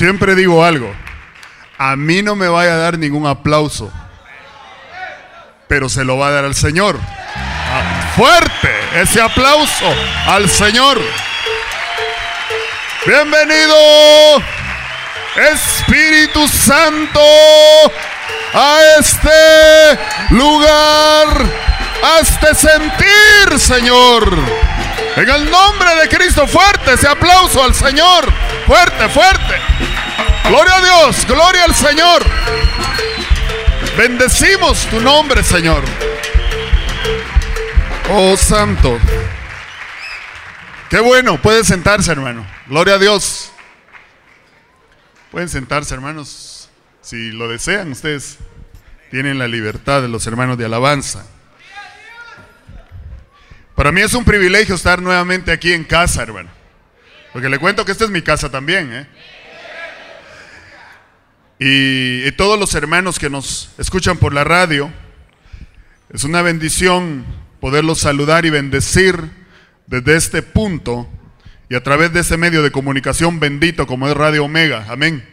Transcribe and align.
Siempre 0.00 0.34
digo 0.34 0.64
algo. 0.64 0.90
A 1.76 1.94
mí 1.94 2.22
no 2.22 2.34
me 2.34 2.48
vaya 2.48 2.72
a 2.72 2.78
dar 2.78 2.98
ningún 2.98 3.26
aplauso. 3.26 3.92
Pero 5.68 5.90
se 5.90 6.04
lo 6.04 6.16
va 6.16 6.28
a 6.28 6.30
dar 6.30 6.46
al 6.46 6.54
Señor. 6.54 6.98
Ah, 7.36 8.12
fuerte 8.16 8.70
ese 8.94 9.20
aplauso 9.20 9.94
al 10.26 10.48
Señor. 10.48 10.98
Bienvenido 13.04 13.74
Espíritu 15.36 16.46
Santo 16.48 17.20
a 18.52 18.80
este 18.98 19.98
lugar. 20.30 21.46
Hazte 22.02 22.54
sentir, 22.54 23.58
Señor. 23.58 24.38
En 25.16 25.28
el 25.28 25.50
nombre 25.50 25.94
de 25.96 26.08
Cristo, 26.08 26.46
fuerte 26.46 26.94
ese 26.94 27.08
aplauso 27.08 27.62
al 27.62 27.74
Señor. 27.74 28.32
Fuerte, 28.66 29.08
fuerte. 29.08 29.54
Gloria 30.48 30.76
a 30.76 30.80
Dios, 30.80 31.26
gloria 31.26 31.64
al 31.64 31.74
Señor. 31.74 32.22
Bendecimos 33.96 34.86
tu 34.86 35.00
nombre, 35.00 35.42
Señor. 35.44 35.82
Oh 38.10 38.36
Santo. 38.36 38.98
Qué 40.88 40.98
bueno, 40.98 41.40
pueden 41.40 41.64
sentarse, 41.64 42.10
hermano. 42.10 42.44
Gloria 42.66 42.94
a 42.94 42.98
Dios. 42.98 43.49
Pueden 45.30 45.48
sentarse, 45.48 45.94
hermanos. 45.94 46.68
Si 47.02 47.30
lo 47.30 47.48
desean, 47.48 47.92
ustedes 47.92 48.38
tienen 49.10 49.38
la 49.38 49.46
libertad 49.46 50.02
de 50.02 50.08
los 50.08 50.26
hermanos 50.26 50.58
de 50.58 50.64
alabanza. 50.64 51.24
Para 53.76 53.92
mí 53.92 54.00
es 54.00 54.12
un 54.14 54.24
privilegio 54.24 54.74
estar 54.74 55.00
nuevamente 55.00 55.52
aquí 55.52 55.72
en 55.72 55.84
casa, 55.84 56.22
hermano. 56.22 56.50
Porque 57.32 57.48
le 57.48 57.58
cuento 57.58 57.84
que 57.84 57.92
esta 57.92 58.04
es 58.04 58.10
mi 58.10 58.22
casa 58.22 58.50
también, 58.50 58.92
¿eh? 58.92 59.06
y, 61.60 62.32
todos 62.32 62.58
los 62.58 62.74
hermanos 62.74 63.18
que 63.18 63.30
nos 63.30 63.70
escuchan 63.78 64.16
por 64.16 64.34
la 64.34 64.42
radio. 64.42 64.92
Es 66.12 66.24
una 66.24 66.42
bendición 66.42 67.24
poderlos 67.60 68.00
saludar 68.00 68.46
y 68.46 68.50
bendecir 68.50 69.30
desde 69.86 70.16
este 70.16 70.42
punto 70.42 71.08
y 71.70 71.76
a 71.76 71.82
través 71.84 72.12
de 72.12 72.20
ese 72.20 72.36
medio 72.36 72.64
de 72.64 72.72
comunicación 72.72 73.38
bendito 73.38 73.86
como 73.86 74.08
es 74.08 74.16
Radio 74.16 74.44
Omega. 74.44 74.86
Amén. 74.88 75.24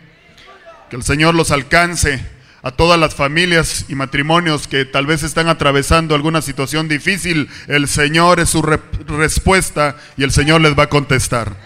Que 0.88 0.95
el 0.95 1.02
Señor 1.02 1.33
los 1.33 1.49
alcance 1.49 2.23
a 2.61 2.69
todas 2.69 2.99
las 2.99 3.16
familias 3.16 3.85
y 3.88 3.95
matrimonios 3.95 4.67
que 4.67 4.85
tal 4.85 5.07
vez 5.07 5.23
están 5.23 5.47
atravesando 5.47 6.13
alguna 6.13 6.44
situación 6.44 6.88
difícil. 6.88 7.49
El 7.67 7.88
Señor 7.88 8.39
es 8.39 8.52
su 8.52 8.61
respuesta 8.61 9.95
y 10.16 10.23
el 10.23 10.31
Señor 10.31 10.61
les 10.61 10.77
va 10.77 10.83
a 10.83 10.89
contestar. 10.89 11.57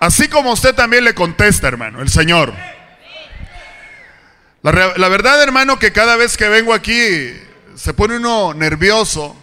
Así 0.00 0.26
como 0.26 0.52
usted 0.52 0.74
también 0.74 1.04
le 1.04 1.14
contesta, 1.14 1.68
hermano, 1.68 2.02
el 2.02 2.08
Señor. 2.08 2.52
La, 4.62 4.72
verdad, 5.08 5.40
hermano, 5.40 5.78
que 5.78 5.92
cada 5.92 6.16
vez 6.16 6.36
que 6.36 6.48
vengo 6.48 6.74
aquí 6.74 7.32
se 7.76 7.94
pone 7.94 8.16
uno 8.16 8.52
nervioso 8.52 9.36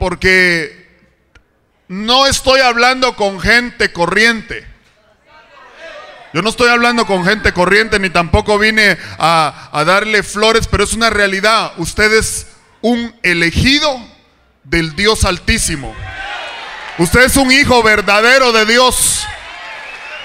porque 0.00 0.83
no 1.88 2.26
estoy 2.26 2.60
hablando 2.60 3.16
con 3.16 3.40
gente 3.40 3.92
corriente. 3.92 4.66
Yo 6.32 6.42
no 6.42 6.50
estoy 6.50 6.68
hablando 6.68 7.06
con 7.06 7.24
gente 7.24 7.52
corriente 7.52 8.00
ni 8.00 8.10
tampoco 8.10 8.58
vine 8.58 8.98
a, 9.18 9.84
darle 9.86 10.24
flores, 10.24 10.66
pero 10.66 10.82
es 10.82 10.92
una 10.92 11.08
realidad. 11.08 11.72
Usted 11.76 12.12
es 12.12 12.48
un 12.80 13.14
elegido 13.22 14.04
del 14.64 14.96
Dios 14.96 15.24
Altísimo. 15.24 15.94
Usted 16.98 17.22
es 17.22 17.36
un 17.36 17.52
hijo 17.52 17.82
verdadero 17.84 18.50
de 18.50 18.66
Dios. 18.66 19.24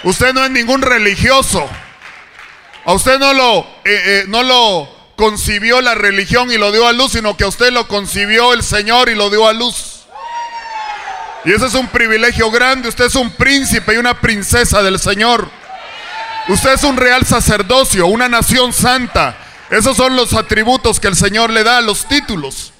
Usted 0.03 0.33
no 0.33 0.43
es 0.43 0.49
ningún 0.49 0.81
religioso. 0.81 1.69
A 2.85 2.93
usted 2.93 3.19
no 3.19 3.33
lo, 3.33 3.59
eh, 3.59 4.01
eh, 4.05 4.23
no 4.27 4.41
lo 4.41 4.89
concibió 5.15 5.79
la 5.81 5.93
religión 5.93 6.51
y 6.51 6.57
lo 6.57 6.71
dio 6.71 6.87
a 6.87 6.93
luz, 6.93 7.11
sino 7.11 7.37
que 7.37 7.43
a 7.43 7.49
usted 7.49 7.71
lo 7.71 7.87
concibió 7.87 8.53
el 8.53 8.63
Señor 8.63 9.09
y 9.09 9.15
lo 9.15 9.29
dio 9.29 9.47
a 9.47 9.53
luz. 9.53 9.98
Y 11.45 11.53
ese 11.53 11.67
es 11.67 11.73
un 11.73 11.87
privilegio 11.87 12.51
grande. 12.51 12.89
Usted 12.89 13.05
es 13.05 13.15
un 13.15 13.31
príncipe 13.31 13.93
y 13.93 13.97
una 13.97 14.19
princesa 14.19 14.83
del 14.83 14.99
Señor. 14.99 15.49
Usted 16.49 16.73
es 16.73 16.83
un 16.83 16.97
real 16.97 17.25
sacerdocio, 17.25 18.07
una 18.07 18.27
nación 18.27 18.73
santa. 18.73 19.37
Esos 19.69 19.95
son 19.95 20.15
los 20.15 20.33
atributos 20.33 20.99
que 20.99 21.07
el 21.07 21.15
Señor 21.15 21.51
le 21.51 21.63
da, 21.63 21.79
los 21.81 22.07
títulos. 22.07 22.73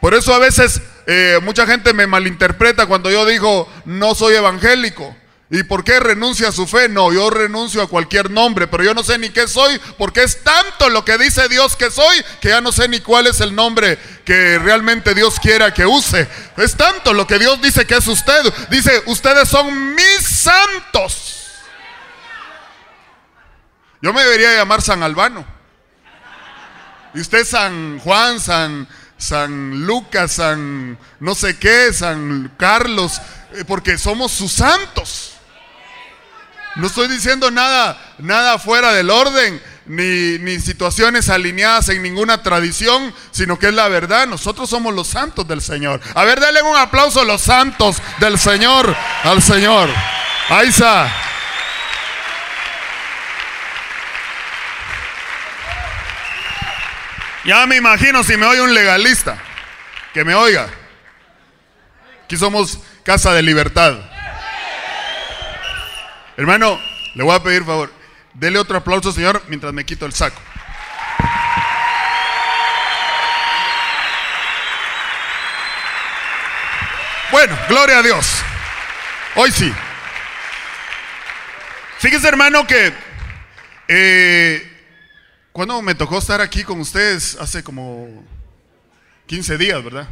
Por 0.00 0.14
eso 0.14 0.32
a 0.34 0.38
veces 0.38 0.80
eh, 1.06 1.38
mucha 1.42 1.66
gente 1.66 1.92
me 1.92 2.06
malinterpreta 2.06 2.86
cuando 2.86 3.10
yo 3.10 3.26
digo 3.26 3.68
no 3.84 4.14
soy 4.14 4.34
evangélico. 4.34 5.16
¿Y 5.50 5.62
por 5.62 5.82
qué 5.82 5.98
renuncia 5.98 6.48
a 6.48 6.52
su 6.52 6.66
fe? 6.66 6.90
No, 6.90 7.10
yo 7.10 7.30
renuncio 7.30 7.80
a 7.80 7.88
cualquier 7.88 8.30
nombre, 8.30 8.66
pero 8.66 8.84
yo 8.84 8.92
no 8.92 9.02
sé 9.02 9.16
ni 9.16 9.30
qué 9.30 9.48
soy, 9.48 9.80
porque 9.96 10.22
es 10.22 10.44
tanto 10.44 10.90
lo 10.90 11.06
que 11.06 11.16
dice 11.16 11.48
Dios 11.48 11.74
que 11.74 11.90
soy, 11.90 12.22
que 12.42 12.48
ya 12.48 12.60
no 12.60 12.70
sé 12.70 12.86
ni 12.86 13.00
cuál 13.00 13.26
es 13.26 13.40
el 13.40 13.54
nombre 13.54 13.98
que 14.26 14.58
realmente 14.58 15.14
Dios 15.14 15.40
quiera 15.40 15.72
que 15.72 15.86
use. 15.86 16.28
Es 16.58 16.76
tanto 16.76 17.14
lo 17.14 17.26
que 17.26 17.38
Dios 17.38 17.62
dice 17.62 17.86
que 17.86 17.96
es 17.96 18.06
usted. 18.06 18.52
Dice, 18.70 19.02
ustedes 19.06 19.48
son 19.48 19.94
mis 19.94 20.20
santos. 20.20 21.38
Yo 24.02 24.12
me 24.12 24.22
debería 24.22 24.54
llamar 24.54 24.82
San 24.82 25.02
Albano. 25.02 25.46
Y 27.14 27.20
usted 27.20 27.46
San 27.46 27.98
Juan, 28.00 28.38
San, 28.38 28.86
San 29.16 29.86
Lucas, 29.86 30.32
San 30.32 30.98
no 31.20 31.34
sé 31.34 31.58
qué, 31.58 31.90
San 31.92 32.52
Carlos, 32.58 33.18
eh, 33.54 33.64
porque 33.66 33.96
somos 33.96 34.30
sus 34.30 34.52
santos. 34.52 35.27
No 36.78 36.86
estoy 36.86 37.08
diciendo 37.08 37.50
nada, 37.50 38.00
nada 38.18 38.56
fuera 38.56 38.92
del 38.92 39.10
orden, 39.10 39.60
ni, 39.86 40.38
ni, 40.38 40.60
situaciones 40.60 41.28
alineadas 41.28 41.88
en 41.88 42.00
ninguna 42.04 42.44
tradición, 42.44 43.12
sino 43.32 43.58
que 43.58 43.66
es 43.66 43.74
la 43.74 43.88
verdad. 43.88 44.28
Nosotros 44.28 44.70
somos 44.70 44.94
los 44.94 45.08
santos 45.08 45.48
del 45.48 45.60
Señor. 45.60 46.00
A 46.14 46.22
ver, 46.22 46.38
denle 46.38 46.62
un 46.62 46.76
aplauso 46.76 47.22
a 47.22 47.24
los 47.24 47.42
santos 47.42 48.00
del 48.20 48.38
Señor, 48.38 48.94
al 49.24 49.42
Señor. 49.42 49.90
Está. 50.62 51.12
Ya 57.44 57.66
me 57.66 57.74
imagino 57.74 58.22
si 58.22 58.36
me 58.36 58.46
oye 58.46 58.60
un 58.60 58.72
legalista, 58.72 59.36
que 60.14 60.24
me 60.24 60.36
oiga. 60.36 60.68
Aquí 62.24 62.36
somos 62.36 62.78
casa 63.02 63.32
de 63.32 63.42
libertad. 63.42 63.98
Hermano, 66.38 66.80
le 67.14 67.24
voy 67.24 67.34
a 67.34 67.42
pedir 67.42 67.64
favor, 67.64 67.92
dele 68.32 68.60
otro 68.60 68.76
aplauso, 68.76 69.10
Señor, 69.10 69.42
mientras 69.48 69.72
me 69.72 69.84
quito 69.84 70.06
el 70.06 70.12
saco. 70.12 70.40
Bueno, 77.32 77.58
gloria 77.68 77.98
a 77.98 78.02
Dios. 78.04 78.40
Hoy 79.34 79.50
sí. 79.50 79.74
Fíjese, 81.98 82.28
hermano, 82.28 82.64
que 82.68 82.94
eh, 83.88 84.72
cuando 85.50 85.82
me 85.82 85.96
tocó 85.96 86.18
estar 86.18 86.40
aquí 86.40 86.62
con 86.62 86.78
ustedes 86.78 87.36
hace 87.40 87.64
como 87.64 88.24
15 89.26 89.58
días, 89.58 89.82
¿verdad? 89.82 90.06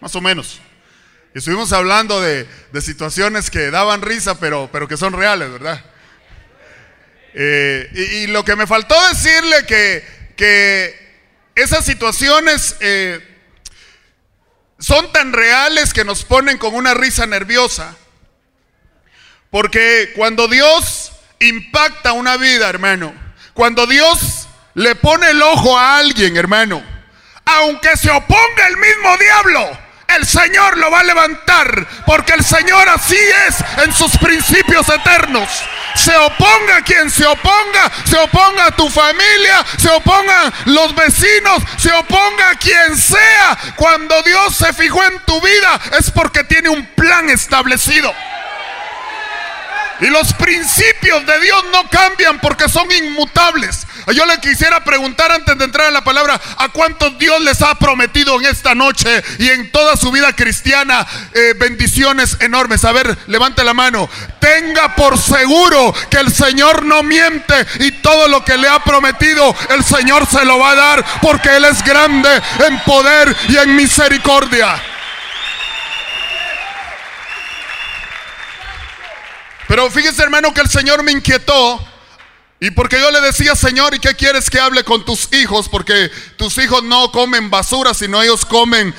Más 0.00 0.14
o 0.14 0.20
menos. 0.20 0.60
Estuvimos 1.36 1.70
hablando 1.74 2.22
de, 2.22 2.48
situaciones 2.80 3.50
que 3.50 3.70
daban 3.70 4.00
risa, 4.00 4.40
pero, 4.40 4.70
pero 4.72 4.88
que 4.88 4.96
son 4.96 5.12
reales, 5.12 5.52
¿verdad? 5.52 5.84
Eh, 7.34 7.90
y, 8.22 8.26
lo 8.28 8.42
que 8.42 8.56
me 8.56 8.66
faltó 8.66 8.94
decirle 9.08 9.66
que, 9.66 10.02
que 10.34 11.20
esas 11.54 11.84
situaciones 11.84 12.76
eh, 12.80 13.20
son 14.78 15.12
tan 15.12 15.34
reales 15.34 15.92
que 15.92 16.06
nos 16.06 16.24
ponen 16.24 16.56
con 16.56 16.74
una 16.74 16.94
risa 16.94 17.26
nerviosa. 17.26 17.94
Porque 19.50 20.14
cuando 20.16 20.48
Dios 20.48 21.12
impacta 21.40 22.12
una 22.12 22.38
vida, 22.38 22.66
hermano, 22.66 23.12
cuando 23.52 23.86
Dios 23.86 24.48
le 24.72 24.94
pone 24.94 25.28
el 25.32 25.42
ojo 25.42 25.78
a 25.78 25.98
alguien, 25.98 26.34
hermano, 26.38 26.82
aunque 27.44 27.94
se 27.98 28.10
oponga 28.10 28.68
el 28.68 28.76
mismo 28.78 29.18
diablo, 29.18 29.85
el 30.08 30.26
Señor 30.26 30.78
lo 30.78 30.90
va 30.90 31.00
a 31.00 31.04
levantar, 31.04 31.86
porque 32.06 32.34
el 32.34 32.44
Señor 32.44 32.88
así 32.88 33.18
es 33.48 33.56
en 33.84 33.92
sus 33.92 34.16
principios 34.18 34.88
eternos. 34.88 35.48
Se 35.94 36.16
oponga 36.16 36.82
quien 36.84 37.10
se 37.10 37.26
oponga, 37.26 37.90
se 38.04 38.16
oponga 38.18 38.66
a 38.66 38.70
tu 38.70 38.88
familia, 38.88 39.64
se 39.76 39.88
opongan 39.90 40.52
los 40.66 40.94
vecinos, 40.94 41.62
se 41.76 41.92
oponga 41.92 42.54
quien 42.60 42.96
sea. 42.96 43.58
Cuando 43.76 44.22
Dios 44.22 44.56
se 44.56 44.72
fijó 44.72 45.04
en 45.04 45.18
tu 45.20 45.40
vida 45.40 45.80
es 45.98 46.10
porque 46.10 46.44
tiene 46.44 46.68
un 46.68 46.86
plan 46.86 47.28
establecido. 47.30 48.14
Y 50.00 50.06
los 50.06 50.34
principios 50.34 51.24
de 51.24 51.40
Dios 51.40 51.64
no 51.72 51.88
cambian 51.88 52.38
porque 52.40 52.68
son 52.68 52.90
inmutables. 52.92 53.86
Yo 54.12 54.24
le 54.24 54.38
quisiera 54.38 54.84
preguntar 54.84 55.32
antes 55.32 55.58
de 55.58 55.64
entrar 55.64 55.88
a 55.88 55.90
la 55.90 56.04
palabra, 56.04 56.40
¿a 56.58 56.68
cuántos 56.68 57.18
Dios 57.18 57.40
les 57.40 57.60
ha 57.62 57.74
prometido 57.74 58.38
en 58.38 58.46
esta 58.46 58.72
noche 58.72 59.22
y 59.40 59.48
en 59.48 59.72
toda 59.72 59.96
su 59.96 60.12
vida 60.12 60.32
cristiana 60.32 61.04
eh, 61.34 61.54
bendiciones 61.58 62.36
enormes? 62.38 62.84
A 62.84 62.92
ver, 62.92 63.18
levante 63.26 63.64
la 63.64 63.74
mano. 63.74 64.08
Tenga 64.38 64.94
por 64.94 65.18
seguro 65.18 65.92
que 66.08 66.18
el 66.18 66.32
Señor 66.32 66.84
no 66.84 67.02
miente 67.02 67.54
y 67.80 67.90
todo 68.00 68.28
lo 68.28 68.44
que 68.44 68.56
le 68.56 68.68
ha 68.68 68.78
prometido, 68.78 69.52
el 69.70 69.82
Señor 69.82 70.24
se 70.26 70.44
lo 70.44 70.60
va 70.60 70.70
a 70.70 70.76
dar 70.76 71.04
porque 71.20 71.56
Él 71.56 71.64
es 71.64 71.82
grande 71.82 72.30
en 72.68 72.78
poder 72.84 73.36
y 73.48 73.56
en 73.56 73.74
misericordia. 73.74 74.80
Pero 79.66 79.90
fíjese 79.90 80.22
hermano 80.22 80.54
que 80.54 80.60
el 80.60 80.70
Señor 80.70 81.02
me 81.02 81.10
inquietó 81.10 81.95
y 82.58 82.70
porque 82.70 82.98
yo 82.98 83.10
le 83.10 83.20
decía, 83.20 83.54
Señor, 83.54 83.94
¿y 83.94 83.98
qué 83.98 84.14
quieres 84.14 84.48
que 84.48 84.58
hable 84.58 84.82
con 84.82 85.04
tus 85.04 85.32
hijos? 85.34 85.68
Porque 85.68 86.10
tus 86.36 86.56
hijos 86.58 86.82
no 86.82 87.12
comen 87.12 87.50
basura, 87.50 87.92
sino 87.92 88.22
ellos 88.22 88.46
comen 88.46 88.94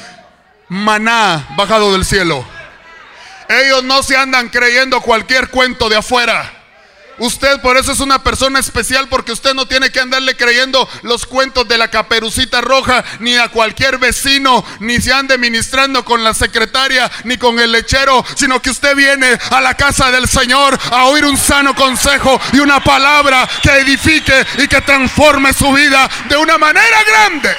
maná 0.69 1.48
bajado 1.56 1.92
del 1.94 2.06
cielo. 2.06 2.45
Ellos 3.50 3.83
no 3.83 4.04
se 4.04 4.15
andan 4.15 4.50
creyendo 4.50 5.01
cualquier 5.01 5.50
cuento 5.50 5.89
de 5.89 5.95
afuera. 5.95 6.56
Usted 7.19 7.62
por 7.62 7.78
eso 7.78 7.92
es 7.92 8.00
una 8.00 8.24
persona 8.24 8.60
especial 8.60 9.08
porque 9.10 9.31
usted 9.31 9.54
no 9.56 9.68
tiene 9.68 9.92
que 9.92 10.00
andarle 10.00 10.38
creyendo 10.38 10.88
los 11.02 11.25
cuentos 11.25 11.68
de 11.68 11.78
la 11.78 11.90
caperucita 11.90 12.62
roja 12.62 13.04
ni 13.19 13.36
a 13.36 13.50
cualquier 13.50 13.98
vecino, 13.98 14.64
ni 14.80 15.02
se 15.02 15.12
ande 15.12 15.38
ministrando 15.38 16.06
con 16.06 16.24
la 16.24 16.36
secretaria 16.36 17.10
ni 17.24 17.38
con 17.38 17.60
el 17.60 17.72
lechero, 17.72 18.24
sino 18.36 18.62
que 18.62 18.69
usted 18.69 18.96
viene 18.96 19.38
a 19.50 19.62
la 19.62 19.74
casa 19.74 20.12
del 20.12 20.28
Señor 20.28 20.78
a 20.92 21.06
oír 21.06 21.25
un 21.25 21.38
sano 21.38 21.74
consejo 21.74 22.40
y 22.54 22.60
una 22.60 22.84
palabra 22.84 23.50
que 23.64 23.72
edifique 23.72 24.46
y 24.60 24.68
que 24.68 24.81
transforme 24.81 25.54
su 25.54 25.72
vida 25.74 26.08
de 26.30 26.38
una 26.38 26.58
manera 26.60 27.04
grande. 27.04 27.50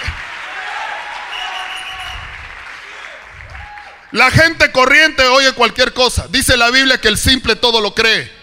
La 4.12 4.30
gente 4.30 4.72
corriente 4.72 5.26
oye 5.26 5.52
cualquier 5.52 5.92
cosa. 5.92 6.26
Dice 6.30 6.56
la 6.56 6.70
Biblia 6.70 7.00
que 7.00 7.08
el 7.08 7.18
simple 7.18 7.56
todo 7.56 7.80
lo 7.80 7.94
cree. 7.94 8.37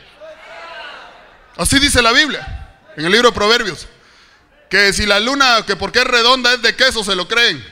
Así 1.57 1.79
dice 1.79 2.01
la 2.01 2.11
Biblia, 2.11 2.69
en 2.97 3.05
el 3.05 3.11
libro 3.11 3.29
de 3.29 3.35
Proverbios. 3.35 3.87
Que 4.69 4.91
si 4.91 5.05
la 5.05 5.19
luna, 5.19 5.63
que 5.65 5.75
porque 5.75 5.99
es 5.99 6.05
redonda, 6.05 6.53
es 6.53 6.61
de 6.61 6.75
queso, 6.75 7.03
se 7.03 7.15
lo 7.15 7.27
creen. 7.27 7.63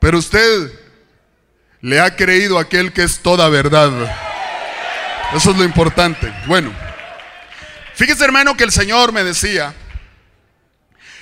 Pero 0.00 0.18
usted 0.18 0.72
le 1.80 2.00
ha 2.00 2.14
creído 2.16 2.58
a 2.58 2.62
aquel 2.62 2.92
que 2.92 3.02
es 3.02 3.20
toda 3.20 3.48
verdad. 3.48 3.90
Eso 5.34 5.50
es 5.50 5.56
lo 5.56 5.64
importante. 5.64 6.32
Bueno, 6.46 6.72
fíjese 7.94 8.24
hermano 8.24 8.56
que 8.56 8.64
el 8.64 8.72
Señor 8.72 9.12
me 9.12 9.24
decía, 9.24 9.74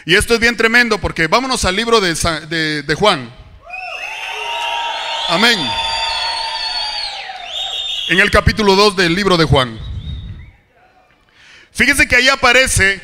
y 0.04 0.14
esto 0.14 0.34
es 0.34 0.40
bien 0.40 0.56
tremendo 0.56 0.98
porque 0.98 1.26
vámonos 1.26 1.64
al 1.64 1.76
libro 1.76 2.00
de, 2.00 2.14
de, 2.48 2.82
de 2.82 2.94
Juan. 2.94 3.32
Amén 5.28 5.85
en 8.08 8.20
el 8.20 8.30
capítulo 8.30 8.76
2 8.76 8.96
del 8.96 9.14
libro 9.14 9.36
de 9.36 9.44
Juan. 9.44 9.78
Fíjese 11.72 12.06
que 12.06 12.16
ahí 12.16 12.28
aparece 12.28 13.00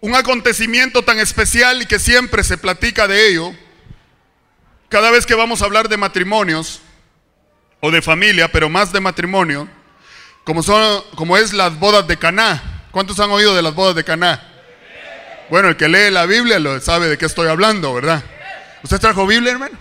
un 0.00 0.14
acontecimiento 0.14 1.02
tan 1.02 1.18
especial 1.18 1.82
y 1.82 1.86
que 1.86 1.98
siempre 1.98 2.42
se 2.42 2.58
platica 2.58 3.06
de 3.06 3.28
ello. 3.28 3.54
Cada 4.88 5.10
vez 5.10 5.24
que 5.24 5.34
vamos 5.34 5.62
a 5.62 5.66
hablar 5.66 5.88
de 5.88 5.96
matrimonios 5.96 6.80
o 7.80 7.90
de 7.90 8.02
familia, 8.02 8.50
pero 8.50 8.68
más 8.68 8.92
de 8.92 9.00
matrimonio, 9.00 9.68
como, 10.44 10.62
son, 10.62 11.02
como 11.14 11.36
es 11.36 11.52
las 11.52 11.78
bodas 11.78 12.06
de 12.06 12.16
Caná. 12.16 12.88
¿Cuántos 12.90 13.20
han 13.20 13.30
oído 13.30 13.54
de 13.54 13.62
las 13.62 13.74
bodas 13.74 13.94
de 13.94 14.04
Caná? 14.04 14.42
Bueno, 15.48 15.68
el 15.68 15.76
que 15.76 15.88
lee 15.88 16.10
la 16.10 16.26
Biblia 16.26 16.58
lo 16.58 16.80
sabe 16.80 17.08
de 17.08 17.18
qué 17.18 17.26
estoy 17.26 17.48
hablando, 17.48 17.94
¿verdad? 17.94 18.22
¿Usted 18.82 18.98
trajo 18.98 19.26
Biblia, 19.26 19.52
hermano? 19.52 19.78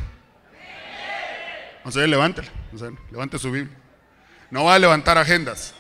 Levante 3.12 3.40
su 3.40 3.52
Biblia. 3.52 3.78
No 4.52 4.66
va 4.66 4.76
a 4.76 4.80
levantar 4.80 5.18
agendas. 5.18 5.74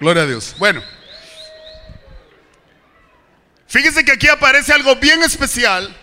Gloria 0.00 0.22
a 0.22 0.26
Dios. 0.26 0.54
Bueno, 0.58 0.82
fíjese 3.66 4.04
que 4.04 4.12
aquí 4.12 4.28
aparece 4.28 4.72
algo 4.72 4.96
bien 4.96 5.22
especial. 5.22 5.94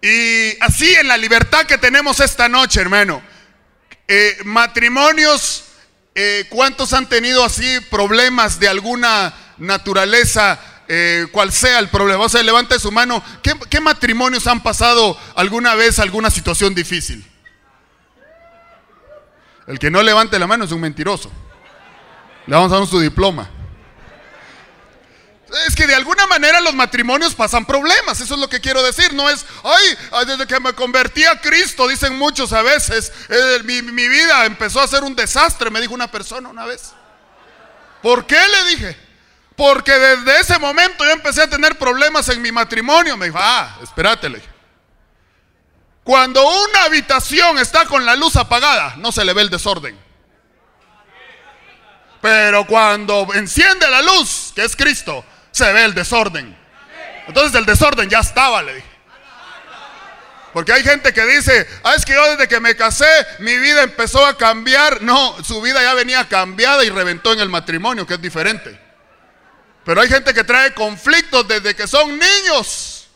Y 0.00 0.56
así 0.60 0.94
en 0.94 1.08
la 1.08 1.16
libertad 1.16 1.64
que 1.64 1.78
tenemos 1.78 2.20
esta 2.20 2.48
noche, 2.48 2.80
hermano. 2.80 3.22
Eh, 4.06 4.38
matrimonios, 4.44 5.64
eh, 6.14 6.46
¿cuántos 6.50 6.92
han 6.92 7.08
tenido 7.08 7.44
así 7.44 7.80
problemas 7.90 8.58
de 8.58 8.68
alguna 8.68 9.32
naturaleza? 9.58 10.60
Eh, 10.88 11.26
cual 11.30 11.52
sea 11.52 11.78
el 11.78 11.88
problema. 11.88 12.24
O 12.24 12.28
sea, 12.28 12.42
levante 12.42 12.78
su 12.78 12.90
mano. 12.90 13.22
¿Qué, 13.42 13.80
matrimonios 13.80 14.46
han 14.46 14.62
pasado 14.62 15.18
alguna 15.34 15.74
vez 15.74 15.98
alguna 15.98 16.30
situación 16.30 16.74
difícil? 16.74 17.24
El 19.66 19.78
que 19.78 19.90
no 19.90 20.02
levante 20.02 20.38
la 20.38 20.46
mano 20.46 20.64
es 20.64 20.72
un 20.72 20.80
mentiroso. 20.80 21.30
Le 22.46 22.54
vamos 22.54 22.72
a 22.72 22.78
dar 22.78 22.86
su 22.86 22.98
diploma. 22.98 23.48
Es 25.66 25.76
que 25.76 25.86
de 25.86 25.94
alguna 25.94 26.26
manera 26.26 26.60
los 26.60 26.74
matrimonios 26.74 27.34
pasan 27.34 27.66
problemas, 27.66 28.18
eso 28.20 28.34
es 28.34 28.40
lo 28.40 28.48
que 28.48 28.60
quiero 28.60 28.82
decir. 28.82 29.12
No 29.12 29.28
es, 29.28 29.44
ay, 29.62 30.26
desde 30.26 30.46
que 30.46 30.58
me 30.58 30.72
convertí 30.72 31.24
a 31.24 31.40
Cristo, 31.40 31.86
dicen 31.86 32.16
muchos 32.16 32.54
a 32.54 32.62
veces, 32.62 33.12
eh, 33.28 33.60
mi, 33.64 33.82
mi, 33.82 34.08
vida 34.08 34.46
empezó 34.46 34.80
a 34.80 34.88
ser 34.88 35.04
un 35.04 35.14
desastre, 35.14 35.70
me 35.70 35.82
dijo 35.82 35.92
una 35.92 36.10
persona 36.10 36.48
una 36.48 36.64
vez. 36.64 36.92
¿Por 38.00 38.26
qué 38.26 38.36
le 38.36 38.70
dije? 38.70 39.11
Porque 39.56 39.92
desde 39.92 40.40
ese 40.40 40.58
momento 40.58 41.04
yo 41.04 41.10
empecé 41.10 41.42
a 41.42 41.50
tener 41.50 41.76
problemas 41.76 42.28
en 42.28 42.40
mi 42.40 42.50
matrimonio. 42.50 43.16
Me 43.16 43.26
dijo, 43.26 43.38
ah, 43.40 43.78
espérate. 43.82 44.42
Cuando 46.04 46.42
una 46.42 46.84
habitación 46.84 47.58
está 47.58 47.84
con 47.86 48.04
la 48.04 48.16
luz 48.16 48.36
apagada, 48.36 48.94
no 48.96 49.12
se 49.12 49.24
le 49.24 49.34
ve 49.34 49.42
el 49.42 49.50
desorden. 49.50 49.98
Pero 52.20 52.66
cuando 52.66 53.28
enciende 53.34 53.88
la 53.90 54.00
luz, 54.00 54.52
que 54.54 54.64
es 54.64 54.76
Cristo, 54.76 55.24
se 55.50 55.72
ve 55.72 55.84
el 55.84 55.94
desorden. 55.94 56.56
Entonces 57.26 57.54
el 57.54 57.66
desorden 57.66 58.08
ya 58.08 58.20
estaba, 58.20 58.62
le 58.62 58.76
dije. 58.76 58.92
Porque 60.52 60.72
hay 60.72 60.82
gente 60.82 61.12
que 61.14 61.24
dice, 61.24 61.66
ah, 61.82 61.94
es 61.94 62.04
que 62.04 62.12
yo 62.12 62.30
desde 62.30 62.46
que 62.46 62.60
me 62.60 62.76
casé, 62.76 63.06
mi 63.38 63.56
vida 63.56 63.82
empezó 63.82 64.24
a 64.26 64.36
cambiar. 64.36 65.02
No, 65.02 65.42
su 65.42 65.60
vida 65.62 65.82
ya 65.82 65.94
venía 65.94 66.28
cambiada 66.28 66.84
y 66.84 66.90
reventó 66.90 67.32
en 67.32 67.40
el 67.40 67.48
matrimonio, 67.48 68.06
que 68.06 68.14
es 68.14 68.22
diferente. 68.22 68.81
Pero 69.84 70.00
hay 70.00 70.08
gente 70.08 70.32
que 70.32 70.44
trae 70.44 70.72
conflictos 70.74 71.46
desde 71.48 71.74
que 71.74 71.86
son 71.86 72.18
niños. 72.18 73.08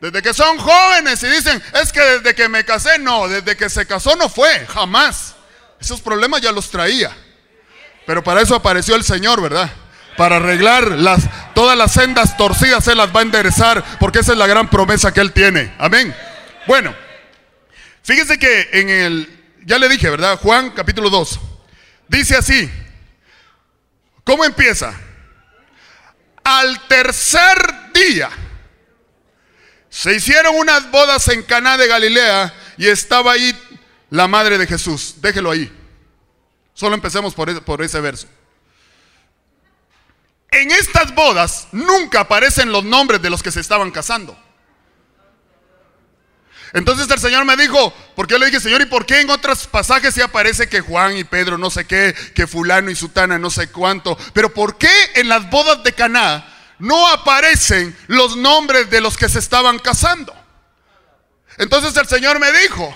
Desde 0.00 0.20
que 0.20 0.34
son 0.34 0.58
jóvenes 0.58 1.22
y 1.22 1.28
dicen, 1.28 1.62
es 1.80 1.92
que 1.92 2.00
desde 2.00 2.34
que 2.34 2.48
me 2.48 2.64
casé, 2.64 2.98
no, 2.98 3.28
desde 3.28 3.56
que 3.56 3.70
se 3.70 3.86
casó 3.86 4.16
no 4.16 4.28
fue, 4.28 4.66
jamás. 4.66 5.36
Esos 5.80 6.00
problemas 6.00 6.40
ya 6.40 6.50
los 6.50 6.70
traía. 6.70 7.16
Pero 8.04 8.24
para 8.24 8.40
eso 8.40 8.56
apareció 8.56 8.96
el 8.96 9.04
Señor, 9.04 9.40
¿verdad? 9.40 9.70
Para 10.16 10.36
arreglar 10.36 10.90
las, 10.90 11.22
todas 11.54 11.78
las 11.78 11.92
sendas 11.92 12.36
torcidas, 12.36 12.88
Él 12.88 12.98
las 12.98 13.14
va 13.14 13.20
a 13.20 13.22
enderezar, 13.22 13.84
porque 14.00 14.18
esa 14.18 14.32
es 14.32 14.38
la 14.38 14.48
gran 14.48 14.68
promesa 14.68 15.14
que 15.14 15.20
Él 15.20 15.30
tiene. 15.30 15.72
Amén. 15.78 16.12
Bueno, 16.66 16.96
fíjese 18.02 18.40
que 18.40 18.70
en 18.72 18.88
el, 18.88 19.60
ya 19.64 19.78
le 19.78 19.88
dije, 19.88 20.10
¿verdad? 20.10 20.36
Juan 20.40 20.70
capítulo 20.70 21.10
2. 21.10 21.38
Dice 22.08 22.36
así, 22.36 22.68
¿cómo 24.24 24.44
empieza? 24.44 24.94
Al 26.44 26.86
tercer 26.88 27.92
día 27.94 28.30
se 29.88 30.14
hicieron 30.14 30.56
unas 30.56 30.90
bodas 30.90 31.28
en 31.28 31.42
Caná 31.42 31.76
de 31.76 31.86
Galilea 31.86 32.54
y 32.78 32.88
estaba 32.88 33.32
ahí 33.32 33.56
la 34.10 34.26
madre 34.26 34.58
de 34.58 34.66
Jesús. 34.66 35.16
Déjelo 35.20 35.50
ahí. 35.50 35.70
Solo 36.74 36.94
empecemos 36.94 37.34
por 37.34 37.50
ese, 37.50 37.60
por 37.60 37.82
ese 37.82 38.00
verso. 38.00 38.26
En 40.50 40.70
estas 40.70 41.14
bodas 41.14 41.68
nunca 41.72 42.20
aparecen 42.20 42.72
los 42.72 42.84
nombres 42.84 43.22
de 43.22 43.30
los 43.30 43.42
que 43.42 43.50
se 43.50 43.60
estaban 43.60 43.90
casando. 43.90 44.38
Entonces 46.72 47.10
el 47.10 47.18
Señor 47.18 47.44
me 47.44 47.56
dijo, 47.56 47.92
porque 48.16 48.32
yo 48.32 48.38
le 48.38 48.46
dije, 48.46 48.60
Señor, 48.60 48.80
¿y 48.80 48.86
por 48.86 49.04
qué 49.04 49.20
en 49.20 49.30
otros 49.30 49.66
pasajes 49.66 50.14
se 50.14 50.22
aparece 50.22 50.68
que 50.68 50.80
Juan 50.80 51.16
y 51.16 51.24
Pedro 51.24 51.58
no 51.58 51.70
sé 51.70 51.86
qué, 51.86 52.14
que 52.34 52.46
fulano 52.46 52.90
y 52.90 52.96
sutana 52.96 53.38
no 53.38 53.50
sé 53.50 53.70
cuánto? 53.70 54.16
Pero 54.32 54.54
¿por 54.54 54.78
qué 54.78 54.90
en 55.14 55.28
las 55.28 55.50
bodas 55.50 55.82
de 55.82 55.92
Caná 55.92 56.48
no 56.78 57.08
aparecen 57.08 57.96
los 58.06 58.36
nombres 58.36 58.88
de 58.88 59.02
los 59.02 59.16
que 59.16 59.28
se 59.28 59.38
estaban 59.38 59.78
casando? 59.78 60.34
Entonces 61.58 61.94
el 61.96 62.08
Señor 62.08 62.38
me 62.38 62.50
dijo, 62.52 62.94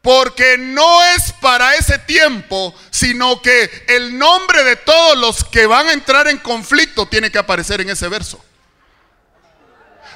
porque 0.00 0.56
no 0.58 1.02
es 1.16 1.32
para 1.40 1.74
ese 1.74 1.98
tiempo, 1.98 2.74
sino 2.90 3.42
que 3.42 3.84
el 3.88 4.16
nombre 4.16 4.62
de 4.62 4.76
todos 4.76 5.16
los 5.18 5.44
que 5.44 5.66
van 5.66 5.88
a 5.88 5.92
entrar 5.92 6.28
en 6.28 6.38
conflicto 6.38 7.06
tiene 7.06 7.32
que 7.32 7.38
aparecer 7.38 7.80
en 7.80 7.90
ese 7.90 8.08
verso. 8.08 8.44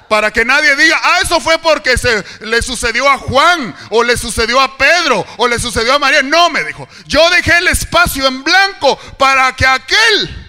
Para 0.09 0.31
que 0.31 0.45
nadie 0.45 0.77
diga, 0.77 1.01
ah, 1.03 1.19
eso 1.23 1.41
fue 1.41 1.59
porque 1.59 1.99
se 1.99 2.25
le 2.41 2.63
sucedió 2.63 3.09
a 3.09 3.19
Juan, 3.19 3.75
o 3.91 4.05
le 4.05 4.17
sucedió 4.17 4.61
a 4.61 4.79
Pedro, 4.79 5.27
o 5.37 5.49
le 5.49 5.59
sucedió 5.59 5.95
a 5.95 5.99
María. 5.99 6.23
No, 6.23 6.49
me 6.51 6.63
dijo, 6.65 6.89
yo 7.07 7.29
dejé 7.31 7.59
el 7.59 7.69
espacio 7.69 8.27
en 8.27 8.45
blanco 8.45 8.97
para 9.19 9.55
que 9.57 9.67
aquel 9.67 10.47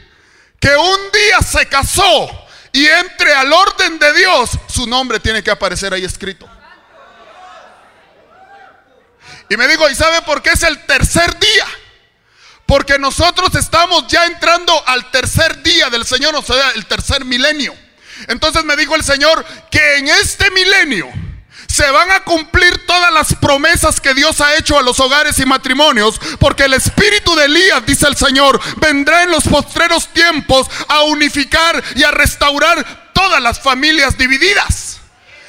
que 0.60 0.76
un 0.76 1.12
día 1.12 1.42
se 1.42 1.66
casó 1.68 2.48
y 2.72 2.86
entre 2.86 3.34
al 3.34 3.52
orden 3.52 3.98
de 3.98 4.14
Dios, 4.14 4.52
su 4.68 4.86
nombre 4.86 5.20
tiene 5.20 5.42
que 5.42 5.50
aparecer 5.50 5.94
ahí 5.94 6.04
escrito. 6.04 6.48
Y 9.50 9.58
me 9.58 9.68
dijo, 9.68 9.90
¿y 9.90 9.96
sabe 9.96 10.22
por 10.24 10.42
qué 10.42 10.52
es 10.52 10.64
el 10.64 10.86
tercer 10.86 11.40
día? 11.40 11.66
Porque 12.66 13.00
nosotros 13.00 13.56
estamos 13.56 14.06
ya 14.08 14.26
entrando 14.26 14.84
al 14.88 15.10
tercer 15.10 15.64
día 15.64 15.90
del 15.90 16.06
Señor, 16.06 16.36
o 16.36 16.42
sea, 16.42 16.72
el 16.72 16.86
tercer 16.86 17.24
milenio. 17.24 17.74
Entonces 18.28 18.64
me 18.64 18.76
dijo 18.76 18.96
el 18.96 19.04
Señor 19.04 19.46
que 19.70 19.98
en 19.98 20.08
este 20.08 20.50
milenio 20.52 21.08
se 21.68 21.90
van 21.92 22.12
a 22.12 22.24
cumplir 22.24 22.86
todas 22.88 23.14
las 23.14 23.36
promesas 23.36 24.02
que 24.02 24.14
Dios 24.14 24.42
ha 24.42 24.56
hecho 24.56 24.80
a 24.80 24.82
los 24.82 25.00
hogares 25.00 25.38
y 25.40 25.46
matrimonios, 25.46 26.20
porque 26.40 26.64
el 26.64 26.74
espíritu 26.74 27.36
de 27.36 27.46
Elías, 27.46 27.86
dice 27.86 28.08
el 28.08 28.16
Señor, 28.16 28.60
vendrá 28.78 29.24
en 29.24 29.32
los 29.32 29.44
postreros 29.44 30.08
tiempos 30.08 30.68
a 30.88 31.04
unificar 31.04 31.84
y 31.96 32.04
a 32.04 32.12
restaurar 32.12 33.12
todas 33.14 33.42
las 33.42 33.60
familias 33.60 34.18
divididas. 34.18 35.00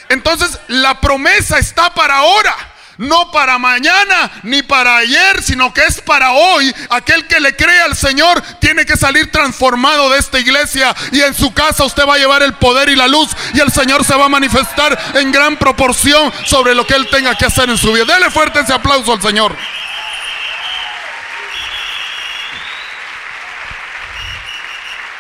Entonces 0.09 0.59
la 0.69 1.01
promesa 1.01 1.59
está 1.59 1.95
para 1.95 2.17
ahora 2.17 2.57
no 2.99 3.31
para 3.31 3.59
mañana 3.59 4.31
ni 4.43 4.63
para 4.63 4.97
ayer, 4.99 5.43
sino 5.43 5.73
que 5.73 5.85
es 5.85 6.01
para 6.01 6.33
hoy. 6.33 6.75
Aquel 6.91 7.27
que 7.27 7.41
le 7.41 7.57
cree 7.57 7.81
al 7.83 7.97
Señor 7.97 8.43
tiene 8.61 8.85
que 8.85 8.97
salir 8.97 9.33
transformado 9.33 10.11
de 10.11 10.19
esta 10.19 10.39
iglesia 10.39 10.95
y 11.13 11.21
en 11.21 11.35
su 11.35 11.53
casa 11.55 11.85
usted 11.85 12.07
va 12.07 12.15
a 12.15 12.19
llevar 12.19 12.43
el 12.43 12.55
poder 12.55 12.89
y 12.89 12.97
la 12.97 13.09
luz 13.09 13.31
y 13.55 13.61
el 13.61 13.73
Señor 13.73 14.05
se 14.05 14.15
va 14.15 14.27
a 14.27 14.29
manifestar 14.29 14.99
en 15.15 15.33
gran 15.33 15.57
proporción 15.57 16.33
sobre 16.45 16.75
lo 16.75 16.87
que 16.87 16.95
él 16.95 17.09
tenga 17.11 17.35
que 17.37 17.47
hacer 17.47 17.71
en 17.71 17.79
su 17.79 17.93
vida. 17.93 18.05
Dele 18.05 18.31
fuerte 18.31 18.61
ese 18.61 18.73
aplauso 18.73 19.13
al 19.13 19.23
Señor. 19.23 19.57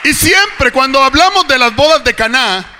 Y 0.04 0.14
siempre 0.14 0.72
cuando 0.72 1.02
hablamos 1.02 1.46
de 1.48 1.58
las 1.58 1.74
bodas 1.74 2.02
de 2.02 2.14
Caná, 2.14 2.77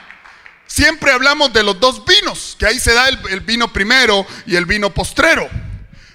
siempre 0.69 1.11
hablamos 1.11 1.53
de 1.53 1.65
los 1.65 1.81
dos 1.81 2.05
vinos, 2.05 2.55
que 2.57 2.67
ahí 2.67 2.79
se 2.79 2.93
da 2.93 3.09
el, 3.09 3.41
vino 3.41 3.73
primero 3.73 4.25
y 4.47 4.55
el 4.55 4.67
vino 4.67 4.95
postrero. 4.95 5.49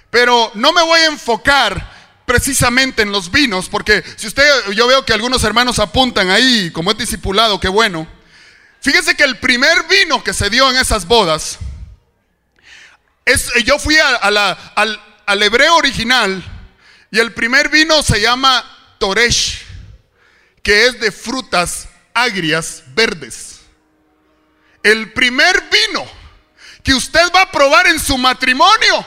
Pero 0.08 0.50
no 0.54 0.72
me 0.72 0.82
voy 0.82 1.00
a 1.00 1.06
enfocar 1.06 1.92
precisamente 2.24 3.02
en 3.02 3.12
los 3.12 3.30
vinos, 3.30 3.68
porque 3.68 4.02
si 4.16 4.28
usted, 4.28 4.70
yo 4.74 4.86
veo 4.86 5.04
que 5.04 5.12
algunos 5.12 5.44
hermanos 5.44 5.78
apuntan 5.78 6.30
ahí, 6.30 6.70
como 6.70 6.90
es 6.92 6.96
discipulado, 6.96 7.60
qué 7.60 7.68
bueno. 7.68 8.06
Fíjese 8.80 9.14
que 9.14 9.24
el 9.24 9.38
primer 9.38 9.84
vino 9.88 10.24
que 10.24 10.32
se 10.32 10.48
dio 10.48 10.70
en 10.70 10.76
esas 10.76 11.06
bodas, 11.06 11.58
es, 13.26 13.50
yo 13.64 13.78
fui 13.78 13.96
al, 13.98 14.36
al 14.36 15.42
hebreo 15.42 15.76
original 15.76 16.42
y 17.10 17.18
el 17.18 17.32
primer 17.32 17.68
vino 17.68 18.02
se 18.02 18.20
llama 18.20 18.64
Toresh, 18.98 19.64
que 20.62 20.86
es 20.86 21.00
de 21.00 21.10
frutas 21.10 21.88
agrias 22.14 22.82
verdes. 22.94 23.53
El 24.84 25.12
primer 25.14 25.64
vino 25.70 26.06
que 26.82 26.92
usted 26.92 27.32
va 27.34 27.40
a 27.40 27.50
probar 27.50 27.86
en 27.86 27.98
su 27.98 28.18
matrimonio 28.18 29.06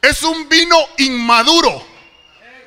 es 0.00 0.22
un 0.22 0.48
vino 0.48 0.76
inmaduro. 0.96 1.86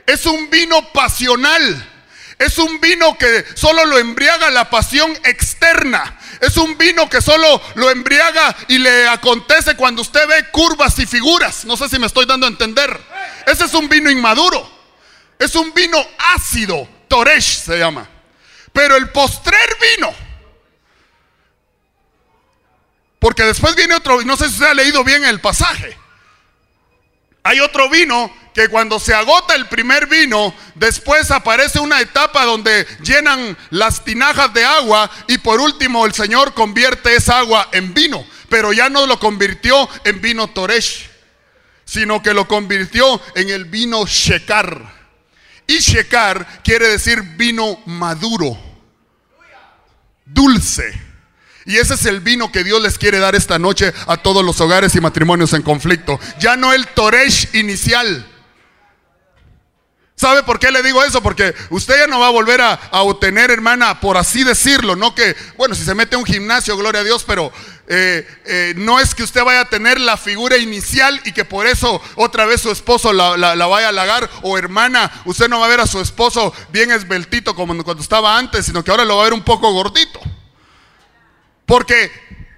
Es 0.05 0.27
un 0.27 0.47
vino 0.51 0.93
pasional. 0.93 1.89
Es 2.37 2.59
un 2.59 2.79
vino 2.79 3.17
que 3.17 3.45
solo 3.55 3.83
lo 3.85 3.97
embriaga 3.97 4.51
la 4.51 4.69
pasión 4.69 5.11
externa. 5.23 6.19
Es 6.39 6.55
un 6.57 6.77
vino 6.77 7.09
que 7.09 7.19
solo 7.19 7.59
lo 7.73 7.89
embriaga 7.89 8.55
y 8.67 8.77
le 8.77 9.07
acontece 9.07 9.75
cuando 9.75 10.03
usted 10.03 10.27
ve 10.27 10.51
curvas 10.51 10.99
y 10.99 11.07
figuras. 11.07 11.65
No 11.65 11.75
sé 11.75 11.89
si 11.89 11.97
me 11.97 12.05
estoy 12.05 12.27
dando 12.27 12.45
a 12.45 12.49
entender. 12.49 12.95
Ese 13.47 13.65
es 13.65 13.73
un 13.73 13.89
vino 13.89 14.11
inmaduro. 14.11 14.69
Es 15.39 15.55
un 15.55 15.73
vino 15.73 15.97
ácido. 16.35 16.87
Toresh 17.07 17.63
se 17.63 17.79
llama. 17.79 18.07
Pero 18.71 18.97
el 18.97 19.09
postrer 19.09 19.77
vino 19.95 20.30
porque 23.21 23.43
después 23.43 23.75
viene 23.75 23.93
otro, 23.93 24.19
no 24.23 24.35
sé 24.35 24.47
si 24.47 24.55
usted 24.55 24.65
ha 24.65 24.73
leído 24.73 25.03
bien 25.03 25.23
el 25.23 25.39
pasaje. 25.39 25.95
Hay 27.43 27.59
otro 27.59 27.87
vino 27.87 28.33
que 28.51 28.67
cuando 28.67 28.99
se 28.99 29.13
agota 29.13 29.53
el 29.53 29.67
primer 29.67 30.07
vino, 30.07 30.55
después 30.73 31.29
aparece 31.29 31.79
una 31.79 32.01
etapa 32.01 32.45
donde 32.45 32.87
llenan 33.03 33.55
las 33.69 34.03
tinajas 34.03 34.51
de 34.55 34.65
agua 34.65 35.07
y 35.27 35.37
por 35.37 35.61
último 35.61 36.07
el 36.07 36.15
Señor 36.15 36.55
convierte 36.55 37.15
esa 37.15 37.37
agua 37.37 37.69
en 37.73 37.93
vino, 37.93 38.25
pero 38.49 38.73
ya 38.73 38.89
no 38.89 39.05
lo 39.05 39.19
convirtió 39.19 39.87
en 40.03 40.19
vino 40.19 40.47
Toresh, 40.47 41.07
sino 41.85 42.23
que 42.23 42.33
lo 42.33 42.47
convirtió 42.47 43.21
en 43.35 43.51
el 43.51 43.65
vino 43.65 44.03
Shekar. 44.07 44.99
Y 45.67 45.77
Shekar 45.77 46.63
quiere 46.63 46.87
decir 46.87 47.21
vino 47.21 47.83
maduro, 47.85 48.57
dulce. 50.25 51.10
Y 51.65 51.77
ese 51.77 51.93
es 51.93 52.05
el 52.05 52.19
vino 52.19 52.51
que 52.51 52.63
Dios 52.63 52.81
les 52.81 52.97
quiere 52.97 53.19
dar 53.19 53.35
esta 53.35 53.59
noche 53.59 53.93
a 54.07 54.17
todos 54.17 54.43
los 54.43 54.59
hogares 54.61 54.95
y 54.95 55.01
matrimonios 55.01 55.53
en 55.53 55.61
conflicto. 55.61 56.19
Ya 56.39 56.55
no 56.55 56.73
el 56.73 56.87
Toresh 56.87 57.49
inicial. 57.53 58.25
¿Sabe 60.21 60.43
por 60.43 60.59
qué 60.59 60.69
le 60.69 60.83
digo 60.83 61.03
eso? 61.03 61.23
Porque 61.23 61.51
usted 61.71 61.97
ya 61.97 62.05
no 62.05 62.19
va 62.19 62.27
a 62.27 62.29
volver 62.29 62.61
a, 62.61 62.79
obtener, 62.91 63.49
hermana, 63.49 63.99
por 63.99 64.17
así 64.17 64.43
decirlo. 64.43 64.95
No 64.95 65.15
que, 65.15 65.35
bueno, 65.57 65.73
si 65.73 65.83
se 65.83 65.95
mete 65.95 66.15
a 66.15 66.19
un 66.19 66.25
gimnasio, 66.25 66.77
gloria 66.77 67.01
a 67.01 67.03
Dios, 67.03 67.23
pero 67.25 67.51
eh, 67.87 68.27
eh, 68.45 68.73
no 68.77 68.99
es 68.99 69.15
que 69.15 69.23
usted 69.23 69.43
vaya 69.43 69.61
a 69.61 69.69
tener 69.69 69.99
la 69.99 70.17
figura 70.17 70.57
inicial 70.57 71.19
y 71.25 71.31
que 71.31 71.43
por 71.43 71.65
eso 71.65 71.99
otra 72.13 72.45
vez 72.45 72.61
su 72.61 72.69
esposo 72.69 73.11
la, 73.13 73.35
la, 73.35 73.65
vaya 73.65 73.87
a 73.87 73.89
halagar. 73.89 74.29
O 74.43 74.59
hermana, 74.59 75.11
usted 75.25 75.49
no 75.49 75.59
va 75.59 75.65
a 75.65 75.69
ver 75.69 75.79
a 75.79 75.87
su 75.87 75.99
esposo 75.99 76.53
bien 76.71 76.91
esbeltito 76.91 77.55
como 77.55 77.83
cuando 77.83 78.03
estaba 78.03 78.37
antes, 78.37 78.67
sino 78.67 78.83
que 78.83 78.91
ahora 78.91 79.05
lo 79.05 79.15
va 79.15 79.23
a 79.23 79.25
ver 79.25 79.33
un 79.33 79.43
poco 79.43 79.73
gordito. 79.73 80.20
Porque 81.71 82.11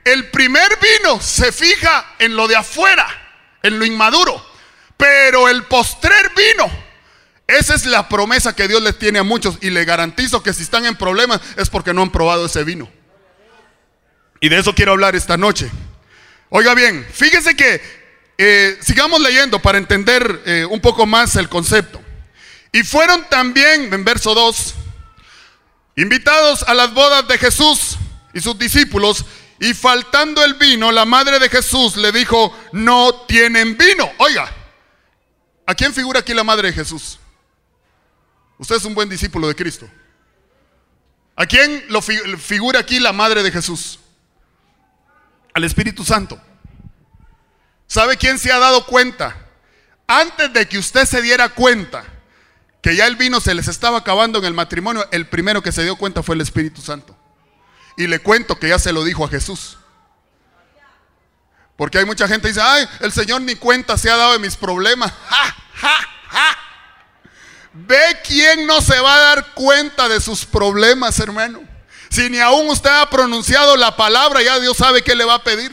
el 0.06 0.32
primer 0.32 0.80
vino 0.82 1.22
se 1.22 1.52
fija 1.52 2.16
en 2.18 2.36
lo 2.36 2.48
de 2.48 2.56
afuera, 2.56 3.08
en 3.62 3.78
lo 3.78 3.86
inmaduro. 3.86 4.44
Pero 4.98 5.48
el 5.50 5.66
postrer 5.66 6.32
vino, 6.36 6.68
esa 7.46 7.76
es 7.76 7.86
la 7.86 8.10
promesa 8.10 8.56
que 8.56 8.68
Dios 8.68 8.82
les 8.82 8.98
tiene 8.98 9.20
a 9.20 9.24
muchos. 9.24 9.60
Y 9.62 9.70
le 9.70 9.86
garantizo 9.86 10.42
que 10.42 10.52
si 10.52 10.64
están 10.64 10.88
en 10.88 10.96
problemas 10.96 11.42
es 11.58 11.70
porque 11.70 11.94
no 11.94 12.02
han 12.02 12.12
probado 12.12 12.48
ese 12.48 12.64
vino. 12.64 12.90
Y 14.42 14.50
de 14.50 14.58
eso 14.58 14.74
quiero 14.74 14.94
hablar 14.94 15.16
esta 15.16 15.38
noche. 15.38 15.70
Oiga 16.50 16.74
bien, 16.74 17.06
fíjese 17.14 17.56
que 17.56 17.84
eh, 18.40 18.80
sigamos 18.82 19.22
leyendo 19.22 19.62
para 19.62 19.78
entender 19.78 20.42
eh, 20.48 20.66
un 20.68 20.82
poco 20.82 21.06
más 21.06 21.36
el 21.36 21.50
concepto. 21.50 22.02
Y 22.72 22.82
fueron 22.82 23.30
también, 23.30 23.94
en 23.94 24.04
verso 24.04 24.34
2, 24.34 24.74
invitados 25.98 26.64
a 26.64 26.74
las 26.74 26.92
bodas 26.96 27.28
de 27.28 27.38
Jesús 27.38 28.00
y 28.34 28.42
sus 28.42 28.58
discípulos, 28.58 29.26
y 29.60 29.74
faltando 29.74 30.44
el 30.44 30.56
vino, 30.56 30.92
la 30.92 31.06
madre 31.06 31.40
de 31.40 31.50
Jesús 31.50 31.96
le 31.96 32.12
dijo, 32.12 32.54
no 32.72 33.14
tienen 33.28 33.78
vino. 33.78 34.12
Oiga, 34.18 34.52
¿a 35.66 35.76
quién 35.76 35.94
figura 35.94 36.20
aquí 36.20 36.34
la 36.34 36.44
madre 36.44 36.70
de 36.70 36.74
Jesús? 36.74 37.20
Usted 38.58 38.76
es 38.76 38.86
un 38.86 38.96
buen 38.96 39.10
discípulo 39.10 39.48
de 39.48 39.56
Cristo. 39.56 39.90
¿A 41.36 41.46
quién 41.46 41.86
lo 41.90 42.02
figura 42.02 42.80
aquí 42.80 43.00
la 43.00 43.14
madre 43.14 43.44
de 43.44 43.52
Jesús? 43.52 44.00
Al 45.54 45.64
Espíritu 45.64 46.04
Santo. 46.04 46.40
¿Sabe 47.88 48.18
quién 48.18 48.40
se 48.40 48.52
ha 48.52 48.60
dado 48.60 48.86
cuenta? 48.86 49.36
Antes 50.08 50.52
de 50.52 50.68
que 50.68 50.78
usted 50.78 51.06
se 51.06 51.22
diera 51.22 51.50
cuenta 51.50 52.04
que 52.82 52.96
ya 52.96 53.08
el 53.08 53.16
vino 53.16 53.40
se 53.40 53.54
les 53.54 53.68
estaba 53.68 54.00
acabando 54.00 54.40
en 54.40 54.46
el 54.46 54.54
matrimonio, 54.54 55.08
el 55.12 55.28
primero 55.28 55.64
que 55.64 55.72
se 55.72 55.84
dio 55.84 55.96
cuenta 55.96 56.22
fue 56.22 56.36
el 56.36 56.42
Espíritu 56.42 56.82
Santo. 56.82 57.18
Y 57.98 58.08
le 58.08 58.20
cuento 58.20 58.58
que 58.58 58.70
ya 58.70 58.80
se 58.80 58.94
lo 58.94 59.04
dijo 59.04 59.26
a 59.26 59.30
Jesús. 59.30 59.78
Porque 61.76 61.98
hay 61.98 62.06
mucha 62.06 62.28
gente 62.28 62.44
que 62.44 62.50
dice, 62.50 62.62
ay, 62.62 62.88
el 63.00 63.12
Señor 63.12 63.42
ni 63.42 63.56
cuenta 63.56 63.98
se 63.98 64.10
ha 64.10 64.16
dado 64.16 64.34
de 64.34 64.40
mis 64.40 64.56
problemas. 64.56 65.12
Ve 67.74 68.20
quién 68.26 68.68
no 68.68 68.82
se 68.82 69.00
va 69.00 69.16
a 69.16 69.20
dar 69.20 69.54
cuenta 69.54 70.08
de 70.08 70.22
sus 70.22 70.46
problemas, 70.46 71.20
hermano. 71.20 71.64
Si 72.10 72.30
ni 72.30 72.40
aún 72.40 72.70
usted 72.70 72.92
ha 72.92 73.10
pronunciado 73.10 73.76
la 73.76 73.96
palabra, 73.96 74.44
ya 74.44 74.60
Dios 74.60 74.78
sabe 74.78 75.02
qué 75.02 75.16
le 75.16 75.26
va 75.26 75.36
a 75.36 75.44
pedir. 75.44 75.72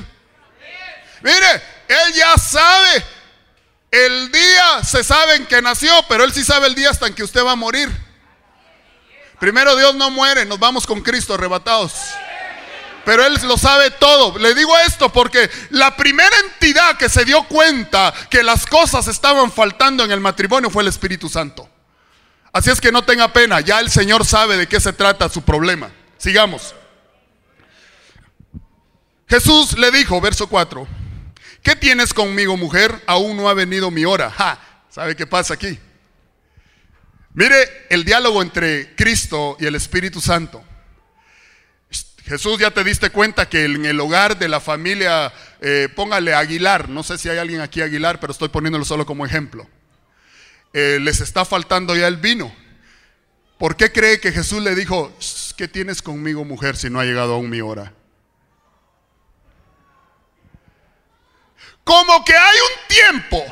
Mire, 1.21 1.63
Él 1.89 2.15
ya 2.15 2.39
sabe. 2.39 3.05
El 3.91 4.33
día 4.33 4.85
se 4.85 5.05
sabe 5.05 5.35
en 5.35 5.47
que 5.47 5.61
nació, 5.61 5.93
pero 6.09 6.25
Él 6.25 6.33
sí 6.33 6.43
sabe 6.43 6.69
el 6.69 6.75
día 6.75 6.91
hasta 6.91 7.09
en 7.09 7.15
que 7.15 7.25
usted 7.25 7.45
va 7.45 7.53
a 7.53 7.57
morir. 7.57 7.91
Primero 9.41 9.75
Dios 9.75 9.95
no 9.95 10.11
muere, 10.11 10.45
nos 10.45 10.59
vamos 10.59 10.87
con 10.87 11.01
Cristo 11.01 11.35
arrebatados. 11.35 11.93
Pero 13.05 13.25
Él 13.25 13.39
lo 13.45 13.57
sabe 13.57 13.91
todo. 13.91 14.39
Le 14.39 14.55
digo 14.55 14.77
esto 14.87 15.11
porque 15.11 15.51
la 15.71 15.97
primera 15.97 16.37
entidad 16.45 16.97
que 16.99 17.09
se 17.09 17.25
dio 17.25 17.43
cuenta 17.45 18.13
que 18.29 18.43
las 18.43 18.67
cosas 18.67 19.09
estaban 19.09 19.51
faltando 19.51 20.05
en 20.05 20.13
el 20.13 20.21
matrimonio 20.21 20.69
fue 20.71 20.83
el 20.83 20.89
Espíritu 20.89 21.29
Santo. 21.29 21.69
Así 22.53 22.71
es 22.71 22.81
que 22.81 22.93
no 22.93 23.03
tenga 23.03 23.33
pena, 23.33 23.61
ya 23.61 23.81
el 23.81 23.91
Señor 23.91 24.27
sabe 24.27 24.57
de 24.57 24.67
qué 24.67 24.79
se 24.79 24.93
trata 24.93 25.29
su 25.29 25.43
problema. 25.43 25.91
Sigamos. 26.19 26.75
Jesús 29.29 29.79
le 29.79 29.91
dijo, 29.93 30.21
verso 30.21 30.49
4, 30.49 30.87
¿qué 31.63 31.77
tienes 31.77 32.13
conmigo 32.13 32.57
mujer? 32.57 33.03
Aún 33.07 33.37
no 33.37 33.49
ha 33.49 33.55
venido 33.55 33.91
mi 33.91 34.05
hora. 34.05 34.31
Ja, 34.31 34.59
¿Sabe 34.91 35.15
qué 35.15 35.27
pasa 35.27 35.55
aquí? 35.55 35.79
Mire 37.35 37.87
el 37.91 38.05
diálogo 38.05 38.43
entre 38.43 38.95
Cristo 38.97 39.57
y 39.61 39.67
el 39.67 39.75
Espíritu 39.75 40.21
Santo. 40.21 40.65
Jesús 42.25 42.59
ya 42.59 42.71
te 42.71 42.85
diste 42.85 43.11
cuenta 43.11 43.49
que 43.49 43.65
en 43.65 43.85
el 43.87 43.99
hogar 43.99 44.39
de 44.39 44.49
la 44.49 44.61
familia, 44.61 45.33
eh, 45.61 45.89
póngale 45.95 46.35
Aguilar, 46.35 46.89
no 46.89 47.03
sé 47.03 47.19
si 47.19 47.29
hay 47.29 47.39
alguien 47.39 47.61
aquí 47.61 47.81
Aguilar, 47.81 48.21
pero 48.21 48.33
estoy 48.33 48.49
poniéndolo 48.49 48.85
solo 48.85 49.05
como 49.07 49.27
ejemplo. 49.27 49.69
Eh, 50.73 50.99
les 51.01 51.21
está 51.21 51.45
faltando 51.45 51.97
ya 51.97 52.07
el 52.07 52.19
vino. 52.19 52.55
¿Por 53.59 53.77
qué 53.77 53.91
cree 53.91 54.21
que 54.21 54.33
Jesús 54.33 54.63
le 54.63 54.75
dijo, 54.75 55.13
¿qué 55.57 55.69
tienes 55.69 56.03
conmigo 56.03 56.45
mujer 56.45 56.77
si 56.77 56.89
no 56.89 57.01
ha 57.01 57.05
llegado 57.05 57.35
aún 57.35 57.51
mi 57.51 57.61
hora? 57.61 57.93
Como 61.85 62.25
que 62.25 62.35
hay 62.35 62.57
un 62.57 62.89
tiempo, 62.89 63.45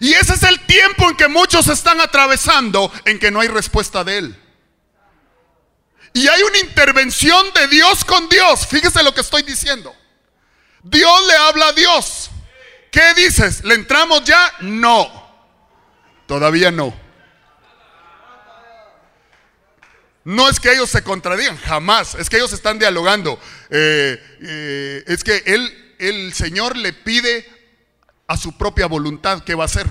y 0.00 0.14
ese 0.14 0.34
es 0.34 0.42
el 0.42 0.60
tiempo 0.66 1.08
en 1.08 1.16
que 1.16 1.28
muchos 1.28 1.68
están 1.68 2.00
atravesando, 2.00 2.92
en 3.04 3.18
que 3.18 3.30
no 3.30 3.40
hay 3.40 3.48
respuesta 3.48 4.04
de 4.04 4.18
Él. 4.18 4.38
Y 6.14 6.28
hay 6.28 6.42
una 6.42 6.58
intervención 6.58 7.52
de 7.54 7.68
Dios 7.68 8.04
con 8.04 8.28
Dios. 8.28 8.66
Fíjese 8.66 9.02
lo 9.02 9.14
que 9.14 9.22
estoy 9.22 9.42
diciendo. 9.42 9.94
Dios 10.82 11.26
le 11.26 11.34
habla 11.36 11.68
a 11.68 11.72
Dios. 11.72 12.30
¿Qué 12.90 13.14
dices? 13.14 13.64
¿Le 13.64 13.74
entramos 13.74 14.22
ya? 14.24 14.52
No. 14.60 15.22
Todavía 16.26 16.70
no. 16.70 16.94
No 20.24 20.48
es 20.48 20.60
que 20.60 20.72
ellos 20.72 20.90
se 20.90 21.02
contradigan, 21.02 21.56
jamás. 21.56 22.14
Es 22.14 22.28
que 22.28 22.36
ellos 22.36 22.52
están 22.52 22.78
dialogando. 22.78 23.40
Eh, 23.70 24.38
eh, 24.42 25.04
es 25.06 25.24
que 25.24 25.42
él, 25.46 25.94
el 25.98 26.32
Señor 26.34 26.76
le 26.76 26.92
pide 26.92 27.50
a 28.32 28.36
su 28.38 28.52
propia 28.52 28.86
voluntad 28.86 29.42
qué 29.44 29.54
va 29.54 29.64
a 29.64 29.66
hacer. 29.66 29.86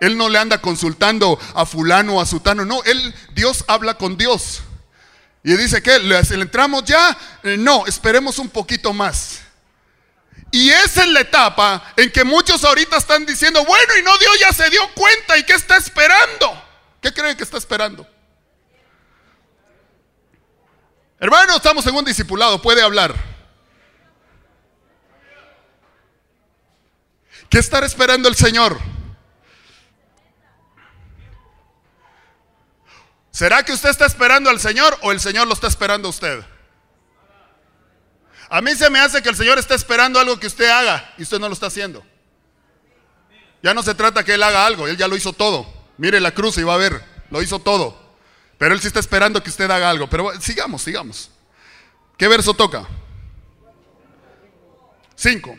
Él 0.00 0.16
no 0.16 0.30
le 0.30 0.38
anda 0.38 0.62
consultando 0.62 1.38
a 1.54 1.66
fulano 1.66 2.14
o 2.14 2.20
a 2.20 2.24
sutano. 2.24 2.64
No, 2.64 2.82
él, 2.84 3.14
Dios 3.34 3.64
habla 3.68 3.94
con 3.94 4.16
Dios. 4.16 4.62
Y 5.44 5.54
dice 5.54 5.82
que 5.82 5.98
le, 5.98 6.18
entramos 6.18 6.84
ya, 6.84 7.16
eh, 7.42 7.56
no, 7.58 7.86
esperemos 7.86 8.38
un 8.38 8.48
poquito 8.48 8.94
más. 8.94 9.40
Y 10.50 10.70
esa 10.70 11.02
es 11.02 11.08
la 11.08 11.20
etapa 11.20 11.92
en 11.96 12.10
que 12.10 12.24
muchos 12.24 12.64
ahorita 12.64 12.96
están 12.96 13.26
diciendo, 13.26 13.62
bueno, 13.66 13.98
y 13.98 14.02
no 14.02 14.16
Dios 14.16 14.38
ya 14.40 14.52
se 14.52 14.70
dio 14.70 14.80
cuenta 14.94 15.36
y 15.36 15.44
qué 15.44 15.52
está 15.52 15.76
esperando. 15.76 16.64
¿Qué 17.02 17.12
creen 17.12 17.36
que 17.36 17.44
está 17.44 17.58
esperando? 17.58 18.06
Hermano, 21.20 21.56
estamos 21.56 21.86
en 21.86 21.94
un 21.94 22.04
discipulado, 22.04 22.62
puede 22.62 22.80
hablar. 22.80 23.27
¿Qué 27.48 27.58
estará 27.58 27.86
esperando 27.86 28.28
el 28.28 28.36
Señor? 28.36 28.78
¿Será 33.30 33.62
que 33.62 33.72
usted 33.72 33.90
está 33.90 34.04
esperando 34.04 34.50
al 34.50 34.58
Señor 34.58 34.98
o 35.02 35.12
el 35.12 35.20
Señor 35.20 35.46
lo 35.46 35.54
está 35.54 35.68
esperando 35.68 36.08
a 36.08 36.10
usted? 36.10 36.44
A 38.50 38.60
mí 38.60 38.74
se 38.74 38.90
me 38.90 38.98
hace 38.98 39.22
que 39.22 39.28
el 39.28 39.36
Señor 39.36 39.58
está 39.58 39.74
esperando 39.74 40.18
algo 40.18 40.40
que 40.40 40.46
usted 40.46 40.68
haga 40.68 41.14
y 41.18 41.22
usted 41.22 41.38
no 41.38 41.48
lo 41.48 41.54
está 41.54 41.66
haciendo. 41.66 42.04
Ya 43.62 43.74
no 43.74 43.82
se 43.82 43.94
trata 43.94 44.24
que 44.24 44.34
Él 44.34 44.42
haga 44.42 44.66
algo, 44.66 44.88
Él 44.88 44.96
ya 44.96 45.08
lo 45.08 45.16
hizo 45.16 45.32
todo. 45.32 45.72
Mire 45.98 46.20
la 46.20 46.32
cruz 46.32 46.58
y 46.58 46.62
va 46.62 46.74
a 46.74 46.78
ver, 46.78 47.04
lo 47.30 47.42
hizo 47.42 47.58
todo. 47.58 48.08
Pero 48.56 48.74
Él 48.74 48.80
sí 48.80 48.88
está 48.88 49.00
esperando 49.00 49.42
que 49.42 49.50
usted 49.50 49.70
haga 49.70 49.88
algo. 49.88 50.08
Pero 50.08 50.32
sigamos, 50.40 50.82
sigamos. 50.82 51.30
¿Qué 52.16 52.26
verso 52.26 52.54
toca? 52.54 52.86
Cinco. 55.14 55.56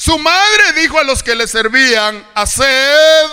Su 0.00 0.18
madre 0.18 0.72
dijo 0.76 0.98
a 0.98 1.04
los 1.04 1.22
que 1.22 1.34
le 1.34 1.46
servían, 1.46 2.26
haced 2.34 3.26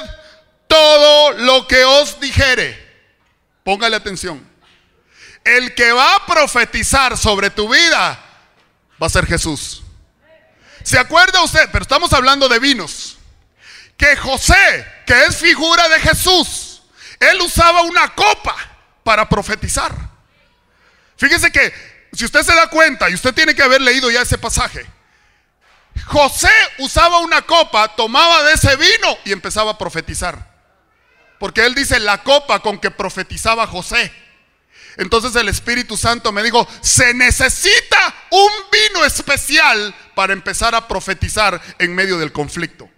todo 0.68 1.32
lo 1.32 1.66
que 1.66 1.86
os 1.86 2.20
dijere. 2.20 2.78
Póngale 3.64 3.96
atención. 3.96 4.46
El 5.46 5.74
que 5.76 5.94
va 5.94 6.16
a 6.16 6.26
profetizar 6.26 7.18
sobre 7.18 7.52
tu 7.52 7.70
vida 7.70 8.20
va 9.02 9.08
a 9.08 9.10
ser 9.10 9.26
Jesús. 9.26 9.82
¿Se 10.84 11.00
acuerda 11.00 11.42
usted? 11.42 11.70
Pero 11.72 11.84
estamos 11.84 12.12
hablando 12.12 12.50
de 12.50 12.60
vinos. 12.60 13.18
Que 13.96 14.18
José, 14.18 14.86
que 15.06 15.24
es 15.24 15.38
figura 15.38 15.88
de 15.88 16.02
Jesús, 16.02 16.82
él 17.18 17.40
usaba 17.40 17.84
una 17.84 18.14
copa 18.14 18.58
para 19.06 19.30
profetizar. 19.30 19.96
Fíjese 21.16 21.50
que 21.50 21.74
si 22.12 22.26
usted 22.26 22.44
se 22.44 22.54
da 22.54 22.68
cuenta, 22.68 23.10
y 23.10 23.14
usted 23.14 23.34
tiene 23.34 23.56
que 23.56 23.64
haber 23.64 23.80
leído 23.80 24.12
ya 24.12 24.24
ese 24.24 24.38
pasaje, 24.38 24.86
José 26.06 26.52
usaba 26.80 27.20
una 27.20 27.42
copa, 27.42 27.96
tomaba 27.96 28.44
de 28.44 28.54
ese 28.54 28.76
vino 28.76 29.18
y 29.26 29.32
empezaba 29.32 29.72
a 29.72 29.78
profetizar. 29.78 30.56
Porque 31.40 31.66
él 31.66 31.76
dice 31.76 32.00
la 32.00 32.24
copa 32.24 32.60
con 32.60 32.80
que 32.80 32.92
profetizaba 32.92 33.68
José. 33.68 34.12
Entonces 34.98 35.36
el 35.36 35.48
Espíritu 35.48 35.96
Santo 35.96 36.32
me 36.32 36.42
dijo, 36.42 36.68
se 36.82 37.14
necesita 37.14 38.16
un 38.32 38.50
vino 38.72 39.06
especial 39.06 39.94
para 40.16 40.34
empezar 40.34 40.74
a 40.74 40.88
profetizar 40.88 41.62
en 41.78 41.94
medio 41.94 42.18
del 42.18 42.32
conflicto. 42.32 42.90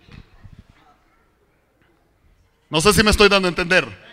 No 2.69 2.79
sé 2.81 2.93
si 2.93 3.03
me 3.03 3.11
estoy 3.11 3.27
dando 3.27 3.47
a 3.47 3.49
entender. 3.49 4.09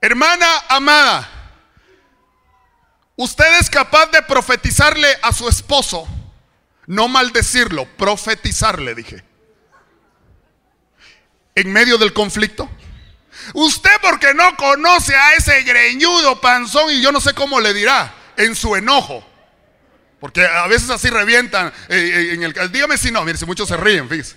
Hermana 0.00 0.46
amada, 0.68 1.28
usted 3.16 3.58
es 3.58 3.68
capaz 3.68 4.06
de 4.06 4.22
profetizarle 4.22 5.08
a 5.22 5.32
su 5.32 5.48
esposo, 5.48 6.06
no 6.86 7.08
maldecirlo, 7.08 7.86
profetizarle, 7.96 8.94
dije 8.94 9.24
en 11.54 11.72
medio 11.72 11.98
del 11.98 12.12
conflicto? 12.12 12.68
Usted 13.52 13.90
porque 14.00 14.32
no 14.34 14.56
conoce 14.56 15.14
a 15.14 15.34
ese 15.34 15.62
greñudo 15.62 16.40
panzón 16.40 16.90
y 16.90 17.00
yo 17.00 17.12
no 17.12 17.20
sé 17.20 17.34
cómo 17.34 17.60
le 17.60 17.74
dirá 17.74 18.14
en 18.36 18.54
su 18.54 18.74
enojo. 18.74 19.26
Porque 20.20 20.46
a 20.46 20.66
veces 20.66 20.88
así 20.88 21.10
revientan 21.10 21.68
eh, 21.88 22.30
eh, 22.30 22.34
en 22.34 22.42
el 22.42 22.72
dígame 22.72 22.96
si 22.96 23.10
no, 23.10 23.24
mire 23.24 23.36
si 23.36 23.44
muchos 23.44 23.68
se 23.68 23.76
ríen, 23.76 24.08
fíjese. 24.08 24.36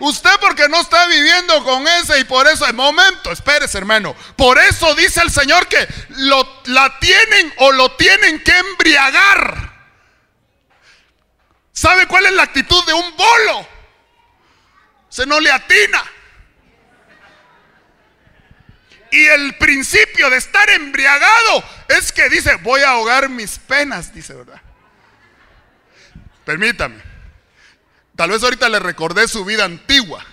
Usted 0.00 0.30
porque 0.40 0.68
no 0.68 0.80
está 0.80 1.06
viviendo 1.06 1.62
con 1.62 1.86
ese 1.86 2.18
y 2.18 2.24
por 2.24 2.48
eso, 2.48 2.66
momento, 2.72 3.30
espérese 3.30 3.78
hermano. 3.78 4.16
Por 4.36 4.58
eso 4.58 4.94
dice 4.96 5.20
el 5.20 5.30
Señor 5.30 5.68
que 5.68 5.86
lo, 6.08 6.62
la 6.64 6.98
tienen 6.98 7.52
o 7.58 7.70
lo 7.70 7.92
tienen 7.92 8.42
que 8.42 8.56
embriagar. 8.58 9.71
¿Sabe 11.72 12.06
cuál 12.06 12.26
es 12.26 12.32
la 12.32 12.42
actitud 12.42 12.84
de 12.86 12.92
un 12.92 13.16
bolo? 13.16 13.72
se 15.12 15.26
no 15.26 15.38
le 15.40 15.52
atina. 15.52 16.02
Y 19.10 19.26
el 19.26 19.58
principio 19.58 20.30
de 20.30 20.38
estar 20.38 20.70
embriagado 20.70 21.62
es 21.88 22.12
que 22.12 22.30
dice, 22.30 22.54
voy 22.62 22.80
a 22.80 22.92
ahogar 22.92 23.28
mis 23.28 23.58
penas, 23.58 24.14
dice, 24.14 24.32
¿verdad? 24.32 24.62
Permítame. 26.46 26.96
Tal 28.16 28.30
vez 28.30 28.42
ahorita 28.42 28.70
le 28.70 28.78
recordé 28.78 29.28
su 29.28 29.44
vida 29.44 29.66
antigua. 29.66 30.24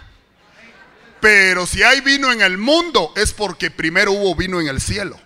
Pero 1.20 1.68
si 1.68 1.84
hay 1.84 2.00
vino 2.00 2.32
en 2.32 2.42
el 2.42 2.58
mundo 2.58 3.12
es 3.18 3.34
porque 3.34 3.70
primero 3.70 4.14
hubo 4.14 4.34
vino 4.34 4.62
en 4.62 4.70
el 4.70 4.80
cielo. 4.80 5.20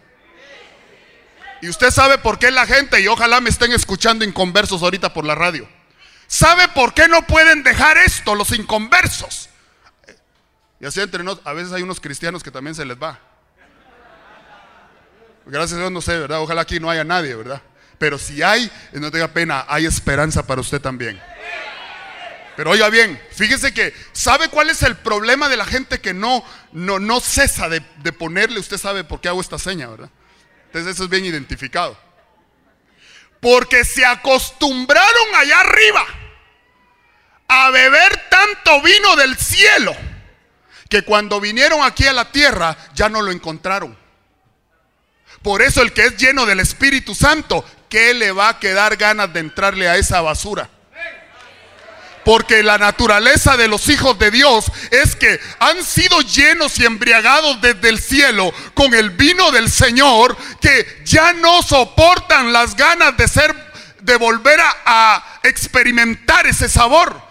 Y 1.62 1.70
usted 1.70 1.92
sabe 1.92 2.18
por 2.18 2.40
qué 2.40 2.50
la 2.50 2.66
gente, 2.66 3.00
y 3.00 3.08
ojalá 3.08 3.40
me 3.40 3.52
estén 3.52 3.72
escuchando 3.72 4.26
inconversos 4.26 4.82
ahorita 4.82 5.14
por 5.14 5.26
la 5.26 5.36
radio 5.36 5.70
¿Sabe 6.34 6.68
por 6.70 6.96
qué 6.96 7.08
no 7.08 7.28
pueden 7.28 7.62
dejar 7.62 7.96
esto 8.00 8.34
los 8.34 8.50
inconversos? 8.54 9.50
Y 10.80 10.86
así 10.88 11.00
entre 11.00 11.24
nosotros, 11.24 11.46
a 11.46 11.54
veces 11.54 11.72
hay 11.74 11.84
unos 11.84 12.00
cristianos 12.00 12.42
que 12.42 12.50
también 12.50 12.74
se 12.74 12.86
les 12.86 12.98
va. 12.98 13.20
Gracias 15.46 15.74
a 15.74 15.82
Dios 15.82 15.92
no 15.92 16.02
sé, 16.02 16.18
¿verdad? 16.18 16.42
Ojalá 16.42 16.62
aquí 16.62 16.80
no 16.80 16.90
haya 16.90 17.04
nadie, 17.04 17.36
¿verdad? 17.36 17.62
Pero 18.00 18.18
si 18.18 18.42
hay, 18.42 18.72
no 18.94 19.12
tenga 19.12 19.28
pena, 19.28 19.64
hay 19.68 19.86
esperanza 19.86 20.48
para 20.48 20.60
usted 20.60 20.82
también. 20.82 21.22
Pero 22.58 22.72
oiga 22.72 22.90
bien, 22.90 23.22
fíjese 23.30 23.72
que, 23.72 23.94
¿sabe 24.12 24.50
cuál 24.50 24.72
es 24.72 24.82
el 24.82 24.96
problema 24.96 25.50
de 25.50 25.58
la 25.58 25.66
gente 25.66 26.02
que 26.02 26.16
no, 26.16 26.44
no, 26.72 26.98
no 26.98 27.20
cesa 27.20 27.70
de, 27.70 27.84
de 27.98 28.12
ponerle? 28.12 28.60
Usted 28.60 28.80
sabe 28.80 29.04
por 29.04 29.22
qué 29.22 29.28
hago 29.28 29.40
esta 29.40 29.60
seña, 29.60 29.88
¿verdad? 29.88 30.10
Entonces 30.66 30.96
eso 30.96 31.04
es 31.04 31.12
bien 31.12 31.26
identificado. 31.26 31.96
Porque 33.40 33.86
se 33.86 34.04
acostumbraron 34.04 35.36
allá 35.36 35.60
arriba 35.60 36.23
a 37.54 37.70
beber 37.72 38.30
tanto 38.30 38.82
vino 38.82 39.16
del 39.16 39.38
cielo 39.38 39.96
que 40.90 41.02
cuando 41.02 41.40
vinieron 41.40 41.84
aquí 41.84 42.06
a 42.06 42.14
la 42.14 42.32
tierra 42.32 42.78
ya 42.94 43.10
no 43.10 43.22
lo 43.22 43.32
encontraron. 43.32 43.98
Por 45.42 45.62
eso 45.62 45.82
el 45.82 45.92
que 45.92 46.06
es 46.06 46.18
lleno 46.18 46.46
del 46.46 46.60
Espíritu 46.60 47.16
Santo, 47.16 47.66
¿qué 47.90 48.14
le 48.14 48.32
va 48.32 48.50
a 48.50 48.60
quedar 48.60 48.96
ganas 48.96 49.34
de 49.34 49.40
entrarle 49.40 49.90
a 49.90 49.98
esa 49.98 50.22
basura? 50.22 50.70
Porque 52.24 52.64
la 52.64 52.78
naturaleza 52.78 53.58
de 53.58 53.68
los 53.68 53.90
hijos 53.90 54.18
de 54.18 54.32
Dios 54.32 54.66
es 54.92 55.16
que 55.16 55.42
han 55.60 55.84
sido 55.84 56.22
llenos 56.22 56.80
y 56.80 56.86
embriagados 56.86 57.60
desde 57.60 57.90
el 57.90 58.00
cielo 58.00 58.54
con 58.74 58.94
el 58.94 59.10
vino 59.10 59.52
del 59.52 59.70
Señor, 59.70 60.38
que 60.62 61.02
ya 61.04 61.34
no 61.34 61.62
soportan 61.62 62.54
las 62.54 62.78
ganas 62.78 63.18
de 63.18 63.28
ser 63.28 63.74
de 64.00 64.16
volver 64.16 64.60
a, 64.60 64.76
a 64.86 65.40
experimentar 65.44 66.46
ese 66.46 66.70
sabor. 66.70 67.23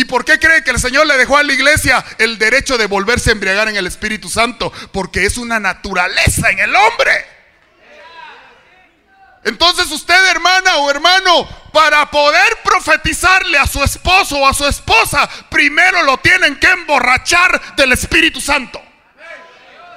¿Y 0.00 0.06
por 0.06 0.24
qué 0.24 0.38
cree 0.38 0.64
que 0.64 0.70
el 0.70 0.80
Señor 0.80 1.06
le 1.06 1.18
dejó 1.18 1.36
a 1.36 1.42
la 1.42 1.52
iglesia 1.52 2.02
el 2.16 2.38
derecho 2.38 2.78
de 2.78 2.86
volverse 2.86 3.28
a 3.28 3.32
embriagar 3.34 3.68
en 3.68 3.76
el 3.76 3.86
Espíritu 3.86 4.30
Santo? 4.30 4.72
Porque 4.92 5.26
es 5.26 5.36
una 5.36 5.60
naturaleza 5.60 6.48
en 6.48 6.58
el 6.58 6.74
hombre. 6.74 7.26
Entonces 9.44 9.90
usted, 9.90 10.30
hermana 10.30 10.78
o 10.78 10.90
hermano, 10.90 11.46
para 11.70 12.10
poder 12.10 12.60
profetizarle 12.64 13.58
a 13.58 13.66
su 13.66 13.84
esposo 13.84 14.38
o 14.38 14.48
a 14.48 14.54
su 14.54 14.66
esposa, 14.66 15.28
primero 15.50 16.02
lo 16.04 16.16
tienen 16.16 16.58
que 16.58 16.68
emborrachar 16.68 17.76
del 17.76 17.92
Espíritu 17.92 18.40
Santo. 18.40 18.80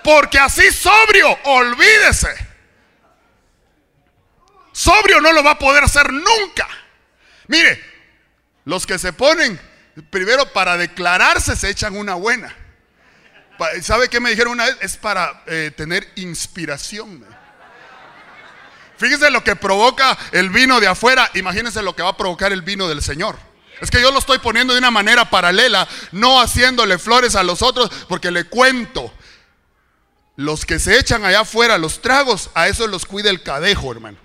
Porque 0.03 0.37
así 0.37 0.69
sobrio, 0.69 1.29
olvídese. 1.45 2.27
Sobrio 4.73 5.21
no 5.21 5.31
lo 5.31 5.45
va 5.45 5.51
a 5.51 5.59
poder 5.59 5.85
hacer 5.85 6.11
nunca. 6.11 6.67
Mire, 7.47 7.81
los 8.65 8.85
que 8.85 8.99
se 8.99 9.13
ponen 9.13 9.71
primero 10.09 10.51
para 10.53 10.77
declararse 10.77 11.55
se 11.55 11.69
echan 11.69 11.95
una 11.95 12.15
buena. 12.15 12.55
¿Sabe 13.81 14.09
qué 14.09 14.19
me 14.19 14.29
dijeron 14.29 14.53
una 14.53 14.65
vez? 14.65 14.77
Es 14.81 14.97
para 14.97 15.43
eh, 15.45 15.71
tener 15.75 16.11
inspiración. 16.15 17.23
Fíjese 18.97 19.29
lo 19.31 19.43
que 19.43 19.55
provoca 19.55 20.17
el 20.31 20.49
vino 20.49 20.79
de 20.79 20.87
afuera, 20.87 21.29
imagínense 21.33 21.81
lo 21.81 21.95
que 21.95 22.03
va 22.03 22.09
a 22.09 22.17
provocar 22.17 22.51
el 22.51 22.61
vino 22.61 22.87
del 22.87 23.01
Señor. 23.01 23.37
Es 23.81 23.91
que 23.91 24.01
yo 24.01 24.11
lo 24.11 24.19
estoy 24.19 24.39
poniendo 24.39 24.73
de 24.73 24.79
una 24.79 24.91
manera 24.91 25.29
paralela, 25.29 25.87
no 26.11 26.39
haciéndole 26.39 26.97
flores 26.97 27.35
a 27.35 27.43
los 27.43 27.61
otros, 27.61 27.89
porque 28.07 28.31
le 28.31 28.45
cuento, 28.45 29.13
los 30.35 30.65
que 30.65 30.79
se 30.79 30.97
echan 30.97 31.25
allá 31.25 31.41
afuera 31.41 31.77
los 31.77 32.01
tragos, 32.01 32.49
a 32.53 32.67
eso 32.67 32.87
los 32.87 33.05
cuida 33.05 33.29
el 33.29 33.43
cadejo, 33.43 33.91
hermano. 33.91 34.17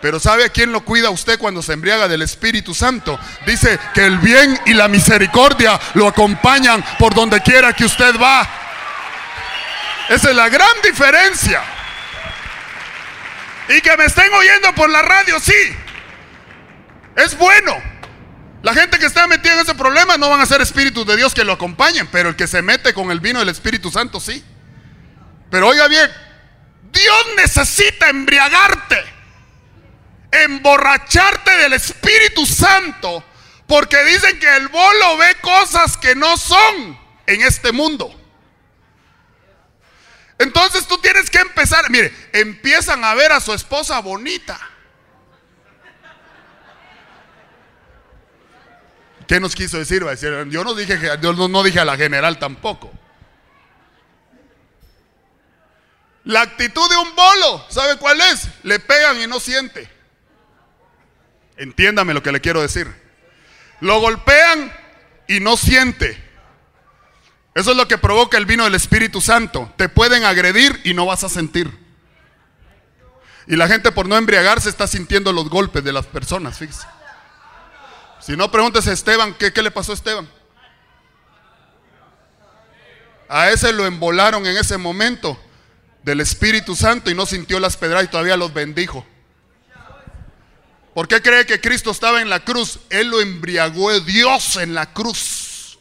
Pero 0.00 0.20
¿sabe 0.20 0.44
a 0.44 0.48
quién 0.48 0.72
lo 0.72 0.84
cuida 0.84 1.10
usted 1.10 1.38
cuando 1.38 1.62
se 1.62 1.72
embriaga 1.72 2.06
del 2.06 2.22
Espíritu 2.22 2.74
Santo? 2.74 3.18
Dice 3.46 3.78
que 3.94 4.06
el 4.06 4.18
bien 4.18 4.58
y 4.66 4.74
la 4.74 4.88
misericordia 4.88 5.78
lo 5.94 6.06
acompañan 6.06 6.84
por 6.98 7.14
donde 7.14 7.42
quiera 7.42 7.72
que 7.72 7.84
usted 7.84 8.14
va. 8.20 8.48
Esa 10.08 10.30
es 10.30 10.36
la 10.36 10.48
gran 10.48 10.82
diferencia. 10.82 11.62
Y 13.68 13.80
que 13.80 13.96
me 13.96 14.04
estén 14.04 14.32
oyendo 14.32 14.74
por 14.74 14.88
la 14.88 15.02
radio, 15.02 15.38
sí. 15.40 15.76
Es 17.16 17.36
bueno. 17.36 17.76
La 18.62 18.74
gente 18.74 18.98
que 18.98 19.06
está 19.06 19.26
metida 19.26 19.54
en 19.54 19.60
ese 19.60 19.74
problema 19.74 20.16
no 20.16 20.30
van 20.30 20.40
a 20.40 20.46
ser 20.46 20.60
espíritus 20.60 21.06
de 21.06 21.16
Dios 21.16 21.34
que 21.34 21.44
lo 21.44 21.52
acompañen, 21.52 22.08
pero 22.10 22.30
el 22.30 22.36
que 22.36 22.46
se 22.46 22.62
mete 22.62 22.92
con 22.94 23.10
el 23.10 23.20
vino 23.20 23.38
del 23.38 23.48
Espíritu 23.48 23.90
Santo, 23.90 24.20
sí. 24.20 24.44
Pero 25.50 25.68
oiga 25.68 25.86
bien, 25.88 26.10
Dios 26.90 27.26
necesita 27.36 28.08
embriagarte, 28.08 28.96
emborracharte 30.30 31.50
del 31.58 31.72
Espíritu 31.74 32.44
Santo, 32.46 33.24
porque 33.66 34.02
dicen 34.04 34.38
que 34.38 34.56
el 34.56 34.68
bolo 34.68 35.16
ve 35.18 35.36
cosas 35.40 35.96
que 35.96 36.14
no 36.14 36.36
son 36.36 36.98
en 37.26 37.42
este 37.42 37.72
mundo. 37.72 38.14
Entonces 40.38 40.86
tú 40.86 40.98
tienes 40.98 41.30
que 41.30 41.38
empezar, 41.38 41.90
mire, 41.90 42.14
empiezan 42.32 43.04
a 43.04 43.14
ver 43.14 43.32
a 43.32 43.40
su 43.40 43.52
esposa 43.52 44.00
bonita. 44.00 44.58
¿Qué 49.26 49.40
nos 49.40 49.54
quiso 49.54 49.78
decir? 49.78 50.04
Yo 50.48 50.64
no 50.64 50.74
dije, 50.74 50.98
yo 51.20 51.32
no 51.34 51.62
dije 51.62 51.80
a 51.80 51.84
la 51.84 51.96
general 51.96 52.38
tampoco. 52.38 52.90
La 56.24 56.42
actitud 56.42 56.88
de 56.88 56.96
un 56.96 57.14
bolo, 57.14 57.66
¿sabe 57.68 57.96
cuál 57.96 58.20
es? 58.20 58.48
Le 58.62 58.78
pegan 58.78 59.20
y 59.20 59.26
no 59.26 59.40
siente. 59.40 59.97
Entiéndame 61.58 62.14
lo 62.14 62.22
que 62.22 62.32
le 62.32 62.40
quiero 62.40 62.62
decir. 62.62 62.88
Lo 63.80 64.00
golpean 64.00 64.72
y 65.26 65.40
no 65.40 65.56
siente. 65.56 66.22
Eso 67.54 67.72
es 67.72 67.76
lo 67.76 67.88
que 67.88 67.98
provoca 67.98 68.38
el 68.38 68.46
vino 68.46 68.64
del 68.64 68.76
Espíritu 68.76 69.20
Santo. 69.20 69.72
Te 69.76 69.88
pueden 69.88 70.24
agredir 70.24 70.80
y 70.84 70.94
no 70.94 71.06
vas 71.06 71.24
a 71.24 71.28
sentir. 71.28 71.70
Y 73.48 73.56
la 73.56 73.66
gente 73.66 73.90
por 73.90 74.06
no 74.08 74.16
embriagarse 74.16 74.68
está 74.68 74.86
sintiendo 74.86 75.32
los 75.32 75.48
golpes 75.48 75.82
de 75.82 75.92
las 75.92 76.06
personas, 76.06 76.58
fíjese. 76.58 76.86
Si 78.20 78.36
no, 78.36 78.50
pregúntese 78.50 78.90
a 78.90 78.92
Esteban, 78.92 79.34
¿qué, 79.34 79.52
¿qué 79.52 79.62
le 79.62 79.70
pasó 79.70 79.92
a 79.92 79.94
Esteban? 79.94 80.28
A 83.28 83.50
ese 83.50 83.72
lo 83.72 83.86
embolaron 83.86 84.46
en 84.46 84.56
ese 84.56 84.76
momento 84.76 85.40
del 86.02 86.20
Espíritu 86.20 86.76
Santo 86.76 87.10
y 87.10 87.14
no 87.14 87.26
sintió 87.26 87.58
las 87.58 87.76
pedradas 87.76 88.04
y 88.04 88.08
todavía 88.08 88.36
los 88.36 88.52
bendijo. 88.52 89.06
¿Por 90.98 91.06
qué 91.06 91.22
cree 91.22 91.46
que 91.46 91.60
Cristo 91.60 91.92
estaba 91.92 92.22
en 92.22 92.28
la 92.28 92.40
cruz? 92.40 92.80
Él 92.90 93.06
lo 93.06 93.20
embriagó 93.20 94.00
Dios 94.00 94.56
en 94.56 94.74
la 94.74 94.92
cruz. 94.92 95.78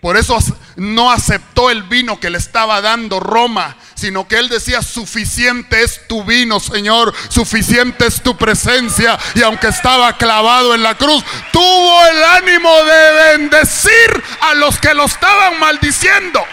Por 0.00 0.16
eso 0.16 0.36
no 0.74 1.12
aceptó 1.12 1.70
el 1.70 1.84
vino 1.84 2.18
que 2.18 2.30
le 2.30 2.38
estaba 2.38 2.80
dando 2.80 3.20
Roma, 3.20 3.76
sino 3.94 4.26
que 4.26 4.38
él 4.40 4.48
decía, 4.48 4.82
suficiente 4.82 5.84
es 5.84 6.08
tu 6.08 6.24
vino, 6.24 6.58
Señor, 6.58 7.14
suficiente 7.28 8.08
es 8.08 8.20
tu 8.20 8.36
presencia. 8.36 9.16
Y 9.36 9.42
aunque 9.42 9.68
estaba 9.68 10.16
clavado 10.18 10.74
en 10.74 10.82
la 10.82 10.96
cruz, 10.96 11.24
tuvo 11.52 12.06
el 12.08 12.24
ánimo 12.24 12.74
de 12.82 13.12
bendecir 13.12 14.24
a 14.40 14.54
los 14.54 14.80
que 14.80 14.94
lo 14.94 15.04
estaban 15.04 15.60
maldiciendo. 15.60 16.44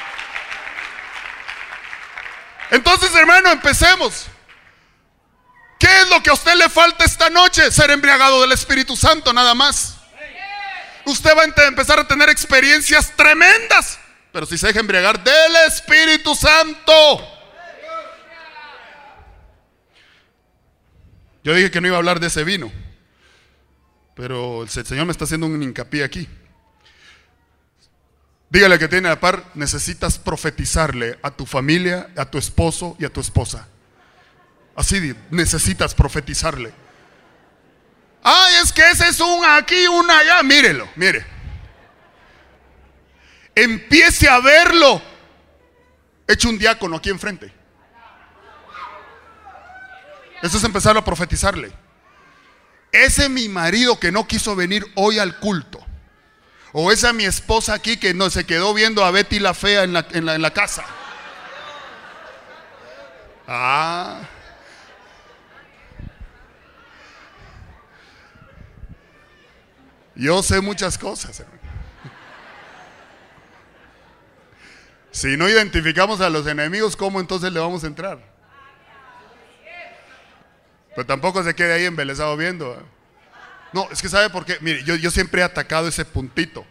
Entonces, 2.69 3.09
hermano, 3.15 3.49
empecemos. 3.49 4.27
¿Qué 5.83 6.01
es 6.01 6.07
lo 6.07 6.23
que 6.23 6.29
a 6.29 6.33
usted 6.33 6.55
le 6.55 6.69
falta 6.69 7.03
esta 7.03 7.29
noche? 7.29 7.69
Ser 7.69 7.91
embriagado 7.91 8.39
del 8.39 8.53
Espíritu 8.53 8.95
Santo, 8.95 9.33
nada 9.33 9.53
más 9.53 9.97
usted 11.05 11.31
va 11.35 11.41
a 11.41 11.67
empezar 11.67 11.99
a 11.99 12.07
tener 12.07 12.29
experiencias 12.29 13.11
tremendas. 13.17 13.99
Pero 14.31 14.45
si 14.45 14.57
se 14.57 14.67
deja 14.67 14.79
embriagar 14.79 15.21
del 15.21 15.55
Espíritu 15.67 16.33
Santo. 16.35 16.93
Yo 21.43 21.53
dije 21.53 21.69
que 21.69 21.81
no 21.81 21.87
iba 21.87 21.97
a 21.97 21.99
hablar 21.99 22.21
de 22.21 22.27
ese 22.27 22.45
vino. 22.45 22.71
Pero 24.15 24.63
el 24.63 24.69
Señor 24.69 25.05
me 25.05 25.11
está 25.11 25.25
haciendo 25.25 25.47
un 25.47 25.61
hincapié 25.61 26.05
aquí. 26.05 26.29
Dígale 28.49 28.79
que 28.79 28.87
tiene 28.87 29.09
a 29.09 29.19
par, 29.19 29.43
necesitas 29.53 30.17
profetizarle 30.17 31.19
a 31.23 31.31
tu 31.31 31.45
familia, 31.45 32.09
a 32.15 32.25
tu 32.25 32.37
esposo 32.37 32.95
y 32.99 33.05
a 33.05 33.09
tu 33.09 33.19
esposa. 33.19 33.67
Así 34.75 35.15
necesitas 35.29 35.93
profetizarle. 35.93 36.73
Ay, 38.23 38.55
es 38.63 38.71
que 38.71 38.89
ese 38.89 39.07
es 39.09 39.19
un 39.19 39.43
aquí, 39.45 39.87
un 39.87 40.09
allá. 40.09 40.41
Mírelo, 40.43 40.89
mire. 40.95 41.25
Empiece 43.53 44.27
a 44.27 44.39
verlo. 44.39 45.01
Hecho 46.27 46.49
un 46.49 46.57
diácono 46.57 46.97
aquí 46.97 47.09
enfrente. 47.09 47.53
Eso 50.41 50.57
es 50.57 50.63
empezar 50.63 50.97
a 50.97 51.05
profetizarle. 51.05 51.71
Ese 52.91 53.29
mi 53.29 53.49
marido 53.49 53.99
que 53.99 54.11
no 54.11 54.27
quiso 54.27 54.55
venir 54.55 54.85
hoy 54.95 55.19
al 55.19 55.39
culto. 55.39 55.85
O 56.71 56.91
esa 56.91 57.13
mi 57.13 57.25
esposa 57.25 57.73
aquí 57.73 57.97
que 57.97 58.13
no 58.13 58.29
se 58.29 58.45
quedó 58.45 58.73
viendo 58.73 59.05
a 59.05 59.11
Betty 59.11 59.39
la 59.39 59.53
fea 59.53 59.83
en 59.83 59.93
la, 59.93 60.07
en 60.11 60.25
la, 60.25 60.35
en 60.35 60.41
la 60.41 60.51
casa. 60.51 60.83
Ah. 63.47 64.21
Yo 70.15 70.43
sé 70.43 70.61
muchas 70.61 70.97
cosas. 70.97 71.43
Si 75.11 75.37
no 75.37 75.47
identificamos 75.47 76.21
a 76.21 76.29
los 76.29 76.47
enemigos, 76.47 76.95
¿cómo 76.95 77.19
entonces 77.19 77.51
le 77.53 77.59
vamos 77.59 77.83
a 77.83 77.87
entrar? 77.87 78.19
Pero 80.95 81.05
tampoco 81.05 81.43
se 81.43 81.55
quede 81.55 81.73
ahí 81.73 81.85
embelezado 81.85 82.35
viendo. 82.37 82.73
¿eh? 82.73 82.85
No, 83.73 83.87
es 83.91 84.01
que 84.01 84.09
sabe 84.09 84.29
por 84.29 84.45
qué. 84.45 84.57
Mire, 84.61 84.83
yo, 84.83 85.11
siempre 85.11 85.41
he 85.41 85.43
atacado 85.43 85.87
ese 85.87 86.05
puntito. 86.05 86.65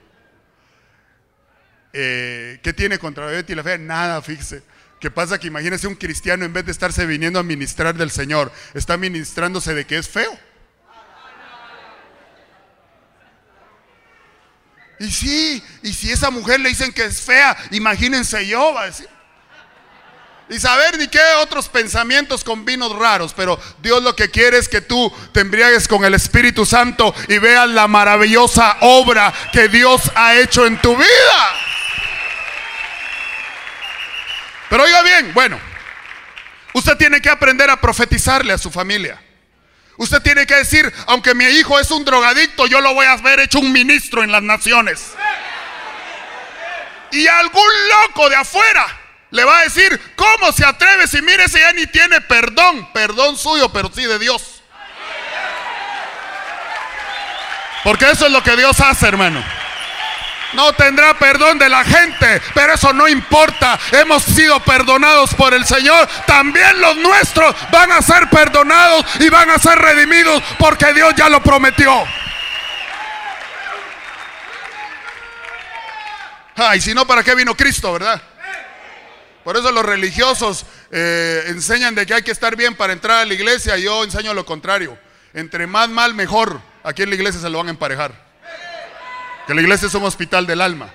Eh, 1.93 2.59
¿Qué 2.63 2.73
tiene 2.73 2.99
contra 2.99 3.27
Betty 3.27 3.55
la 3.55 3.63
fe? 3.63 3.79
Nada, 3.79 4.23
fíjese. 4.23 4.63
¿Qué 5.01 5.11
pasa? 5.11 5.39
Que 5.39 5.49
imagínese 5.49 5.89
un 5.89 5.97
cristiano 5.97 6.45
en 6.45 6.53
vez 6.53 6.65
de 6.65 6.73
estarse 6.73 7.07
viniendo 7.07 7.41
a 7.41 7.43
ministrar 7.43 7.97
del 7.97 8.11
Señor, 8.11 8.53
está 8.73 8.97
ministrándose 8.97 9.75
de 9.75 9.85
que 9.85 9.99
es 9.99 10.09
feo. 10.09 10.39
Y 15.03 15.11
sí, 15.11 15.63
y 15.83 15.93
si 15.93 16.13
esa 16.13 16.31
mujer 16.31 16.61
le 16.61 16.69
dicen 16.69 16.93
que 16.93 17.05
es 17.05 17.21
fea, 17.21 17.57
imagínense 17.73 18.47
yo, 18.47 18.73
va 18.73 18.83
a 18.83 18.87
decir. 18.87 19.09
Y 20.49 20.61
saber 20.61 20.97
ni 20.97 21.09
qué 21.09 21.21
otros 21.41 21.69
pensamientos 21.69 22.45
con 22.45 22.65
vinos 22.65 22.95
raros, 22.97 23.33
pero 23.35 23.59
Dios 23.81 24.01
lo 24.01 24.15
que 24.15 24.31
quiere 24.31 24.59
es 24.59 24.69
que 24.69 24.81
tú 24.81 25.13
te 25.33 25.41
embriagues 25.41 25.89
con 25.89 26.05
el 26.05 26.15
Espíritu 26.15 26.65
Santo 26.65 27.13
y 27.27 27.39
veas 27.39 27.69
la 27.71 27.89
maravillosa 27.89 28.77
obra 28.83 29.33
que 29.51 29.67
Dios 29.69 30.03
ha 30.15 30.37
hecho 30.37 30.67
en 30.67 30.81
tu 30.81 30.95
vida. 30.97 31.55
Pero 34.71 34.85
oiga 34.85 35.03
bien, 35.03 35.35
bueno, 35.35 35.59
usted 36.75 36.97
tiene 36.97 37.21
que 37.21 37.31
aprender 37.31 37.71
a 37.71 37.81
profetizarle 37.81 38.53
a 38.53 38.59
su 38.59 38.71
familia. 38.71 39.22
Usted 39.97 40.23
tiene 40.23 40.47
que 40.47 40.55
decir, 40.55 40.93
aunque 41.07 41.35
mi 41.35 41.45
hijo 41.45 41.79
es 41.79 41.91
un 41.91 42.05
drogadicto, 42.05 42.67
yo 42.67 42.81
lo 42.81 42.95
voy 42.95 43.07
a 43.07 43.17
ver 43.17 43.41
hecho 43.41 43.59
un 43.59 43.73
ministro 43.73 44.23
en 44.23 44.33
las 44.33 44.43
naciones. 44.43 45.13
Y 47.11 47.27
algún 47.27 47.69
loco 47.89 48.31
de 48.31 48.37
afuera 48.37 48.87
le 49.31 49.45
va 49.45 49.59
a 49.59 49.63
decir, 49.63 50.01
¿cómo 50.17 50.51
se 50.53 50.65
atreve 50.65 51.07
si 51.07 51.21
mire 51.21 51.45
ese 51.45 51.61
ya 51.61 51.73
ni 51.73 51.87
tiene 51.87 52.21
perdón? 52.23 52.91
Perdón 52.93 53.37
suyo, 53.37 53.71
pero 53.71 53.91
sí 53.95 54.05
de 54.05 54.19
Dios. 54.19 54.63
Porque 57.85 58.11
eso 58.11 58.27
es 58.27 58.33
lo 58.33 58.43
que 58.43 58.57
Dios 58.57 58.81
hace, 58.81 59.07
hermano. 59.07 59.45
No 60.55 60.73
tendrá 60.75 61.15
perdón 61.19 61.59
de 61.59 61.69
la 61.69 61.85
gente, 61.85 62.41
pero 62.55 62.75
eso 62.75 62.93
no 62.93 63.09
importa. 63.09 63.79
Hemos 63.93 64.23
sido 64.23 64.61
perdonados 64.61 65.35
por 65.35 65.55
el 65.55 65.65
Señor. 65.65 66.09
También 66.27 66.81
los 66.81 66.97
nuestros 66.97 67.55
van 67.71 67.93
a 67.93 68.03
ser 68.03 68.29
perdonados 68.31 69.05
y 69.21 69.29
van 69.29 69.51
a 69.51 69.59
ser 69.59 69.79
redimidos 69.79 70.43
porque 70.59 70.93
Dios 70.93 71.15
ya 71.17 71.29
lo 71.29 71.43
prometió. 71.43 72.05
Ay, 76.57 76.81
si 76.81 76.95
no, 76.95 77.07
¿para 77.07 77.23
qué 77.23 77.35
vino 77.35 77.55
Cristo, 77.57 77.93
verdad? 77.93 78.21
Por 79.43 79.57
eso 79.57 79.73
los 79.73 79.85
religiosos 79.85 80.67
eh, 80.91 81.45
enseñan 81.49 81.95
de 81.95 82.07
que 82.07 82.15
hay 82.15 82.23
que 82.23 82.31
estar 82.31 82.55
bien 82.55 82.77
para 82.77 82.93
entrar 82.93 83.19
a 83.19 83.25
la 83.25 83.35
iglesia. 83.35 83.77
Yo 83.77 84.05
enseño 84.05 84.35
lo 84.35 84.45
contrario. 84.45 84.97
Entre 85.35 85.67
más 85.67 85.89
mal, 85.89 86.15
mejor. 86.15 86.61
Aquí 86.85 87.03
en 87.03 87.09
la 87.09 87.17
iglesia 87.17 87.41
se 87.41 87.49
lo 87.49 87.59
van 87.59 87.69
a 87.69 87.71
emparejar. 87.71 88.32
Que 89.53 89.57
la 89.57 89.61
iglesia 89.61 89.87
es 89.87 89.95
un 89.95 90.05
hospital 90.05 90.47
del 90.47 90.63
alma. 90.63 90.89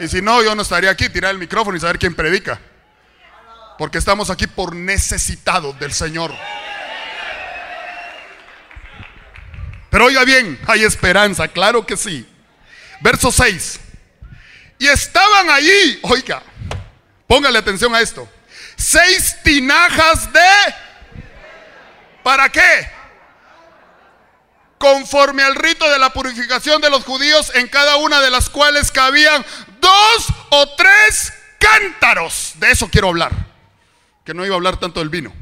Y 0.00 0.08
si 0.08 0.20
no, 0.20 0.42
yo 0.42 0.54
no 0.54 0.60
estaría 0.60 0.90
aquí, 0.90 1.08
tirar 1.08 1.30
el 1.30 1.38
micrófono 1.38 1.74
y 1.74 1.80
saber 1.80 1.98
quién 1.98 2.14
predica. 2.14 2.60
Porque 3.78 3.96
estamos 3.96 4.28
aquí 4.28 4.46
por 4.46 4.76
necesitados 4.76 5.80
del 5.80 5.94
Señor. 5.94 6.30
Pero 9.88 10.04
oiga 10.04 10.26
bien, 10.26 10.60
hay 10.66 10.84
esperanza, 10.84 11.48
claro 11.48 11.86
que 11.86 11.96
sí. 11.96 12.28
Verso 13.00 13.32
6. 13.32 13.80
Y 14.78 14.86
estaban 14.86 15.48
allí, 15.48 16.00
oiga, 16.02 16.42
póngale 17.26 17.60
atención 17.60 17.94
a 17.94 18.02
esto. 18.02 18.28
Seis 18.76 19.38
tinajas 19.42 20.30
de... 20.30 20.74
¿Para 22.22 22.50
qué? 22.50 22.90
Conforme 24.80 25.42
al 25.42 25.56
rito 25.56 25.90
de 25.90 25.98
la 25.98 26.10
purificación 26.10 26.80
de 26.80 26.88
los 26.88 27.04
judíos, 27.04 27.52
en 27.54 27.68
cada 27.68 27.96
una 27.96 28.18
de 28.22 28.30
las 28.30 28.48
cuales 28.48 28.90
cabían 28.90 29.44
dos 29.78 30.26
o 30.48 30.74
tres 30.74 31.34
cántaros. 31.58 32.52
De 32.54 32.70
eso 32.70 32.88
quiero 32.88 33.08
hablar. 33.08 33.30
Que 34.24 34.32
no 34.32 34.42
iba 34.46 34.54
a 34.54 34.56
hablar 34.56 34.80
tanto 34.80 35.00
del 35.00 35.10
vino. 35.10 35.34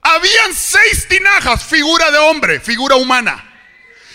Habían 0.00 0.54
seis 0.54 1.08
tinajas, 1.08 1.62
figura 1.62 2.10
de 2.10 2.18
hombre, 2.20 2.58
figura 2.58 2.96
humana. 2.96 3.44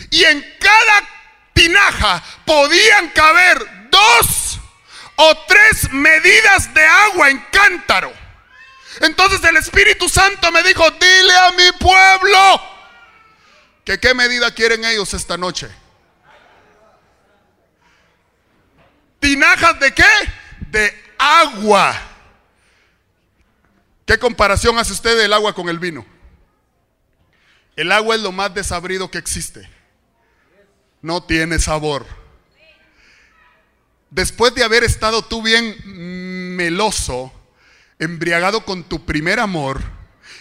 Y 0.09 0.23
en 0.23 0.43
cada 0.59 1.07
tinaja 1.53 2.23
podían 2.43 3.09
caber 3.09 3.89
dos 3.91 4.59
o 5.15 5.37
tres 5.47 5.91
medidas 5.91 6.73
de 6.73 6.83
agua 6.83 7.29
en 7.29 7.37
cántaro. 7.51 8.20
Entonces 8.99 9.43
el 9.43 9.57
Espíritu 9.57 10.09
Santo 10.09 10.51
me 10.51 10.61
dijo, 10.63 10.83
dile 10.91 11.33
a 11.33 11.51
mi 11.51 11.71
pueblo 11.79 12.61
que 13.85 13.99
qué 13.99 14.13
medida 14.13 14.53
quieren 14.53 14.83
ellos 14.85 15.13
esta 15.13 15.37
noche. 15.37 15.69
¿Tinajas 19.19 19.79
de 19.79 19.93
qué? 19.93 20.03
De 20.67 21.13
agua. 21.17 21.99
¿Qué 24.05 24.17
comparación 24.19 24.77
hace 24.77 24.93
usted 24.93 25.17
del 25.17 25.31
agua 25.31 25.53
con 25.53 25.69
el 25.69 25.79
vino? 25.79 26.05
El 27.75 27.91
agua 27.91 28.15
es 28.15 28.21
lo 28.21 28.31
más 28.31 28.53
desabrido 28.53 29.09
que 29.09 29.17
existe 29.17 29.69
no 31.01 31.23
tiene 31.23 31.59
sabor. 31.59 32.05
Después 34.09 34.53
de 34.53 34.63
haber 34.63 34.83
estado 34.83 35.23
tú 35.23 35.41
bien 35.41 36.55
meloso, 36.55 37.31
embriagado 38.01 38.65
con 38.65 38.83
tu 38.83 39.05
primer 39.05 39.39
amor, 39.39 39.81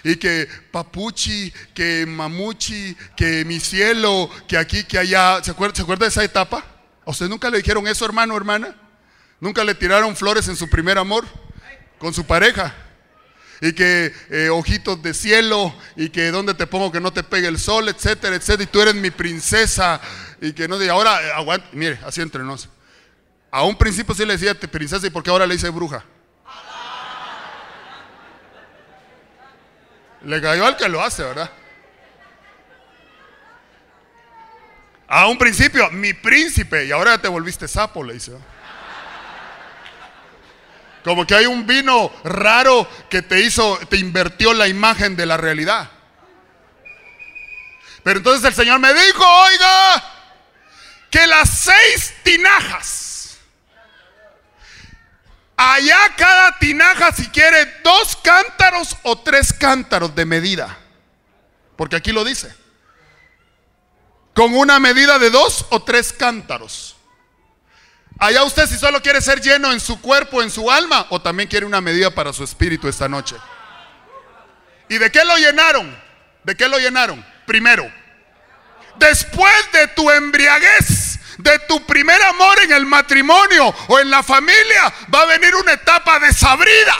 y 0.03 0.17
que 0.17 0.49
papuchi, 0.73 1.53
que 1.75 2.07
mamuchi, 2.07 2.97
que 3.17 3.45
mi 3.45 3.61
cielo, 3.61 4.31
que 4.49 4.57
aquí, 4.57 4.85
que 4.85 4.99
allá, 4.99 5.45
¿se 5.45 5.51
acuerda, 5.51 5.77
¿se 5.77 5.83
acuerda 5.83 6.07
de 6.07 6.11
esa 6.11 6.25
etapa? 6.25 6.65
¿A 7.05 7.11
usted 7.11 7.29
nunca 7.29 7.51
le 7.51 7.59
dijeron 7.59 7.87
eso, 7.87 8.05
hermano, 8.05 8.37
hermana? 8.37 8.75
¿Nunca 9.41 9.63
le 9.63 9.75
tiraron 9.75 10.17
flores 10.17 10.49
en 10.49 10.57
su 10.57 10.69
primer 10.69 10.99
amor 10.99 11.27
con 11.99 12.15
su 12.15 12.25
pareja? 12.25 12.75
y 13.63 13.75
que 13.75 14.11
eh, 14.31 14.49
ojitos 14.49 15.03
de 15.03 15.13
cielo 15.13 15.75
y 15.95 16.09
que 16.09 16.31
donde 16.31 16.55
te 16.55 16.67
pongo 16.67 16.91
que 16.91 16.99
no 16.99 17.13
te 17.13 17.23
pegue 17.23 17.47
el 17.47 17.59
sol, 17.59 17.91
etcétera, 17.91 18.37
etcétera, 18.37 18.63
y 18.63 18.67
tú 18.67 18.81
eres 18.81 18.95
mi 18.95 19.11
princesa 19.11 20.01
y 20.41 20.55
que 20.55 20.67
no 20.67 20.79
diga, 20.79 20.95
ahora 20.95 21.37
aguanta, 21.37 21.69
mire, 21.73 21.99
así 22.07 22.23
entre. 22.23 22.43
A 23.51 23.65
un 23.65 23.77
principio 23.77 24.15
sí 24.15 24.25
le 24.25 24.39
decía 24.39 24.59
princesa 24.59 25.07
y 25.07 25.11
porque 25.11 25.29
ahora 25.29 25.47
le 25.47 25.53
dice 25.53 25.69
bruja. 25.69 26.07
Le 30.25 30.41
cayó 30.41 30.67
al 30.67 30.77
que 30.77 30.89
lo 30.89 31.03
hace, 31.03 31.23
¿verdad? 31.23 31.51
A 35.09 35.27
un 35.27 35.39
principio, 35.39 35.91
mi 35.91 36.13
príncipe, 36.13 36.85
y 36.85 36.93
ahora 36.93 37.19
te 37.19 37.27
volviste 37.29 37.67
sapo, 37.67 38.05
le 38.05 38.15
dice. 38.15 38.33
Como 41.03 41.27
que 41.27 41.35
hay 41.35 41.47
un 41.47 41.67
vino 41.67 42.13
raro 42.23 42.89
que 43.09 43.23
te 43.23 43.41
hizo, 43.41 43.79
te 43.89 43.97
invirtió 43.97 44.53
la 44.53 44.69
imagen 44.69 45.17
de 45.17 45.27
la 45.27 45.37
realidad. 45.37 45.91
Pero 48.03 48.19
entonces 48.19 48.45
el 48.45 48.55
Señor 48.55 48.79
me 48.79 48.93
dijo, 48.93 49.25
oiga, 49.25 50.05
que 51.11 51.27
las 51.27 51.49
seis 51.51 52.15
tinajas, 52.23 53.10
allá 55.61 56.15
cada 56.17 56.59
tinaja 56.59 57.13
si 57.13 57.29
quiere 57.29 57.67
dos 57.85 58.17
cántaros 58.25 58.97
o 59.03 59.19
tres 59.19 59.53
cántaros 59.53 60.15
de 60.15 60.25
medida. 60.25 60.79
Porque 61.77 61.97
aquí 61.97 62.13
lo 62.13 62.25
dice. 62.25 62.55
Con 64.35 64.57
una 64.57 64.81
medida 64.81 65.19
de 65.19 65.29
dos 65.29 65.67
o 65.69 65.83
tres 65.83 66.15
cántaros. 66.15 66.97
Allá 68.19 68.43
usted 68.43 68.67
si 68.67 68.79
solo 68.79 69.03
quiere 69.03 69.21
ser 69.21 69.43
lleno 69.43 69.71
en 69.73 69.81
su 69.81 70.01
cuerpo, 70.01 70.43
en 70.43 70.51
su 70.51 70.71
alma, 70.71 71.07
o 71.11 71.21
también 71.21 71.49
quiere 71.49 71.67
una 71.67 71.83
medida 71.83 72.11
para 72.11 72.33
su 72.33 72.43
espíritu 72.43 72.89
esta 72.89 73.09
noche. 73.09 73.37
¿Y 74.89 74.97
de 74.97 75.13
qué 75.13 75.25
lo 75.25 75.37
llenaron? 75.37 75.95
¿De 76.43 76.57
qué 76.57 76.69
lo 76.69 76.79
llenaron? 76.79 77.25
Primero, 77.47 77.91
después 78.97 79.73
de 79.73 79.89
tu 79.89 80.11
embriaguez, 80.11 81.20
de 81.43 81.59
tu 81.61 81.85
primer 81.87 82.21
amor 82.23 82.61
en 82.61 82.73
el 82.73 82.87
matrimonio 82.87 83.75
o 83.89 83.99
en 83.99 84.11
la 84.11 84.23
familia, 84.23 84.93
va 85.13 85.23
a 85.23 85.27
venir 85.27 85.55
una 85.55 85.73
etapa 85.73 86.19
desabrida. 86.19 86.97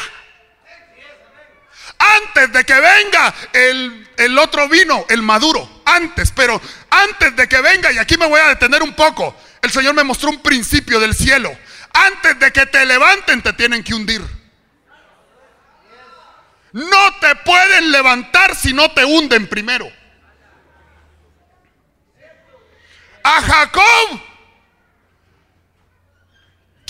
Antes 1.99 2.53
de 2.53 2.65
que 2.65 2.75
venga 2.75 3.35
el, 3.53 4.09
el 4.17 4.39
otro 4.39 4.69
vino, 4.69 5.05
el 5.09 5.23
maduro, 5.23 5.83
antes, 5.85 6.33
pero 6.33 6.61
antes 6.89 7.37
de 7.37 7.49
que 7.49 7.61
venga, 7.61 7.93
y 7.93 7.99
aquí 7.99 8.17
me 8.17 8.27
voy 8.27 8.41
a 8.41 8.49
detener 8.49 8.83
un 8.83 8.95
poco, 8.95 9.37
el 9.61 9.71
Señor 9.71 9.95
me 9.95 10.05
mostró 10.05 10.31
un 10.31 10.43
principio 10.43 10.99
del 10.99 11.15
cielo. 11.15 11.55
Antes 11.93 12.39
de 12.39 12.53
que 12.53 12.67
te 12.67 12.87
levanten 12.87 13.43
te 13.43 13.53
tienen 13.53 13.85
que 13.85 13.95
hundir. 13.95 14.23
No 16.73 17.19
te 17.21 17.35
pueden 17.37 17.91
levantar 17.91 18.55
si 18.55 18.73
no 18.73 18.91
te 18.93 19.05
hunden 19.05 19.49
primero. 19.49 19.91
A 23.23 23.43
Jacob. 23.43 24.30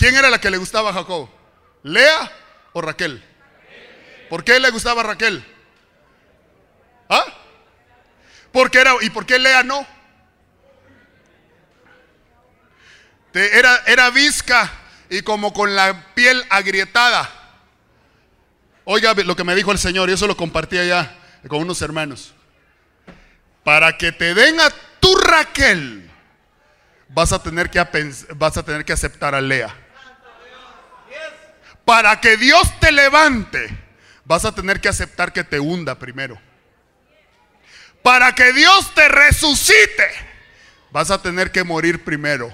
¿Quién 0.01 0.15
era 0.15 0.31
la 0.31 0.41
que 0.41 0.49
le 0.49 0.57
gustaba 0.57 0.89
a 0.89 0.93
Jacob? 0.93 1.29
¿Lea 1.83 2.31
o 2.73 2.81
Raquel? 2.81 3.23
¿Por 4.31 4.43
qué 4.43 4.59
le 4.59 4.71
gustaba 4.71 5.01
a 5.01 5.03
Raquel? 5.03 5.45
¿Ah? 7.07 7.23
¿Por 8.51 8.71
qué 8.71 8.79
era, 8.79 8.95
¿Y 9.01 9.11
por 9.11 9.27
qué 9.27 9.37
Lea 9.37 9.61
no? 9.61 9.85
Era, 13.35 13.83
era 13.85 14.09
visca 14.09 14.71
y 15.07 15.21
como 15.21 15.53
con 15.53 15.75
la 15.75 16.15
piel 16.15 16.43
agrietada. 16.49 17.29
Oiga 18.85 19.13
lo 19.13 19.35
que 19.35 19.43
me 19.43 19.53
dijo 19.53 19.71
el 19.71 19.77
Señor, 19.77 20.09
y 20.09 20.13
eso 20.13 20.25
lo 20.25 20.35
compartí 20.35 20.79
allá 20.79 21.15
con 21.47 21.61
unos 21.61 21.79
hermanos. 21.83 22.33
Para 23.63 23.99
que 23.99 24.11
te 24.11 24.33
den 24.33 24.59
a 24.61 24.71
tu 24.99 25.15
Raquel, 25.15 26.09
vas 27.09 27.31
a 27.33 27.43
tener 27.43 27.69
que, 27.69 27.85
vas 28.33 28.57
a 28.57 28.65
tener 28.65 28.83
que 28.83 28.93
aceptar 28.93 29.35
a 29.35 29.41
Lea. 29.41 29.89
Para 31.85 32.21
que 32.21 32.37
Dios 32.37 32.79
te 32.79 32.91
levante, 32.91 33.77
vas 34.25 34.45
a 34.45 34.53
tener 34.53 34.79
que 34.79 34.89
aceptar 34.89 35.33
que 35.33 35.43
te 35.43 35.59
hunda 35.59 35.95
primero. 35.95 36.39
Para 38.03 38.33
que 38.33 38.53
Dios 38.53 38.93
te 38.95 39.07
resucite, 39.07 40.09
vas 40.91 41.11
a 41.11 41.21
tener 41.21 41.51
que 41.51 41.63
morir 41.63 42.03
primero. 42.03 42.51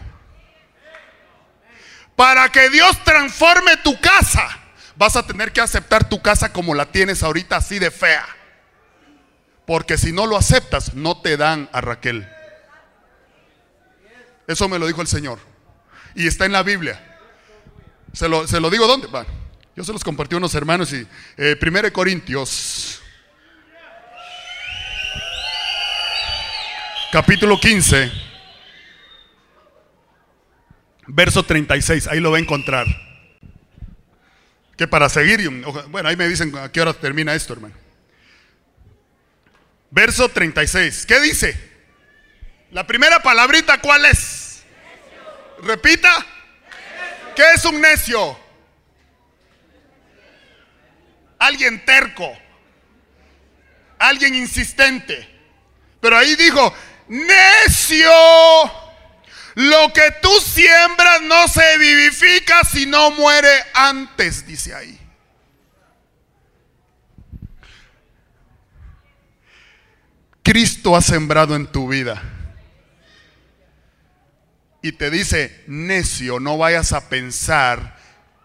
Para 2.15 2.49
que 2.49 2.69
Dios 2.69 3.03
transforme 3.03 3.77
tu 3.77 3.99
casa, 4.01 4.47
vas 4.95 5.15
a 5.15 5.25
tener 5.25 5.53
que 5.53 5.61
aceptar 5.61 6.09
tu 6.09 6.21
casa 6.21 6.51
como 6.51 6.73
la 6.73 6.87
tienes 6.87 7.21
ahorita, 7.23 7.57
así 7.57 7.79
de 7.79 7.91
fea. 7.91 8.25
Porque 9.65 9.97
si 9.97 10.11
no 10.11 10.25
lo 10.25 10.37
aceptas, 10.37 10.93
no 10.95 11.21
te 11.21 11.37
dan 11.37 11.69
a 11.73 11.81
Raquel. 11.81 12.27
Eso 14.47 14.67
me 14.69 14.79
lo 14.79 14.87
dijo 14.87 15.01
el 15.01 15.07
Señor. 15.07 15.39
Y 16.15 16.25
está 16.25 16.45
en 16.45 16.53
la 16.53 16.63
Biblia. 16.63 17.07
Se 18.17 18.27
lo, 18.27 18.47
se 18.47 18.60
lo 18.60 18.71
digo 18.71 18.88
dónde. 18.88 19.08
yo 19.75 19.84
se 19.84 19.93
los 19.93 20.03
compartí 20.03 20.34
a 20.34 20.39
unos 20.39 20.56
hermanos 20.56 20.91
y 20.91 21.08
eh, 21.38 21.56
1 21.62 21.93
Corintios, 21.93 22.99
capítulo 27.12 27.60
15, 27.60 28.12
verso 31.06 31.43
36. 31.43 32.08
Ahí 32.08 32.19
lo 32.19 32.32
va 32.32 32.38
a 32.38 32.39
encontrar. 32.39 32.88
Que 34.75 34.88
para 34.88 35.10
seguir, 35.10 35.47
bueno, 35.89 36.10
ahí 36.10 36.15
me 36.15 36.27
dicen 36.27 36.58
a 36.58 36.71
qué 36.71 36.82
hora 36.82 36.93
termina 36.93 37.36
esto, 37.36 37.53
hermano. 37.53 37.75
Verso 39.91 40.27
36. 40.27 41.06
¿Qué 41.06 41.19
dice? 41.19 41.56
La 42.71 42.88
primera 42.88 43.21
palabrita, 43.21 43.80
¿cuál 43.80 44.06
es? 44.06 44.63
Repita. 45.62 46.25
¿Qué 47.38 47.43
es 47.54 47.63
un 47.65 47.80
necio? 47.80 48.36
Alguien 51.38 51.86
terco. 51.86 52.36
Alguien 54.00 54.34
insistente. 54.34 55.30
Pero 56.02 56.17
ahí 56.17 56.36
dijo, 56.36 56.73
necio. 57.08 58.10
Lo 59.54 59.93
que 59.93 60.15
tú 60.19 60.32
siembras 60.39 61.21
no 61.21 61.47
se 61.47 61.78
vivifica 61.78 62.63
si 62.63 62.88
no 62.88 63.12
muere 63.12 63.65
antes, 63.76 64.47
dice 64.47 64.73
ahí. 64.73 65.00
Cristo 70.41 70.95
ha 70.95 71.04
sembrado 71.04 71.56
en 71.56 71.67
tu 71.67 71.88
vida. 71.88 72.37
Y 74.81 74.93
te 74.93 75.09
dice, 75.09 75.63
necio, 75.67 76.39
no 76.39 76.57
vayas 76.57 76.93
a 76.93 77.09
pensar 77.09 77.97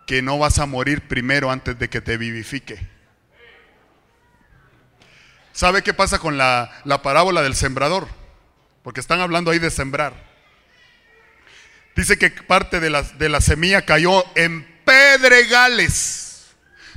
que 0.06 0.22
no 0.22 0.38
vas 0.38 0.58
a 0.58 0.66
morir 0.66 1.06
primero 1.08 1.50
antes 1.50 1.78
de 1.78 1.88
que 1.88 2.00
te 2.00 2.16
vivifique. 2.16 2.88
¿Sabe 5.52 5.82
qué 5.82 5.92
pasa 5.92 6.18
con 6.18 6.38
la, 6.38 6.82
parábola 7.02 7.42
del 7.42 7.54
sembrador? 7.54 8.08
Porque 8.82 9.00
están 9.00 9.20
hablando 9.20 9.50
ahí 9.50 9.58
de 9.58 9.70
sembrar. 9.70 10.14
Dice 11.94 12.18
que 12.18 12.30
parte 12.30 12.80
de 12.80 12.88
la, 12.88 13.02
de 13.02 13.28
la 13.28 13.42
semilla 13.42 13.84
cayó 13.84 14.24
en 14.34 14.66
pedregales, 14.84 16.46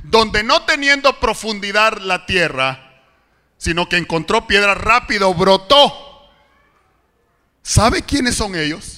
donde 0.02 0.42
no 0.42 0.62
teniendo 0.64 1.20
profundidad 1.20 1.98
la 1.98 2.24
tierra, 2.24 3.02
sino 3.58 3.88
que 3.88 3.98
encontró 3.98 4.46
piedra 4.46 4.74
rápido, 4.74 5.34
brotó. 5.34 5.92
¿Sabe 7.62 8.02
quiénes 8.02 8.36
son 8.36 8.54
ellos? 8.54 8.95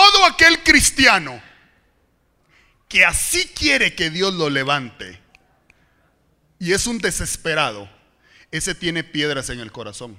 Todo 0.00 0.24
aquel 0.24 0.62
cristiano 0.62 1.42
que 2.88 3.04
así 3.04 3.48
quiere 3.48 3.94
que 3.94 4.08
Dios 4.08 4.32
lo 4.32 4.48
levante 4.48 5.20
y 6.58 6.72
es 6.72 6.86
un 6.86 6.96
desesperado, 6.96 7.86
ese 8.50 8.74
tiene 8.74 9.04
piedras 9.04 9.50
en 9.50 9.60
el 9.60 9.70
corazón. 9.70 10.18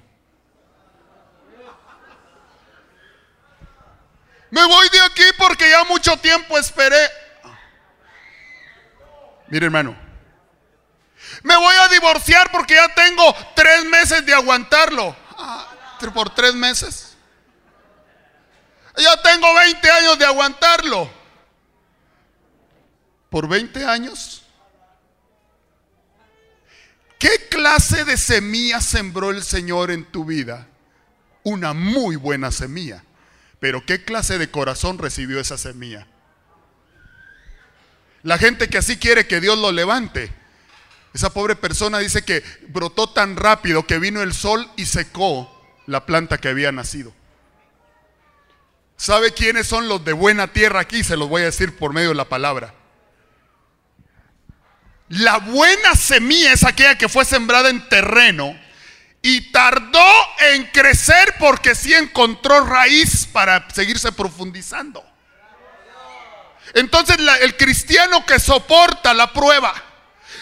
Me 4.50 4.64
voy 4.64 4.88
de 4.90 5.00
aquí 5.00 5.24
porque 5.36 5.68
ya 5.68 5.82
mucho 5.82 6.16
tiempo 6.18 6.56
esperé. 6.56 7.10
Mire 9.48 9.66
hermano, 9.66 9.96
me 11.42 11.56
voy 11.56 11.74
a 11.74 11.88
divorciar 11.88 12.52
porque 12.52 12.74
ya 12.74 12.94
tengo 12.94 13.34
tres 13.56 13.84
meses 13.86 14.24
de 14.24 14.32
aguantarlo. 14.32 15.16
Ah, 15.36 15.74
por 16.14 16.32
tres 16.32 16.54
meses. 16.54 17.11
Ya 18.96 19.20
tengo 19.22 19.54
20 19.54 19.90
años 19.90 20.18
de 20.18 20.24
aguantarlo. 20.24 21.10
¿Por 23.30 23.48
20 23.48 23.84
años? 23.84 24.44
¿Qué 27.18 27.48
clase 27.48 28.04
de 28.04 28.16
semilla 28.16 28.80
sembró 28.80 29.30
el 29.30 29.42
Señor 29.42 29.90
en 29.90 30.04
tu 30.04 30.24
vida? 30.24 30.66
Una 31.42 31.72
muy 31.72 32.16
buena 32.16 32.50
semilla. 32.50 33.04
Pero 33.60 33.86
¿qué 33.86 34.04
clase 34.04 34.38
de 34.38 34.50
corazón 34.50 34.98
recibió 34.98 35.40
esa 35.40 35.56
semilla? 35.56 36.06
La 38.22 38.38
gente 38.38 38.68
que 38.68 38.78
así 38.78 38.98
quiere 38.98 39.26
que 39.26 39.40
Dios 39.40 39.58
lo 39.58 39.72
levante 39.72 40.32
esa 41.14 41.30
pobre 41.30 41.56
persona 41.56 41.98
dice 41.98 42.22
que 42.22 42.42
brotó 42.68 43.10
tan 43.10 43.36
rápido 43.36 43.86
que 43.86 43.98
vino 43.98 44.22
el 44.22 44.32
sol 44.32 44.70
y 44.76 44.86
secó 44.86 45.50
la 45.86 46.06
planta 46.06 46.38
que 46.38 46.48
había 46.48 46.72
nacido. 46.72 47.14
¿Sabe 49.02 49.32
quiénes 49.32 49.66
son 49.66 49.88
los 49.88 50.04
de 50.04 50.12
buena 50.12 50.52
tierra 50.52 50.78
aquí? 50.78 51.02
Se 51.02 51.16
los 51.16 51.28
voy 51.28 51.42
a 51.42 51.46
decir 51.46 51.76
por 51.76 51.92
medio 51.92 52.10
de 52.10 52.14
la 52.14 52.28
palabra. 52.28 52.72
La 55.08 55.38
buena 55.38 55.96
semilla 55.96 56.52
es 56.52 56.64
aquella 56.64 56.96
que 56.96 57.08
fue 57.08 57.24
sembrada 57.24 57.68
en 57.68 57.88
terreno 57.88 58.56
y 59.20 59.50
tardó 59.50 60.06
en 60.52 60.66
crecer 60.66 61.34
porque 61.40 61.74
sí 61.74 61.92
encontró 61.92 62.64
raíz 62.64 63.26
para 63.26 63.68
seguirse 63.74 64.12
profundizando. 64.12 65.04
Entonces 66.72 67.16
el 67.40 67.56
cristiano 67.56 68.24
que 68.24 68.38
soporta 68.38 69.12
la 69.14 69.32
prueba, 69.32 69.74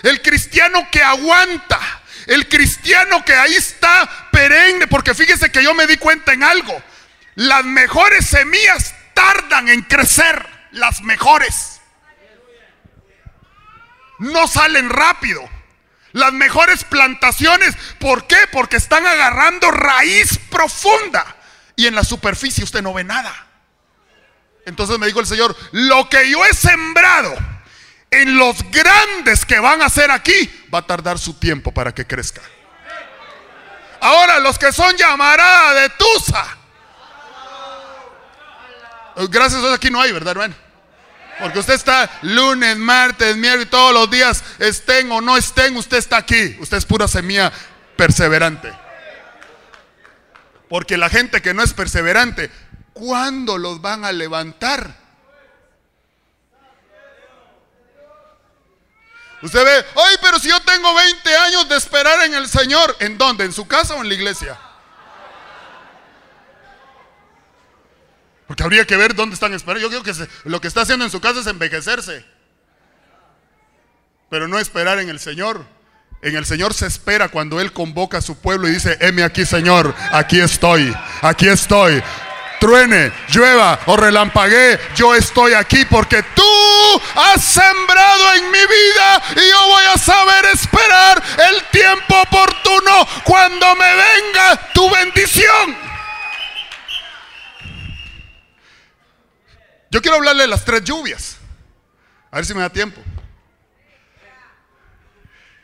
el 0.02 0.20
cristiano 0.20 0.86
que 0.90 1.02
aguanta, 1.02 1.80
el 2.26 2.46
cristiano 2.46 3.24
que 3.24 3.32
ahí 3.32 3.54
está 3.54 4.28
perenne, 4.30 4.86
porque 4.86 5.14
fíjese 5.14 5.50
que 5.50 5.64
yo 5.64 5.72
me 5.72 5.86
di 5.86 5.96
cuenta 5.96 6.34
en 6.34 6.42
algo, 6.42 6.82
las 7.40 7.64
mejores 7.64 8.26
semillas 8.26 8.94
tardan 9.14 9.70
en 9.70 9.80
crecer, 9.80 10.46
las 10.72 11.00
mejores. 11.00 11.80
No 14.18 14.46
salen 14.46 14.90
rápido. 14.90 15.48
Las 16.12 16.34
mejores 16.34 16.84
plantaciones, 16.84 17.74
¿por 17.98 18.26
qué? 18.26 18.36
Porque 18.52 18.76
están 18.76 19.06
agarrando 19.06 19.70
raíz 19.70 20.38
profunda 20.50 21.24
y 21.76 21.86
en 21.86 21.94
la 21.94 22.04
superficie 22.04 22.62
usted 22.62 22.82
no 22.82 22.92
ve 22.92 23.04
nada. 23.04 23.34
Entonces 24.66 24.98
me 24.98 25.06
dijo 25.06 25.20
el 25.20 25.26
Señor, 25.26 25.56
lo 25.72 26.10
que 26.10 26.28
yo 26.28 26.44
he 26.44 26.52
sembrado, 26.52 27.34
en 28.10 28.36
los 28.36 28.62
grandes 28.70 29.46
que 29.46 29.60
van 29.60 29.80
a 29.80 29.88
ser 29.88 30.10
aquí, 30.10 30.66
va 30.74 30.80
a 30.80 30.86
tardar 30.86 31.18
su 31.18 31.32
tiempo 31.32 31.72
para 31.72 31.94
que 31.94 32.06
crezca. 32.06 32.42
Ahora, 34.02 34.40
los 34.40 34.58
que 34.58 34.72
son 34.72 34.94
llamarada 34.98 35.72
de 35.80 35.88
Tusa. 35.90 36.59
Gracias 39.16 39.60
a 39.60 39.66
Dios 39.66 39.74
aquí 39.74 39.90
no 39.90 40.00
hay, 40.00 40.12
¿verdad, 40.12 40.32
hermano? 40.32 40.54
Porque 41.40 41.58
usted 41.58 41.74
está 41.74 42.10
lunes, 42.22 42.76
martes, 42.76 43.36
miércoles, 43.36 43.70
todos 43.70 43.94
los 43.94 44.10
días, 44.10 44.44
estén 44.58 45.10
o 45.10 45.20
no 45.20 45.36
estén, 45.36 45.76
usted 45.76 45.96
está 45.96 46.18
aquí. 46.18 46.56
Usted 46.60 46.76
es 46.76 46.84
pura 46.84 47.08
semilla 47.08 47.50
perseverante. 47.96 48.72
Porque 50.68 50.96
la 50.96 51.08
gente 51.08 51.40
que 51.40 51.54
no 51.54 51.62
es 51.62 51.72
perseverante, 51.72 52.50
¿cuándo 52.92 53.58
los 53.58 53.80
van 53.80 54.04
a 54.04 54.12
levantar? 54.12 54.94
Usted 59.42 59.64
ve, 59.64 59.86
ay, 59.96 60.16
pero 60.20 60.38
si 60.38 60.48
yo 60.48 60.60
tengo 60.60 60.94
20 60.94 61.36
años 61.36 61.68
de 61.68 61.76
esperar 61.76 62.22
en 62.24 62.34
el 62.34 62.46
Señor, 62.46 62.94
¿en 63.00 63.16
dónde? 63.16 63.44
¿En 63.44 63.52
su 63.52 63.66
casa 63.66 63.94
o 63.94 64.02
en 64.02 64.08
la 64.08 64.14
iglesia? 64.14 64.58
Porque 68.50 68.64
habría 68.64 68.84
que 68.84 68.96
ver 68.96 69.14
dónde 69.14 69.34
están 69.34 69.54
esperando. 69.54 69.88
Yo 69.88 70.02
creo 70.02 70.02
que 70.02 70.28
lo 70.42 70.60
que 70.60 70.66
está 70.66 70.80
haciendo 70.80 71.04
en 71.04 71.10
su 71.12 71.20
casa 71.20 71.38
es 71.38 71.46
envejecerse. 71.46 72.24
Pero 74.28 74.48
no 74.48 74.58
esperar 74.58 74.98
en 74.98 75.08
el 75.08 75.20
Señor. 75.20 75.64
En 76.20 76.34
el 76.34 76.44
Señor 76.44 76.74
se 76.74 76.88
espera 76.88 77.28
cuando 77.28 77.60
Él 77.60 77.72
convoca 77.72 78.18
a 78.18 78.20
su 78.20 78.40
pueblo 78.40 78.66
y 78.66 78.72
dice, 78.72 78.98
heme 79.02 79.22
aquí 79.22 79.46
Señor, 79.46 79.94
aquí 80.10 80.40
estoy, 80.40 80.92
aquí 81.22 81.46
estoy 81.46 82.02
truene, 82.58 83.12
llueva 83.28 83.78
o 83.86 83.96
relampaguee, 83.96 84.80
yo 84.96 85.14
estoy 85.14 85.54
aquí 85.54 85.84
porque 85.84 86.20
tú 86.34 87.02
has 87.14 87.42
sembrado 87.42 88.34
en 88.34 88.50
mi 88.50 88.58
vida 88.58 89.22
y 89.36 89.48
yo 89.48 89.66
voy 89.68 89.84
a 89.94 89.96
saber 89.96 90.44
esperar 90.46 91.22
el 91.50 91.62
tiempo 91.70 92.20
oportuno 92.20 93.06
cuando 93.22 93.76
me 93.76 93.94
venga 93.94 94.72
tu 94.74 94.90
bendición. 94.90 95.89
Yo 99.90 100.00
quiero 100.00 100.16
hablarle 100.16 100.42
de 100.42 100.48
las 100.48 100.64
tres 100.64 100.84
lluvias. 100.84 101.36
A 102.30 102.36
ver 102.36 102.46
si 102.46 102.54
me 102.54 102.60
da 102.60 102.70
tiempo. 102.70 103.02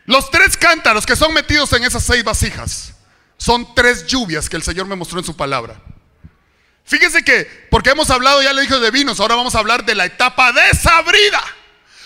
Los 0.04 0.30
tres 0.30 0.56
cántaros 0.56 1.06
que 1.06 1.16
son 1.16 1.32
metidos 1.32 1.72
en 1.72 1.84
esas 1.84 2.02
seis 2.04 2.22
vasijas 2.22 2.92
son 3.38 3.74
tres 3.74 4.06
lluvias 4.06 4.48
que 4.48 4.56
el 4.56 4.62
Señor 4.62 4.86
me 4.86 4.96
mostró 4.96 5.18
en 5.18 5.24
su 5.24 5.36
palabra. 5.36 5.80
Fíjese 6.84 7.24
que, 7.24 7.66
porque 7.70 7.90
hemos 7.90 8.10
hablado, 8.10 8.42
ya 8.42 8.52
le 8.52 8.62
dije 8.62 8.78
de 8.78 8.90
vinos, 8.92 9.18
ahora 9.18 9.34
vamos 9.34 9.54
a 9.56 9.58
hablar 9.58 9.84
de 9.84 9.94
la 9.94 10.04
etapa 10.06 10.52
desabrida. 10.52 11.42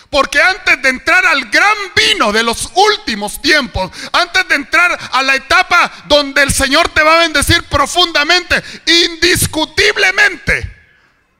Porque 0.09 0.43
antes 0.43 0.83
de 0.83 0.89
entrar 0.89 1.25
al 1.25 1.45
gran 1.51 1.77
vino 1.95 2.33
de 2.33 2.43
los 2.43 2.71
últimos 2.75 3.41
tiempos, 3.41 3.93
antes 4.13 4.49
de 4.49 4.57
entrar 4.57 4.99
a 5.13 5.23
la 5.23 5.37
etapa 5.37 5.93
donde 6.07 6.43
el 6.43 6.53
Señor 6.53 6.89
te 6.89 7.03
va 7.03 7.17
a 7.17 7.23
bendecir 7.23 7.63
profundamente, 7.65 8.61
indiscutiblemente, 8.87 10.80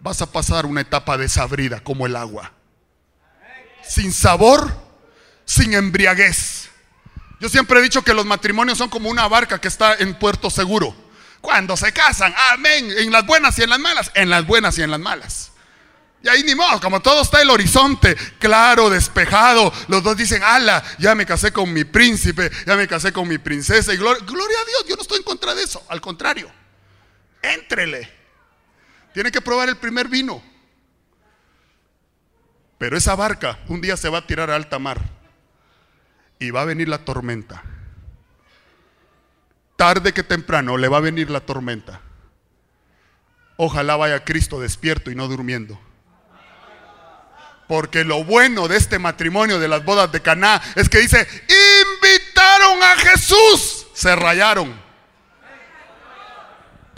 vas 0.01 0.23
a 0.23 0.33
pasar 0.33 0.67
una 0.67 0.81
etapa 0.81 1.17
desabrida 1.17 1.81
como 1.81 2.07
el 2.07 2.17
agua. 2.17 2.53
Sin 3.87 4.13
sabor, 4.13 4.73
sin 5.45 5.75
embriaguez. 5.75 6.71
Yo 7.41 7.49
siempre 7.49 7.79
he 7.79 7.83
dicho 7.83 8.03
que 8.03 8.15
los 8.15 8.27
matrimonios 8.27 8.79
son 8.79 8.91
como 8.91 9.09
una 9.09 9.27
barca 9.29 9.61
que 9.61 9.69
está 9.69 9.95
en 9.95 10.19
puerto 10.19 10.51
seguro. 10.51 10.95
Cuando 11.41 11.77
se 11.77 11.93
casan, 11.93 12.35
amén, 12.53 12.93
en 12.99 13.11
las 13.11 13.25
buenas 13.25 13.59
y 13.59 13.63
en 13.63 13.71
las 13.71 13.79
malas, 13.79 14.11
en 14.15 14.29
las 14.29 14.47
buenas 14.47 14.77
y 14.79 14.83
en 14.83 14.91
las 14.91 15.01
malas. 15.01 15.53
Y 16.23 16.29
ahí 16.29 16.43
ni 16.43 16.55
modo, 16.55 16.79
como 16.81 17.01
todo 17.01 17.23
está 17.23 17.41
el 17.41 17.49
horizonte 17.49 18.15
claro, 18.39 18.91
despejado, 18.91 19.73
los 19.89 20.03
dos 20.03 20.19
dicen, 20.19 20.43
ala, 20.43 20.85
ya 20.99 21.15
me 21.15 21.25
casé 21.25 21.51
con 21.51 21.73
mi 21.73 21.85
príncipe, 21.85 22.51
ya 22.67 22.77
me 22.77 22.87
casé 22.87 23.11
con 23.11 23.27
mi 23.27 23.39
princesa, 23.39 23.95
y 23.95 23.97
gloria, 23.97 24.21
a 24.21 24.65
Dios, 24.67 24.85
yo 24.87 24.97
no 24.97 25.03
estoy 25.03 25.19
en 25.19 25.25
contra 25.25 25.55
de 25.55 25.63
eso, 25.63 25.83
al 25.89 26.03
contrario, 26.03 26.51
éntrele. 27.41 28.20
Tiene 29.13 29.31
que 29.31 29.41
probar 29.41 29.69
el 29.69 29.77
primer 29.77 30.09
vino. 30.09 30.43
Pero 32.79 32.97
esa 32.97 33.15
barca 33.15 33.59
un 33.69 33.81
día 33.81 33.97
se 33.97 34.09
va 34.09 34.19
a 34.19 34.27
tirar 34.27 34.51
a 34.51 34.57
alta 34.57 34.79
mar 34.79 35.01
y 36.39 36.51
va 36.51 36.63
a 36.63 36.65
venir 36.65 36.89
la 36.89 37.05
tormenta. 37.05 37.63
Tarde 39.77 40.13
que 40.13 40.23
temprano 40.23 40.77
le 40.77 40.89
va 40.89 40.99
a 40.99 41.01
venir 41.01 41.31
la 41.31 41.41
tormenta. 41.41 42.01
Ojalá 43.57 43.97
vaya 43.97 44.25
Cristo 44.25 44.61
despierto 44.61 45.11
y 45.11 45.15
no 45.15 45.29
durmiendo. 45.29 45.79
Porque 47.69 48.05
lo 48.05 48.25
bueno 48.25 48.67
de 48.67 48.79
este 48.79 48.99
matrimonio 48.99 49.61
de 49.61 49.69
las 49.69 49.85
bodas 49.85 50.11
de 50.11 50.23
Caná 50.23 50.61
es 50.75 50.89
que 50.89 50.99
dice, 50.99 51.29
invitaron 51.93 52.83
a 52.83 52.97
Jesús, 52.97 53.87
se 53.93 54.17
rayaron. 54.17 54.90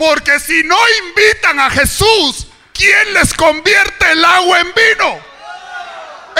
Porque 0.03 0.41
si 0.41 0.65
no 0.65 0.77
invitan 1.07 1.61
a 1.61 1.71
Jesús, 1.71 2.49
¿quién 2.75 3.15
les 3.15 3.33
convierte 3.35 4.11
el 4.11 4.25
agua 4.25 4.59
en 4.59 4.75
vino? 4.75 5.21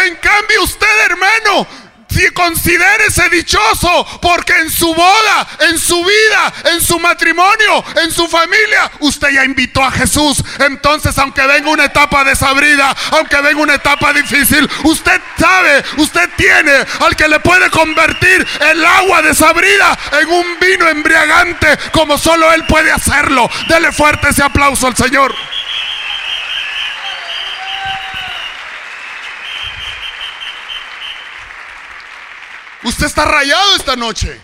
En 0.05 0.17
cambio 0.17 0.65
usted, 0.65 1.05
hermano, 1.05 1.69
si 2.13 2.29
considérese 2.31 3.29
dichoso 3.31 4.21
porque 4.21 4.53
en 4.59 4.71
su 4.71 4.95
boda, 4.95 5.47
en 5.71 5.79
su 5.79 6.05
vida, 6.05 6.53
en 6.73 6.81
su 6.81 6.99
matrimonio, 6.99 7.85
en 8.03 8.11
su 8.11 8.29
familia, 8.29 8.91
usted 9.01 9.31
ya 9.31 9.45
invitó 9.45 9.83
a 9.83 9.91
Jesús. 9.91 10.43
Entonces, 10.59 11.17
aunque 11.19 11.47
venga 11.47 11.71
una 11.71 11.85
etapa 11.87 12.25
desabrida, 12.25 12.95
aunque 13.13 13.41
venga 13.41 13.63
una 13.63 13.75
etapa 13.75 14.13
difícil, 14.13 14.69
usted 14.85 15.21
sabe, 15.39 15.85
usted 15.97 16.29
tiene 16.37 16.73
al 17.01 17.17
que 17.17 17.29
le 17.29 17.41
puede 17.41 17.71
convertir 17.71 18.47
el 18.71 18.85
agua 18.85 19.23
desabrida 19.23 19.99
en 20.21 20.29
un 20.29 20.59
vino 20.61 20.89
embriagante 20.89 21.79
como 21.93 22.19
solo 22.19 22.53
Él 22.53 22.65
puede 22.67 22.91
hacerlo. 22.91 23.49
Dele 23.69 23.93
fuerte 23.93 24.29
ese 24.29 24.43
aplauso 24.43 24.87
al 24.87 24.97
Señor. 24.97 25.35
Usted 32.85 33.07
está 33.07 33.25
rayado 33.25 33.77
esta 33.77 33.97
noche. 33.97 34.41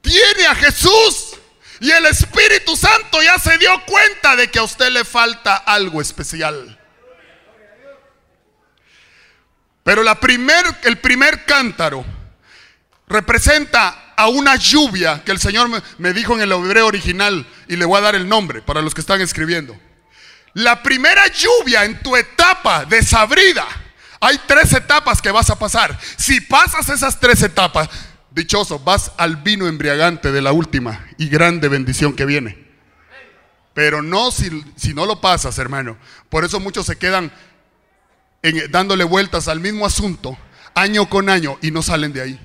Tiene 0.00 0.46
a 0.46 0.54
Jesús. 0.54 1.36
Y 1.80 1.90
el 1.90 2.06
Espíritu 2.06 2.76
Santo 2.76 3.22
ya 3.22 3.38
se 3.38 3.58
dio 3.58 3.70
cuenta 3.84 4.36
de 4.36 4.50
que 4.50 4.58
a 4.58 4.62
usted 4.62 4.90
le 4.90 5.04
falta 5.04 5.56
algo 5.56 6.00
especial. 6.00 6.78
Pero 9.82 10.02
la 10.02 10.18
el 10.84 10.98
primer 10.98 11.44
cántaro 11.44 12.04
representa 13.06 14.14
a 14.16 14.28
una 14.28 14.56
lluvia 14.56 15.22
que 15.24 15.32
el 15.32 15.38
Señor 15.38 15.68
me 15.98 16.12
dijo 16.12 16.34
en 16.34 16.40
el 16.40 16.52
hebreo 16.52 16.86
original 16.86 17.46
y 17.68 17.76
le 17.76 17.84
voy 17.84 17.98
a 17.98 18.02
dar 18.02 18.14
el 18.14 18.28
nombre 18.28 18.62
para 18.62 18.80
los 18.80 18.94
que 18.94 19.02
están 19.02 19.20
escribiendo. 19.20 19.78
La 20.54 20.82
primera 20.82 21.26
lluvia 21.26 21.84
en 21.84 22.00
tu 22.00 22.16
etapa 22.16 22.84
desabrida 22.86 23.66
hay 24.24 24.40
tres 24.46 24.72
etapas 24.72 25.20
que 25.20 25.30
vas 25.30 25.50
a 25.50 25.58
pasar. 25.58 25.98
Si 26.16 26.40
pasas 26.40 26.88
esas 26.88 27.20
tres 27.20 27.42
etapas, 27.42 27.88
dichoso, 28.30 28.78
vas 28.78 29.12
al 29.18 29.36
vino 29.36 29.66
embriagante 29.66 30.32
de 30.32 30.40
la 30.40 30.52
última 30.52 31.06
y 31.18 31.28
grande 31.28 31.68
bendición 31.68 32.14
que 32.14 32.24
viene. 32.24 32.64
Pero 33.74 34.02
no 34.02 34.30
si, 34.30 34.64
si 34.76 34.94
no 34.94 35.04
lo 35.04 35.20
pasas, 35.20 35.58
hermano. 35.58 35.98
Por 36.30 36.44
eso 36.44 36.58
muchos 36.58 36.86
se 36.86 36.96
quedan 36.96 37.32
dándole 38.70 39.04
vueltas 39.04 39.48
al 39.48 39.60
mismo 39.60 39.84
asunto 39.84 40.38
año 40.74 41.08
con 41.08 41.28
año 41.28 41.58
y 41.60 41.70
no 41.70 41.82
salen 41.82 42.12
de 42.12 42.22
ahí. 42.22 42.40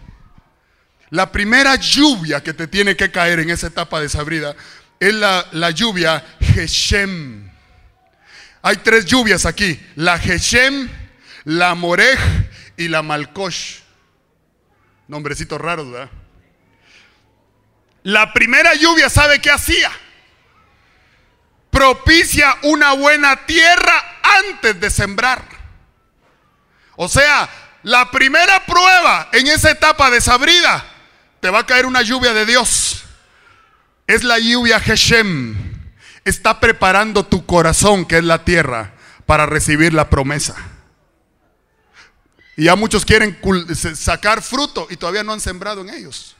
La 1.11 1.31
primera 1.31 1.75
lluvia 1.75 2.43
que 2.43 2.53
te 2.53 2.67
tiene 2.67 2.95
que 2.95 3.09
caer 3.09 3.39
en 3.39 3.49
esa 3.49 3.67
etapa 3.67 3.99
desabrida 3.99 4.55
es 4.99 5.13
la, 5.13 5.47
la 5.53 5.71
lluvia 5.71 6.25
Geshem. 6.39 7.49
Hay 8.61 8.77
tres 8.77 9.05
lluvias 9.05 9.45
aquí. 9.45 9.79
La 9.95 10.19
Geshem, 10.19 10.89
la 11.49 11.73
Morej 11.73 12.19
y 12.77 12.89
la 12.89 13.01
Malkosh. 13.01 13.79
Nombrecitos 15.07 15.59
raros, 15.59 15.89
¿verdad? 15.89 16.11
La 18.03 18.33
primera 18.33 18.75
lluvia, 18.75 19.09
¿sabe 19.09 19.41
qué 19.41 19.49
hacía? 19.49 19.91
Propicia 21.71 22.55
una 22.61 22.93
buena 22.93 23.47
tierra 23.47 24.19
antes 24.21 24.79
de 24.79 24.91
sembrar. 24.91 25.43
O 26.95 27.09
sea, 27.09 27.49
la 27.81 28.11
primera 28.11 28.63
prueba 28.67 29.29
en 29.31 29.47
esa 29.47 29.71
etapa 29.71 30.11
desabrida, 30.11 30.85
te 31.39 31.49
va 31.49 31.59
a 31.59 31.65
caer 31.65 31.87
una 31.87 32.03
lluvia 32.03 32.33
de 32.33 32.45
Dios. 32.45 33.05
Es 34.05 34.23
la 34.23 34.37
lluvia 34.37 34.79
Geshem. 34.79 35.55
Está 36.25 36.59
preparando 36.59 37.25
tu 37.25 37.47
corazón, 37.47 38.05
que 38.05 38.19
es 38.19 38.23
la 38.23 38.45
tierra, 38.45 38.93
para 39.25 39.47
recibir 39.47 39.95
la 39.95 40.11
promesa. 40.11 40.55
Y 42.59 42.65
ya 42.65 42.75
muchos 42.75 43.05
quieren 43.05 43.39
sacar 43.95 44.41
fruto 44.41 44.85
y 44.89 44.97
todavía 44.97 45.23
no 45.23 45.31
han 45.31 45.39
sembrado 45.39 45.79
en 45.79 45.91
ellos. 45.91 46.35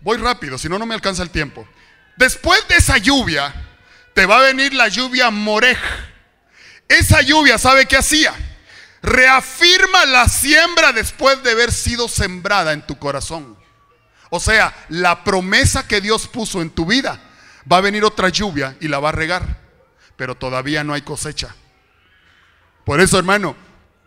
Voy 0.00 0.16
rápido, 0.16 0.58
si 0.58 0.68
no, 0.68 0.76
no 0.76 0.86
me 0.86 0.94
alcanza 0.94 1.22
el 1.22 1.30
tiempo. 1.30 1.68
Después 2.16 2.66
de 2.66 2.74
esa 2.78 2.98
lluvia, 2.98 3.54
te 4.12 4.26
va 4.26 4.38
a 4.38 4.42
venir 4.42 4.74
la 4.74 4.88
lluvia 4.88 5.30
morej. 5.30 5.78
Esa 6.88 7.22
lluvia, 7.22 7.58
¿sabe 7.58 7.86
qué 7.86 7.96
hacía? 7.96 8.34
Reafirma 9.02 10.04
la 10.04 10.28
siembra 10.28 10.92
después 10.92 11.40
de 11.44 11.52
haber 11.52 11.70
sido 11.70 12.08
sembrada 12.08 12.72
en 12.72 12.84
tu 12.84 12.98
corazón. 12.98 13.56
O 14.30 14.40
sea, 14.40 14.74
la 14.88 15.22
promesa 15.22 15.86
que 15.86 16.00
Dios 16.00 16.26
puso 16.26 16.60
en 16.60 16.70
tu 16.70 16.86
vida, 16.86 17.20
va 17.70 17.76
a 17.76 17.82
venir 17.82 18.02
otra 18.02 18.30
lluvia 18.30 18.76
y 18.80 18.88
la 18.88 18.98
va 18.98 19.10
a 19.10 19.12
regar, 19.12 19.60
pero 20.16 20.34
todavía 20.34 20.82
no 20.82 20.92
hay 20.92 21.02
cosecha. 21.02 21.54
Por 22.84 23.00
eso, 23.00 23.16
hermano, 23.16 23.54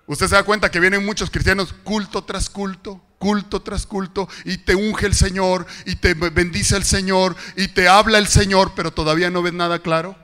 Usted 0.08 0.28
se 0.28 0.36
da 0.36 0.44
cuenta 0.44 0.70
que 0.70 0.80
vienen 0.80 1.06
muchos 1.06 1.32
cristianos 1.32 1.74
culto 1.84 2.24
tras 2.24 2.50
culto, 2.50 3.02
culto 3.18 3.62
tras 3.62 3.88
culto, 3.88 4.30
y 4.44 4.58
te 4.58 4.76
unge 4.76 5.08
el 5.08 5.16
Señor, 5.16 5.66
y 5.86 5.96
te 5.96 6.14
bendice 6.14 6.78
el 6.78 6.84
Señor, 6.84 7.36
y 7.56 7.70
te 7.70 7.88
habla 7.88 8.20
el 8.20 8.28
Señor, 8.28 8.74
pero 8.76 8.92
todavía 8.92 9.32
no 9.32 9.42
ves 9.42 9.54
nada 9.54 9.80
claro. 9.80 10.16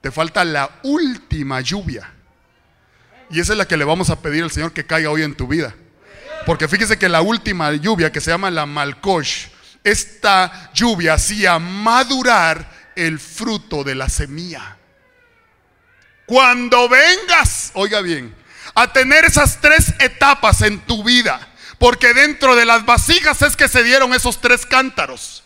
Te 0.00 0.10
falta 0.10 0.44
la 0.44 0.70
última 0.82 1.60
lluvia. 1.60 2.10
Y 3.28 3.40
esa 3.40 3.52
es 3.52 3.58
la 3.58 3.68
que 3.68 3.76
le 3.76 3.84
vamos 3.84 4.08
a 4.08 4.20
pedir 4.20 4.42
al 4.42 4.50
Señor 4.50 4.72
que 4.72 4.86
caiga 4.86 5.10
hoy 5.10 5.22
en 5.22 5.34
tu 5.34 5.46
vida. 5.46 5.74
Porque 6.46 6.66
fíjese 6.66 6.98
que 6.98 7.08
la 7.08 7.20
última 7.20 7.70
lluvia, 7.72 8.10
que 8.10 8.22
se 8.22 8.30
llama 8.30 8.50
la 8.50 8.64
Malkosh, 8.64 9.48
esta 9.84 10.70
lluvia 10.72 11.14
hacía 11.14 11.58
madurar 11.58 12.70
el 12.96 13.18
fruto 13.18 13.84
de 13.84 13.94
la 13.94 14.08
semilla. 14.08 14.78
Cuando 16.26 16.88
vengas, 16.88 17.70
oiga 17.74 18.00
bien, 18.00 18.34
a 18.74 18.92
tener 18.92 19.24
esas 19.24 19.60
tres 19.60 19.94
etapas 19.98 20.62
en 20.62 20.80
tu 20.80 21.04
vida. 21.04 21.48
Porque 21.78 22.12
dentro 22.12 22.56
de 22.56 22.66
las 22.66 22.84
vasijas 22.84 23.40
es 23.42 23.56
que 23.56 23.68
se 23.68 23.82
dieron 23.82 24.12
esos 24.12 24.40
tres 24.40 24.66
cántaros. 24.66 25.42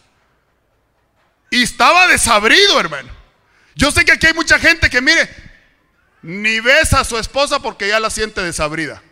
Y 1.50 1.62
estaba 1.62 2.08
desabrido, 2.08 2.80
hermano. 2.80 3.12
Yo 3.76 3.90
sé 3.92 4.04
que 4.04 4.12
aquí 4.12 4.26
hay 4.26 4.34
mucha 4.34 4.58
gente 4.58 4.90
que, 4.90 5.00
mire, 5.00 5.30
ni 6.22 6.58
besa 6.60 7.00
a 7.00 7.04
su 7.04 7.18
esposa 7.18 7.60
porque 7.60 7.86
ya 7.86 8.00
la 8.00 8.10
siente 8.10 8.42
desabrida. 8.42 9.02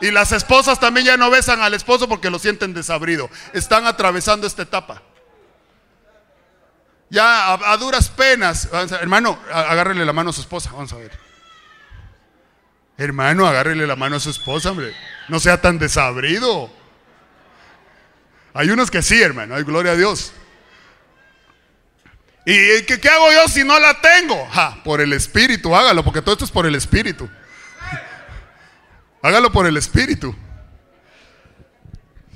Y 0.00 0.10
las 0.10 0.32
esposas 0.32 0.80
también 0.80 1.06
ya 1.06 1.16
no 1.16 1.30
besan 1.30 1.60
al 1.60 1.74
esposo 1.74 2.08
porque 2.08 2.30
lo 2.30 2.38
sienten 2.38 2.74
desabrido. 2.74 3.28
Están 3.52 3.86
atravesando 3.86 4.46
esta 4.46 4.62
etapa. 4.62 5.02
Ya 7.10 7.52
a, 7.52 7.76
duras 7.76 8.08
penas, 8.08 8.68
hermano, 8.72 9.38
agárrele 9.52 10.06
la 10.06 10.14
mano 10.14 10.30
a 10.30 10.32
su 10.32 10.40
esposa. 10.40 10.70
Vamos 10.72 10.92
a 10.94 10.96
ver. 10.96 11.31
Hermano, 12.98 13.46
agárrele 13.46 13.86
la 13.86 13.96
mano 13.96 14.16
a 14.16 14.20
su 14.20 14.30
esposa, 14.30 14.70
hombre. 14.70 14.94
No 15.28 15.40
sea 15.40 15.60
tan 15.60 15.78
desabrido. 15.78 16.70
Hay 18.54 18.70
unos 18.70 18.90
que 18.90 19.02
sí, 19.02 19.20
hermano. 19.20 19.54
Hay 19.54 19.62
gloria 19.62 19.92
a 19.92 19.96
Dios. 19.96 20.32
¿Y 22.44 22.82
qué, 22.82 23.08
hago 23.08 23.32
yo 23.32 23.48
si 23.48 23.64
no 23.64 23.78
la 23.78 24.00
tengo? 24.00 24.48
por 24.84 25.00
el 25.00 25.12
Espíritu, 25.12 25.74
hágalo, 25.74 26.02
porque 26.04 26.22
todo 26.22 26.32
esto 26.32 26.44
es 26.44 26.50
por 26.50 26.66
el 26.66 26.74
Espíritu. 26.74 27.30
Hágalo 29.22 29.52
por 29.52 29.66
el 29.66 29.76
Espíritu. 29.76 30.34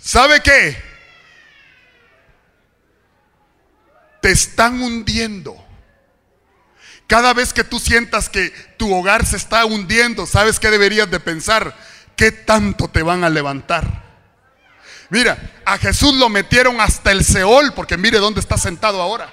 ¿Sabe 0.00 0.40
qué? 0.40 0.80
Te 4.22 4.30
están 4.30 4.80
hundiendo. 4.80 5.65
Cada 7.06 7.32
vez 7.34 7.52
que 7.52 7.62
tú 7.62 7.78
sientas 7.78 8.28
que 8.28 8.50
tu 8.76 8.92
hogar 8.92 9.24
se 9.24 9.36
está 9.36 9.64
hundiendo, 9.64 10.26
¿sabes 10.26 10.58
qué 10.58 10.70
deberías 10.70 11.10
de 11.10 11.20
pensar? 11.20 11.76
¿Qué 12.16 12.32
tanto 12.32 12.88
te 12.88 13.02
van 13.02 13.22
a 13.22 13.30
levantar? 13.30 13.84
Mira, 15.08 15.38
a 15.64 15.78
Jesús 15.78 16.14
lo 16.14 16.28
metieron 16.28 16.80
hasta 16.80 17.12
el 17.12 17.24
Seol, 17.24 17.74
porque 17.74 17.96
mire 17.96 18.18
dónde 18.18 18.40
está 18.40 18.58
sentado 18.58 19.00
ahora. 19.00 19.28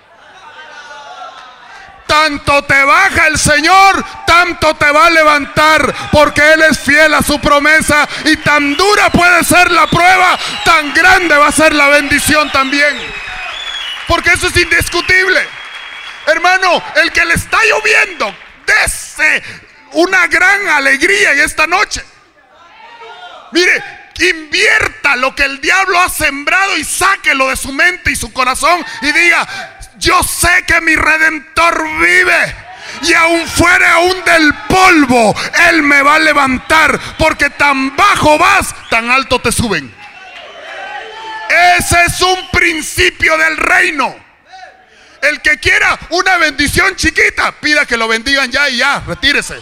Tanto 2.05 2.63
te 2.65 2.83
baja 2.83 3.25
el 3.25 3.39
Señor, 3.39 4.05
tanto 4.27 4.75
te 4.75 4.91
va 4.91 5.07
a 5.07 5.09
levantar, 5.09 5.95
porque 6.11 6.53
Él 6.53 6.61
es 6.61 6.77
fiel 6.77 7.11
a 7.15 7.23
su 7.23 7.39
promesa. 7.39 8.07
Y 8.25 8.35
tan 8.37 8.77
dura 8.77 9.09
puede 9.09 9.43
ser 9.43 9.71
la 9.71 9.87
prueba, 9.87 10.37
tan 10.63 10.93
grande 10.93 11.35
va 11.35 11.47
a 11.47 11.51
ser 11.51 11.73
la 11.73 11.87
bendición 11.87 12.51
también. 12.51 12.95
Porque 14.07 14.31
eso 14.31 14.45
es 14.45 14.57
indiscutible. 14.57 15.62
Hermano, 16.27 16.81
el 16.95 17.11
que 17.11 17.25
le 17.25 17.33
está 17.33 17.59
lloviendo, 17.63 18.35
dese 18.65 19.43
una 19.91 20.27
gran 20.27 20.67
alegría 20.69 21.33
en 21.33 21.39
esta 21.39 21.67
noche. 21.67 22.03
Mire, 23.51 23.83
invierta 24.19 25.15
lo 25.15 25.35
que 25.35 25.43
el 25.43 25.59
diablo 25.59 25.99
ha 25.99 26.09
sembrado 26.09 26.77
y 26.77 26.83
sáquelo 26.83 27.49
de 27.49 27.55
su 27.55 27.71
mente 27.71 28.11
y 28.11 28.15
su 28.15 28.31
corazón 28.31 28.83
y 29.01 29.11
diga, 29.11 29.47
yo 29.97 30.21
sé 30.23 30.63
que 30.65 30.81
mi 30.81 30.95
redentor 30.95 31.83
vive. 31.99 32.55
Y 33.01 33.13
aún 33.13 33.47
fuera 33.47 33.93
aún 33.93 34.23
del 34.23 34.53
polvo, 34.67 35.35
Él 35.69 35.83
me 35.83 36.01
va 36.01 36.15
a 36.15 36.19
levantar. 36.19 36.99
Porque 37.17 37.49
tan 37.49 37.95
bajo 37.95 38.37
vas, 38.37 38.73
tan 38.89 39.09
alto 39.09 39.39
te 39.39 39.51
suben. 39.51 39.93
Ese 41.77 42.03
es 42.05 42.21
un 42.21 42.49
principio 42.51 43.37
del 43.37 43.57
reino. 43.57 44.15
El 45.23 45.41
que 45.41 45.57
quiera 45.57 45.97
una 46.09 46.35
bendición 46.35 46.97
chiquita, 46.97 47.53
pida 47.53 47.85
que 47.85 47.95
lo 47.95 48.09
bendigan 48.09 48.51
ya 48.51 48.69
y 48.69 48.77
ya, 48.77 49.01
retírese. 49.07 49.57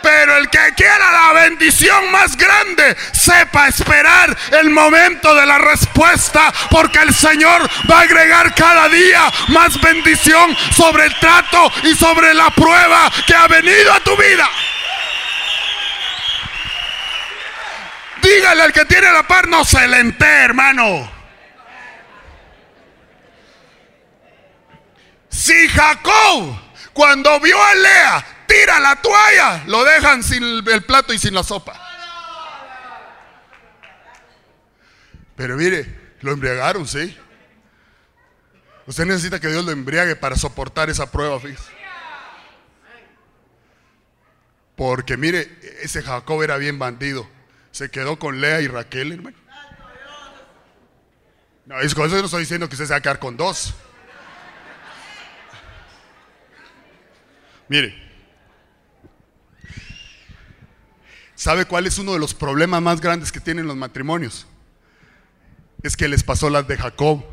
Pero 0.00 0.36
el 0.36 0.48
que 0.48 0.74
quiera 0.76 1.10
la 1.10 1.32
bendición 1.32 2.10
más 2.12 2.36
grande, 2.36 2.96
sepa 3.12 3.66
esperar 3.66 4.36
el 4.60 4.70
momento 4.70 5.34
de 5.34 5.44
la 5.44 5.58
respuesta, 5.58 6.52
porque 6.70 7.00
el 7.00 7.12
Señor 7.12 7.68
va 7.90 7.98
a 7.98 8.02
agregar 8.02 8.54
cada 8.54 8.88
día 8.88 9.28
más 9.48 9.80
bendición 9.80 10.56
sobre 10.72 11.06
el 11.06 11.18
trato 11.18 11.72
y 11.82 11.96
sobre 11.96 12.32
la 12.32 12.50
prueba 12.50 13.10
que 13.26 13.34
ha 13.34 13.48
venido 13.48 13.92
a 13.92 14.00
tu 14.00 14.16
vida. 14.16 14.48
Dígale 18.22 18.62
al 18.62 18.72
que 18.72 18.84
tiene 18.84 19.10
la 19.10 19.24
par, 19.24 19.48
no 19.48 19.64
se 19.64 19.86
lente, 19.88 20.24
hermano. 20.24 21.21
Si 25.32 25.66
Jacob, 25.68 26.54
cuando 26.92 27.40
vio 27.40 27.60
a 27.60 27.74
Lea, 27.74 28.44
tira 28.46 28.78
la 28.78 28.96
toalla, 28.96 29.64
lo 29.66 29.82
dejan 29.82 30.22
sin 30.22 30.44
el 30.44 30.84
plato 30.84 31.14
y 31.14 31.18
sin 31.18 31.34
la 31.34 31.42
sopa. 31.42 31.80
Pero 35.34 35.56
mire, 35.56 36.14
lo 36.20 36.32
embriagaron, 36.32 36.86
¿sí? 36.86 37.16
Usted 38.86 39.06
necesita 39.06 39.40
que 39.40 39.48
Dios 39.48 39.64
lo 39.64 39.72
embriague 39.72 40.16
para 40.16 40.36
soportar 40.36 40.90
esa 40.90 41.10
prueba, 41.10 41.40
fíjese. 41.40 41.72
Porque 44.76 45.16
mire, 45.16 45.58
ese 45.80 46.02
Jacob 46.02 46.42
era 46.42 46.58
bien 46.58 46.78
bandido. 46.78 47.26
Se 47.70 47.90
quedó 47.90 48.18
con 48.18 48.40
Lea 48.40 48.60
y 48.60 48.68
Raquel, 48.68 49.12
hermano. 49.12 49.36
No, 51.64 51.80
eso 51.80 51.96
no 52.06 52.24
estoy 52.24 52.40
diciendo 52.40 52.68
que 52.68 52.74
usted 52.74 52.86
se 52.86 52.92
va 52.92 52.98
a 52.98 53.02
quedar 53.02 53.18
con 53.18 53.36
dos. 53.36 53.74
Mire, 57.72 57.94
¿sabe 61.34 61.64
cuál 61.64 61.86
es 61.86 61.96
uno 61.96 62.12
de 62.12 62.18
los 62.18 62.34
problemas 62.34 62.82
más 62.82 63.00
grandes 63.00 63.32
que 63.32 63.40
tienen 63.40 63.66
los 63.66 63.76
matrimonios? 63.76 64.46
Es 65.82 65.96
que 65.96 66.06
les 66.06 66.22
pasó 66.22 66.50
las 66.50 66.68
de 66.68 66.76
Jacob. 66.76 67.24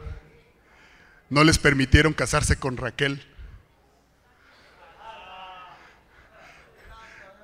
No 1.29 1.43
les 1.43 1.57
permitieron 1.57 2.13
casarse 2.13 2.55
con 2.55 2.77
Raquel. 2.77 3.21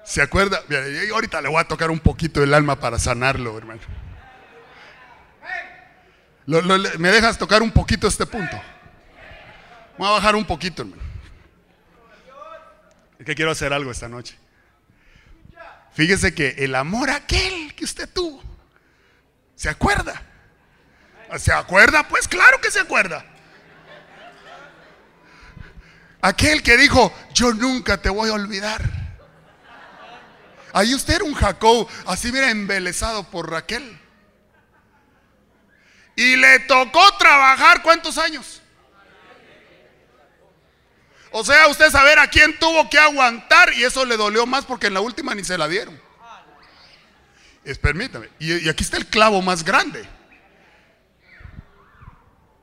¿Se 0.06 0.22
acuerda? 0.22 0.64
ahorita 1.12 1.41
le 1.41 1.50
voy 1.50 1.60
a 1.60 1.68
tocar 1.68 1.91
un 1.91 2.00
poquito 2.00 2.41
el 2.43 2.54
alma 2.54 2.80
para 2.80 2.98
sanarlo, 2.98 3.58
hermano. 3.58 3.82
¿Me 6.46 7.10
dejas 7.10 7.38
tocar 7.38 7.62
un 7.62 7.72
poquito 7.72 8.08
este 8.08 8.26
punto? 8.26 8.56
Voy 9.98 10.08
a 10.08 10.12
bajar 10.12 10.38
un 10.38 10.46
poquito, 10.46 10.84
hermano. 10.84 11.05
Es 13.20 13.26
que 13.26 13.36
quiero 13.36 13.51
hacer 13.51 13.74
algo 13.74 13.91
esta 13.91 14.09
noche. 14.09 14.38
Fíjese 15.93 16.36
que 16.36 16.55
el 16.57 16.76
amor 16.76 17.09
aquel 17.09 17.74
que 17.74 17.86
usted 17.86 18.09
tuvo, 18.09 18.43
¿se 19.55 19.70
acuerda? 19.70 20.22
¿Se 21.38 21.53
acuerda? 21.53 22.07
Pues 22.07 22.28
claro 22.28 22.59
que 22.59 22.70
se 22.70 22.80
acuerda. 22.80 23.26
Aquel 26.22 26.63
que 26.63 26.76
dijo, 26.76 27.13
yo 27.34 27.53
nunca 27.53 28.01
te 28.01 28.09
voy 28.09 28.30
a 28.30 28.34
olvidar. 28.34 28.82
Ahí 30.74 30.93
usted 30.93 31.16
era 31.16 31.24
un 31.24 31.34
Jacob, 31.34 31.88
así 32.05 32.32
mira, 32.32 32.49
embelesado 32.49 33.24
por 33.30 33.49
Raquel. 33.49 33.97
Y 36.18 36.36
le 36.36 36.59
tocó 36.59 37.18
trabajar 37.18 37.82
cuántos 37.82 38.18
años? 38.18 38.61
O 41.38 41.44
sea, 41.44 41.68
usted 41.68 41.90
saber 41.92 42.18
a 42.18 42.30
quién 42.30 42.58
tuvo 42.58 42.90
que 42.90 42.98
aguantar 42.98 43.74
y 43.74 43.84
eso 43.84 44.06
le 44.06 44.16
dolió 44.16 44.46
más 44.46 44.64
porque 44.64 44.88
en 44.88 44.94
la 44.94 45.02
última 45.02 45.36
ni 45.36 45.44
se 45.44 45.58
la 45.58 45.68
dieron. 45.68 46.00
Es, 47.66 47.78
permítame. 47.78 48.30
Y, 48.40 48.70
aquí 48.70 48.86
está 48.86 48.96
el 48.96 49.08
clavo 49.08 49.42
más 49.42 49.66
grande. 49.66 50.08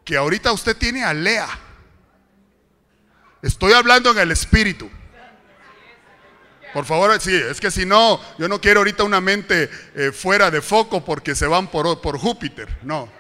Que 0.07 0.16
ahorita 0.16 0.53
usted 0.53 0.75
tiene 0.75 1.05
a 1.05 1.12
Lea. 1.12 1.51
Estoy 3.43 3.75
hablando 3.75 4.11
en 4.12 4.20
el 4.20 4.31
espíritu. 4.31 4.91
Por 6.73 6.87
favor, 6.87 7.20
sí, 7.20 7.37
es 7.37 7.61
que 7.61 7.70
si 7.70 7.85
no, 7.85 8.18
yo 8.39 8.49
no 8.49 8.59
quiero 8.59 8.81
ahorita 8.81 9.05
una 9.05 9.20
mente 9.20 9.70
eh, 9.95 10.12
fuera 10.12 10.51
de 10.51 10.62
foco 10.62 11.05
porque 11.05 11.35
se 11.35 11.47
van 11.47 11.66
por, 11.66 12.01
por 12.01 12.16
Júpiter. 12.16 12.79
No. 12.81 13.12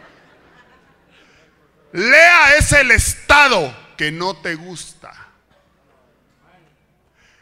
Lea 1.92 2.56
es 2.56 2.72
el 2.72 2.90
estado 2.90 3.76
que 3.98 4.10
no 4.10 4.34
te 4.34 4.54
gusta. 4.54 5.21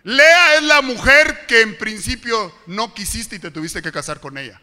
Lea 0.02 0.56
es 0.56 0.62
la 0.62 0.82
mujer 0.82 1.46
que 1.46 1.60
en 1.60 1.76
principio 1.76 2.54
no 2.66 2.94
quisiste 2.94 3.36
y 3.36 3.38
te 3.38 3.50
tuviste 3.50 3.82
que 3.82 3.92
casar 3.92 4.20
con 4.20 4.38
ella. 4.38 4.60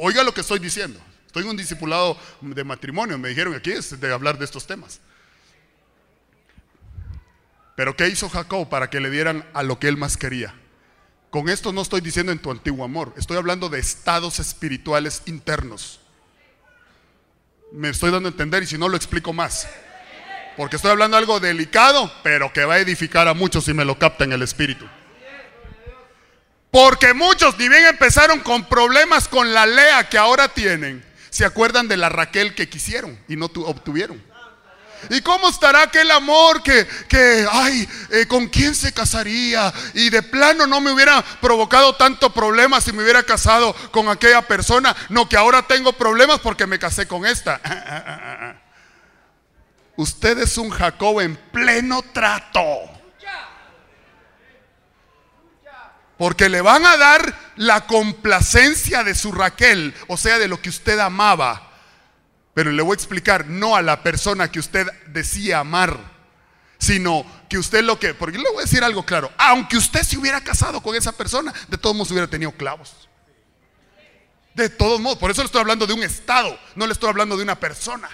Oiga 0.00 0.22
lo 0.22 0.32
que 0.32 0.40
estoy 0.40 0.58
diciendo. 0.58 1.00
Estoy 1.26 1.44
un 1.44 1.56
discipulado 1.56 2.18
de 2.40 2.64
matrimonio. 2.64 3.18
Me 3.18 3.28
dijeron 3.28 3.54
aquí 3.54 3.72
es 3.72 4.00
de 4.00 4.12
hablar 4.12 4.38
de 4.38 4.46
estos 4.46 4.66
temas. 4.66 5.00
Pero 7.76 7.94
¿qué 7.94 8.08
hizo 8.08 8.28
Jacob 8.30 8.68
para 8.68 8.88
que 8.88 9.00
le 9.00 9.10
dieran 9.10 9.46
a 9.52 9.62
lo 9.62 9.78
que 9.78 9.88
él 9.88 9.98
más 9.98 10.16
quería? 10.16 10.54
Con 11.30 11.50
esto 11.50 11.72
no 11.72 11.82
estoy 11.82 12.00
diciendo 12.00 12.32
en 12.32 12.38
tu 12.38 12.50
antiguo 12.50 12.84
amor. 12.84 13.12
Estoy 13.18 13.36
hablando 13.36 13.68
de 13.68 13.78
estados 13.78 14.38
espirituales 14.38 15.22
internos. 15.26 16.00
Me 17.72 17.90
estoy 17.90 18.10
dando 18.10 18.28
a 18.28 18.32
entender 18.32 18.62
y 18.62 18.66
si 18.66 18.78
no 18.78 18.88
lo 18.88 18.96
explico 18.96 19.34
más. 19.34 19.68
Porque 20.56 20.76
estoy 20.76 20.90
hablando 20.90 21.16
de 21.16 21.20
algo 21.20 21.40
delicado, 21.40 22.12
pero 22.22 22.52
que 22.52 22.64
va 22.64 22.74
a 22.74 22.78
edificar 22.78 23.28
a 23.28 23.34
muchos 23.34 23.64
si 23.64 23.74
me 23.74 23.84
lo 23.84 23.98
capta 23.98 24.24
en 24.24 24.32
el 24.32 24.42
espíritu. 24.42 24.86
Porque 26.70 27.14
muchos, 27.14 27.58
ni 27.58 27.68
bien 27.68 27.86
empezaron 27.86 28.40
con 28.40 28.64
problemas 28.64 29.28
con 29.28 29.52
la 29.52 29.66
Lea 29.66 30.08
que 30.08 30.18
ahora 30.18 30.48
tienen, 30.48 31.04
se 31.30 31.44
acuerdan 31.44 31.88
de 31.88 31.96
la 31.96 32.08
Raquel 32.08 32.54
que 32.54 32.68
quisieron 32.68 33.18
y 33.28 33.36
no 33.36 33.46
obtuvieron. 33.46 34.22
¿Y 35.10 35.20
cómo 35.20 35.48
estará 35.48 35.82
aquel 35.82 36.10
amor 36.10 36.62
que, 36.62 36.86
que 37.08 37.46
ay, 37.50 37.88
eh, 38.10 38.26
con 38.26 38.48
quién 38.48 38.74
se 38.74 38.92
casaría? 38.92 39.72
Y 39.94 40.10
de 40.10 40.22
plano 40.22 40.66
no 40.66 40.80
me 40.80 40.90
hubiera 40.90 41.22
provocado 41.40 41.94
tanto 41.94 42.32
problema 42.32 42.80
si 42.80 42.92
me 42.92 43.02
hubiera 43.02 43.22
casado 43.22 43.74
con 43.90 44.08
aquella 44.08 44.42
persona. 44.42 44.96
No, 45.10 45.28
que 45.28 45.36
ahora 45.36 45.62
tengo 45.62 45.92
problemas 45.92 46.40
porque 46.40 46.66
me 46.66 46.78
casé 46.78 47.06
con 47.06 47.26
esta. 47.26 47.60
Usted 49.96 50.38
es 50.38 50.58
un 50.58 50.70
Jacob 50.70 51.20
en 51.20 51.36
pleno 51.36 52.02
trato. 52.12 52.62
Porque 56.18 56.48
le 56.48 56.60
van 56.62 56.86
a 56.86 56.96
dar 56.96 57.38
la 57.56 57.86
complacencia 57.86 59.04
de 59.04 59.14
su 59.14 59.32
Raquel, 59.32 59.94
o 60.08 60.16
sea, 60.16 60.38
de 60.38 60.48
lo 60.48 60.60
que 60.60 60.70
usted 60.70 60.98
amaba. 60.98 61.70
Pero 62.54 62.72
le 62.72 62.82
voy 62.82 62.92
a 62.92 62.94
explicar, 62.94 63.46
no 63.46 63.76
a 63.76 63.82
la 63.82 64.02
persona 64.02 64.50
que 64.50 64.58
usted 64.58 64.86
decía 65.08 65.58
amar, 65.58 65.98
sino 66.78 67.26
que 67.50 67.58
usted 67.58 67.84
lo 67.84 67.98
que, 67.98 68.14
porque 68.14 68.38
le 68.38 68.48
voy 68.48 68.60
a 68.60 68.62
decir 68.62 68.82
algo 68.82 69.04
claro, 69.04 69.30
aunque 69.36 69.76
usted 69.76 70.02
se 70.02 70.16
hubiera 70.16 70.40
casado 70.40 70.82
con 70.82 70.94
esa 70.94 71.12
persona, 71.12 71.52
de 71.68 71.76
todos 71.76 71.94
modos 71.94 72.10
hubiera 72.10 72.28
tenido 72.28 72.52
clavos. 72.52 73.08
De 74.54 74.70
todos 74.70 74.98
modos, 74.98 75.18
por 75.18 75.30
eso 75.30 75.42
le 75.42 75.46
estoy 75.46 75.60
hablando 75.60 75.86
de 75.86 75.92
un 75.92 76.02
estado, 76.02 76.58
no 76.74 76.86
le 76.86 76.94
estoy 76.94 77.10
hablando 77.10 77.36
de 77.36 77.42
una 77.42 77.60
persona. 77.60 78.08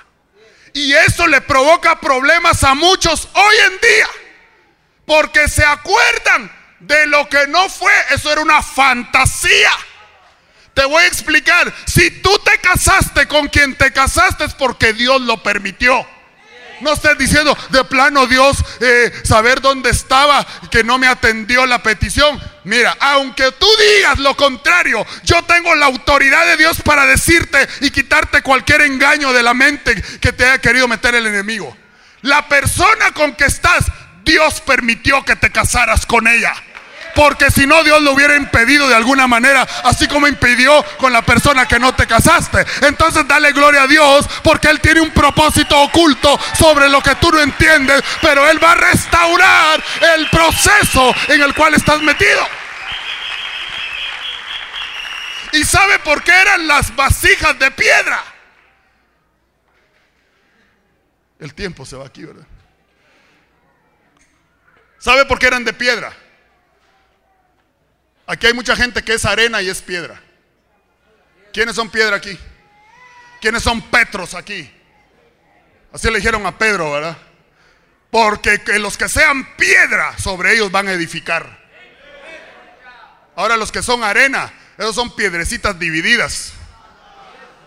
Y 0.75 0.93
eso 0.93 1.27
le 1.27 1.41
provoca 1.41 2.01
problemas 2.01 2.64
a 2.64 2.75
muchos 2.75 3.29
hoy 3.33 3.57
en 3.66 3.81
día, 3.81 4.09
porque 5.07 5.49
se 5.49 5.64
acuerdan 5.64 6.51
de 6.81 7.07
lo 7.07 7.29
que 7.29 7.47
no 7.49 7.68
fue, 7.68 7.93
eso 8.11 8.33
era 8.33 8.41
una 8.41 8.62
fantasía. 8.62 9.70
Te 10.75 10.85
voy 10.87 11.05
a 11.05 11.07
explicar, 11.07 11.73
si 11.87 12.23
tú 12.23 12.31
te 12.39 12.59
casaste 12.59 13.29
con 13.29 13.49
quien 13.49 13.77
te 13.77 13.93
casaste 13.93 14.45
es 14.45 14.55
porque 14.55 14.93
Dios 14.93 15.20
lo 15.20 15.43
permitió. 15.43 16.07
No 16.81 16.95
estés 16.95 17.16
diciendo 17.16 17.57
de 17.70 17.85
plano 17.85 18.27
Dios 18.27 18.57
eh, 18.81 19.12
saber 19.23 19.61
dónde 19.61 19.91
estaba 19.91 20.45
que 20.70 20.83
no 20.83 20.99
me 20.99 21.07
atendió 21.07 21.66
la 21.66 21.83
petición. 21.83 22.41
Mira, 22.65 22.97
aunque 23.01 23.51
tú 23.53 23.67
digas 23.97 24.19
lo 24.19 24.37
contrario, 24.37 25.05
yo 25.25 25.43
tengo 25.45 25.75
la 25.75 25.87
autoridad 25.87 26.47
de 26.47 26.57
Dios 26.57 26.81
para 26.83 27.07
decirte 27.07 27.69
y 27.81 27.91
quitarte 27.91 28.43
cualquier 28.43 28.83
engaño 28.83 29.33
de 29.33 29.43
la 29.43 29.53
mente 29.53 30.01
que 30.21 30.33
te 30.33 30.45
haya 30.45 30.59
querido 30.59 30.87
meter 30.87 31.15
el 31.15 31.27
enemigo. 31.27 31.77
La 32.21 32.49
persona 32.49 33.11
con 33.13 33.35
que 33.35 33.47
estás, 33.47 33.87
Dios 34.25 34.61
permitió 34.61 35.25
que 35.25 35.35
te 35.35 35.51
casaras 35.51 36.07
con 36.07 36.29
ella. 36.29 36.55
Porque 37.15 37.51
si 37.51 37.67
no, 37.67 37.83
Dios 37.85 38.01
lo 38.03 38.13
hubiera 38.13 38.37
impedido 38.37 38.89
de 38.89 38.95
alguna 38.95 39.27
manera, 39.27 39.67
así 39.85 40.09
como 40.09 40.27
impidió 40.29 40.83
con 40.99 41.13
la 41.13 41.23
persona 41.23 41.67
que 41.67 41.79
no 41.79 41.95
te 41.95 42.07
casaste. 42.07 42.65
Entonces 42.83 43.27
dale 43.27 43.53
gloria 43.53 43.83
a 43.83 43.87
Dios, 43.87 44.29
porque 44.43 44.69
Él 44.69 44.81
tiene 44.81 45.01
un 45.01 45.11
propósito 45.11 45.79
oculto 45.81 46.39
sobre 46.59 46.89
lo 46.89 47.01
que 47.03 47.15
tú 47.17 47.31
no 47.31 47.41
entiendes, 47.41 48.03
pero 48.21 48.49
Él 48.49 48.63
va 48.63 48.73
a 48.73 48.77
restaurar 48.77 49.83
el 50.15 50.29
proceso 50.31 51.15
en 51.29 51.43
el 51.43 51.55
cual 51.55 51.75
estás 51.75 52.01
metido. 52.03 52.47
¿Y 55.53 55.65
sabe 55.65 55.99
por 55.99 56.23
qué 56.23 56.33
eran 56.33 56.67
las 56.67 56.95
vasijas 56.97 57.59
de 57.59 57.71
piedra? 57.71 58.25
El 61.39 61.55
tiempo 61.55 61.85
se 61.85 61.97
va 61.97 62.07
aquí, 62.07 62.25
¿verdad? 62.25 62.47
¿Sabe 64.99 65.27
por 65.27 65.39
qué 65.39 65.49
eran 65.49 65.65
de 65.65 65.73
piedra? 65.73 66.13
Aquí 68.27 68.47
hay 68.47 68.53
mucha 68.53 68.77
gente 68.77 69.03
que 69.03 69.14
es 69.14 69.25
arena 69.25 69.61
y 69.62 69.68
es 69.68 69.83
piedra. 69.83 70.20
¿Quiénes 71.53 71.77
son 71.77 71.91
piedra 71.91 72.16
aquí? 72.16 72.39
¿Quiénes 73.41 73.62
son 73.62 73.83
Petros 73.91 74.35
aquí? 74.35 74.70
Así 75.93 76.09
le 76.09 76.16
dijeron 76.16 76.47
a 76.47 76.57
Pedro, 76.57 76.93
¿verdad? 76.93 77.16
Porque 78.11 78.61
los 78.79 78.97
que 78.97 79.09
sean 79.09 79.57
piedra 79.57 80.16
sobre 80.18 80.55
ellos 80.55 80.70
van 80.70 80.89
a 80.89 80.93
edificar. 80.93 81.61
Ahora 83.35 83.57
los 83.57 83.73
que 83.73 83.83
son 83.83 84.03
arena, 84.05 84.53
esos 84.79 84.95
son 84.95 85.14
piedrecitas 85.14 85.79
divididas. 85.79 86.53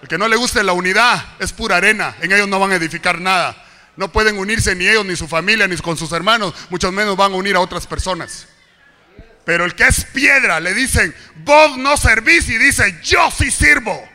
El 0.02 0.08
que 0.08 0.18
no 0.18 0.28
le 0.28 0.36
guste 0.36 0.64
la 0.64 0.74
unidad 0.74 1.24
es 1.40 1.52
pura 1.52 1.78
arena. 1.78 2.16
En 2.22 2.32
ellos 2.32 2.48
no 2.48 2.60
van 2.60 2.72
a 2.72 2.76
edificar 2.76 3.20
nada. 3.20 3.56
No 3.96 4.12
pueden 4.12 4.38
unirse 4.38 4.76
ni 4.76 4.88
ellos, 4.88 5.06
ni 5.06 5.16
su 5.16 5.28
familia, 5.28 5.68
ni 5.68 5.78
con 5.78 5.98
sus 5.98 6.12
hermanos. 6.12 6.54
Mucho 6.70 6.92
menos 6.92 7.16
van 7.18 7.34
a 7.34 7.36
unir 7.36 7.56
a 7.56 7.60
otras 7.60 7.88
personas. 7.88 8.48
Pero 9.46 9.64
el 9.64 9.76
que 9.76 9.86
es 9.86 10.06
piedra 10.06 10.60
le 10.60 10.74
dicen, 10.74 11.16
vos 11.38 11.78
no 11.78 11.96
servís 11.98 12.50
y 12.50 12.58
dice, 12.58 13.00
yo 13.04 13.30
sí 13.32 13.52
sirvo. 13.52 14.10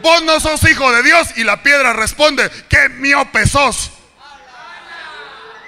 Vos 0.00 0.22
no 0.22 0.38
sos 0.38 0.62
hijo 0.70 0.92
de 0.92 1.02
Dios 1.02 1.28
y 1.36 1.44
la 1.44 1.62
piedra 1.62 1.92
responde, 1.92 2.48
que 2.68 2.88
miope 2.90 3.46
sos. 3.46 3.90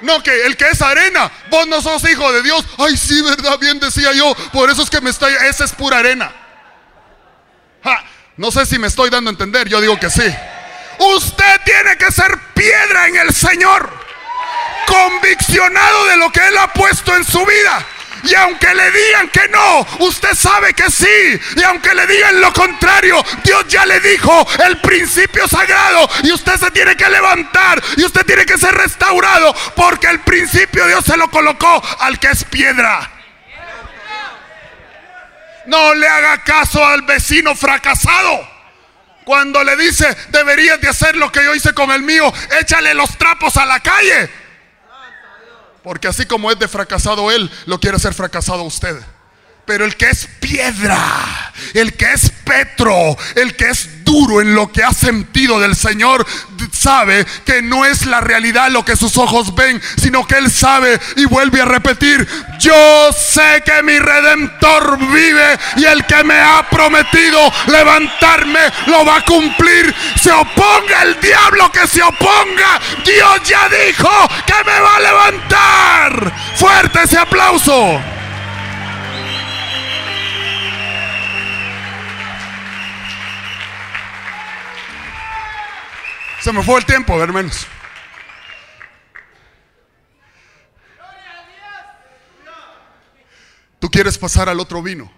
No, 0.03 0.23
que 0.23 0.47
el 0.47 0.57
que 0.57 0.69
es 0.69 0.81
arena, 0.83 1.31
vos 1.51 1.67
no 1.67 1.81
sos 1.81 2.09
hijo 2.09 2.31
de 2.33 2.43
Dios. 2.43 2.65
Ay, 2.79 2.97
sí, 2.97 3.21
verdad, 3.23 3.59
bien 3.59 3.81
decía 3.81 4.13
yo. 4.13 4.35
Por 4.53 4.71
eso 4.71 4.83
es 4.83 4.91
que 4.91 5.01
me 5.01 5.11
estoy, 5.11 5.33
esa 5.49 5.65
es 5.65 5.73
pura 5.73 5.99
arena. 5.99 6.33
no 8.37 8.53
sé 8.53 8.65
si 8.67 8.79
me 8.79 8.87
estoy 8.87 9.11
dando 9.11 9.31
a 9.31 9.33
entender, 9.33 9.69
yo 9.69 9.81
digo 9.81 9.99
que 9.99 10.11
sí. 10.11 10.35
Usted 10.99 11.61
tiene 11.65 11.97
que 11.97 12.13
ser 12.13 12.39
piedra 12.55 13.09
en 13.09 13.17
el 13.17 13.35
Señor 13.35 14.06
conviccionado 14.87 16.07
de 16.07 16.17
lo 16.17 16.31
que 16.31 16.47
Él 16.47 16.57
ha 16.59 16.73
puesto 16.73 17.15
en 17.15 17.25
su 17.25 17.45
vida. 17.45 17.87
Y 18.25 18.35
aunque 18.35 18.75
le 18.75 18.91
digan 18.91 19.29
que 19.29 19.49
no, 19.49 19.87
usted 20.01 20.35
sabe 20.35 20.75
que 20.75 20.91
sí. 20.91 21.41
Y 21.57 21.63
aunque 21.63 21.95
le 21.95 22.07
digan 22.07 22.41
lo 22.41 22.53
contrario, 22.53 23.23
Dios 23.45 23.67
ya 23.69 23.87
le 23.87 24.01
dijo 24.01 24.47
el 24.67 24.81
principio 24.81 25.47
sagrado. 25.47 26.09
Y 26.25 26.33
usted 26.33 26.57
se 26.57 26.71
tiene 26.73 26.97
que 26.97 27.09
levantar. 27.09 27.83
Y 27.97 28.05
usted 28.05 28.25
tiene 28.27 28.45
que 28.45 28.59
ser 28.59 28.75
restaurado. 28.75 29.55
Porque 29.77 30.09
el 30.09 30.21
principio 30.21 30.87
Dios 30.87 31.05
se 31.05 31.17
lo 31.17 31.31
colocó 31.31 31.83
al 32.01 32.19
que 32.19 32.29
es 32.29 32.45
piedra. 32.45 33.11
No 35.67 35.95
le 35.95 36.09
haga 36.09 36.43
caso 36.43 36.85
al 36.85 37.03
vecino 37.03 37.55
fracasado. 37.55 38.57
Cuando 39.25 39.63
le 39.65 39.77
dice, 39.77 40.17
deberías 40.29 40.81
de 40.81 40.89
hacer 40.89 41.17
lo 41.17 41.33
que 41.33 41.43
yo 41.43 41.53
hice 41.53 41.73
con 41.75 41.91
el 41.91 42.03
mío, 42.03 42.33
échale 42.61 42.95
los 42.95 43.19
trapos 43.19 43.57
a 43.57 43.67
la 43.67 43.81
calle. 43.81 44.31
Porque 45.87 46.09
así 46.09 46.27
como 46.27 46.51
es 46.51 46.59
de 46.59 46.67
fracasado 46.67 47.31
él, 47.31 47.49
lo 47.67 47.79
quiere 47.79 47.97
hacer 47.97 48.13
fracasado 48.13 48.65
usted. 48.65 48.97
Pero 49.67 49.85
el 49.85 49.97
que 49.97 50.11
es 50.11 50.27
piedra, 50.41 51.53
el 51.75 51.93
que 51.97 52.13
es 52.13 52.33
Petro, 52.45 53.17
el 53.37 53.55
que 53.55 53.71
es 53.71 54.05
duro 54.05 54.41
en 54.41 54.57
lo 54.57 54.73
que 54.73 54.83
ha 54.83 54.93
sentido 54.93 55.61
del 55.61 55.77
Señor, 55.77 56.27
sabe 56.87 57.27
que 57.45 57.63
no 57.63 57.85
es 57.85 58.07
la 58.07 58.21
realidad 58.21 58.71
lo 58.71 58.85
que 58.85 58.95
sus 58.95 59.19
ojos 59.19 59.57
ven, 59.57 59.83
sino 59.97 60.25
que 60.25 60.37
Él 60.37 60.49
sabe 60.53 61.01
y 61.17 61.25
vuelve 61.25 61.61
a 61.61 61.65
repetir, 61.65 62.29
yo 62.61 63.13
sé 63.13 63.61
que 63.65 63.83
mi 63.83 63.99
redentor 63.99 64.97
vive 64.99 65.59
y 65.79 65.85
el 65.85 66.07
que 66.07 66.23
me 66.23 66.39
ha 66.39 66.65
prometido 66.71 67.53
levantarme 67.67 68.61
lo 68.87 69.05
va 69.05 69.17
a 69.17 69.25
cumplir. 69.25 69.93
Se 70.23 70.31
oponga 70.31 71.03
el 71.03 71.21
diablo 71.21 71.73
que 71.73 71.89
se 71.89 72.05
oponga. 72.05 72.81
Dios 73.05 73.43
ya 73.45 73.69
dijo 73.69 74.11
que 74.47 74.65
me 74.65 74.81
va 74.81 74.95
a 74.95 75.01
levantar. 75.01 76.33
Fuerte 76.55 77.03
ese 77.03 77.19
aplauso. 77.19 78.16
Se 86.47 86.53
me 86.53 86.63
fue 86.63 86.79
el 86.79 86.87
tiempo, 86.87 87.21
hermanos. 87.21 87.67
Tú 93.81 93.91
quieres 93.91 94.17
pasar 94.17 94.49
al 94.49 94.61
otro 94.61 94.81
vino. 94.81 95.11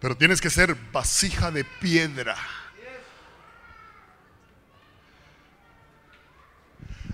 Pero 0.00 0.14
tienes 0.18 0.38
que 0.38 0.50
ser 0.50 0.74
vasija 0.92 1.50
de 1.50 1.64
piedra. 1.64 2.36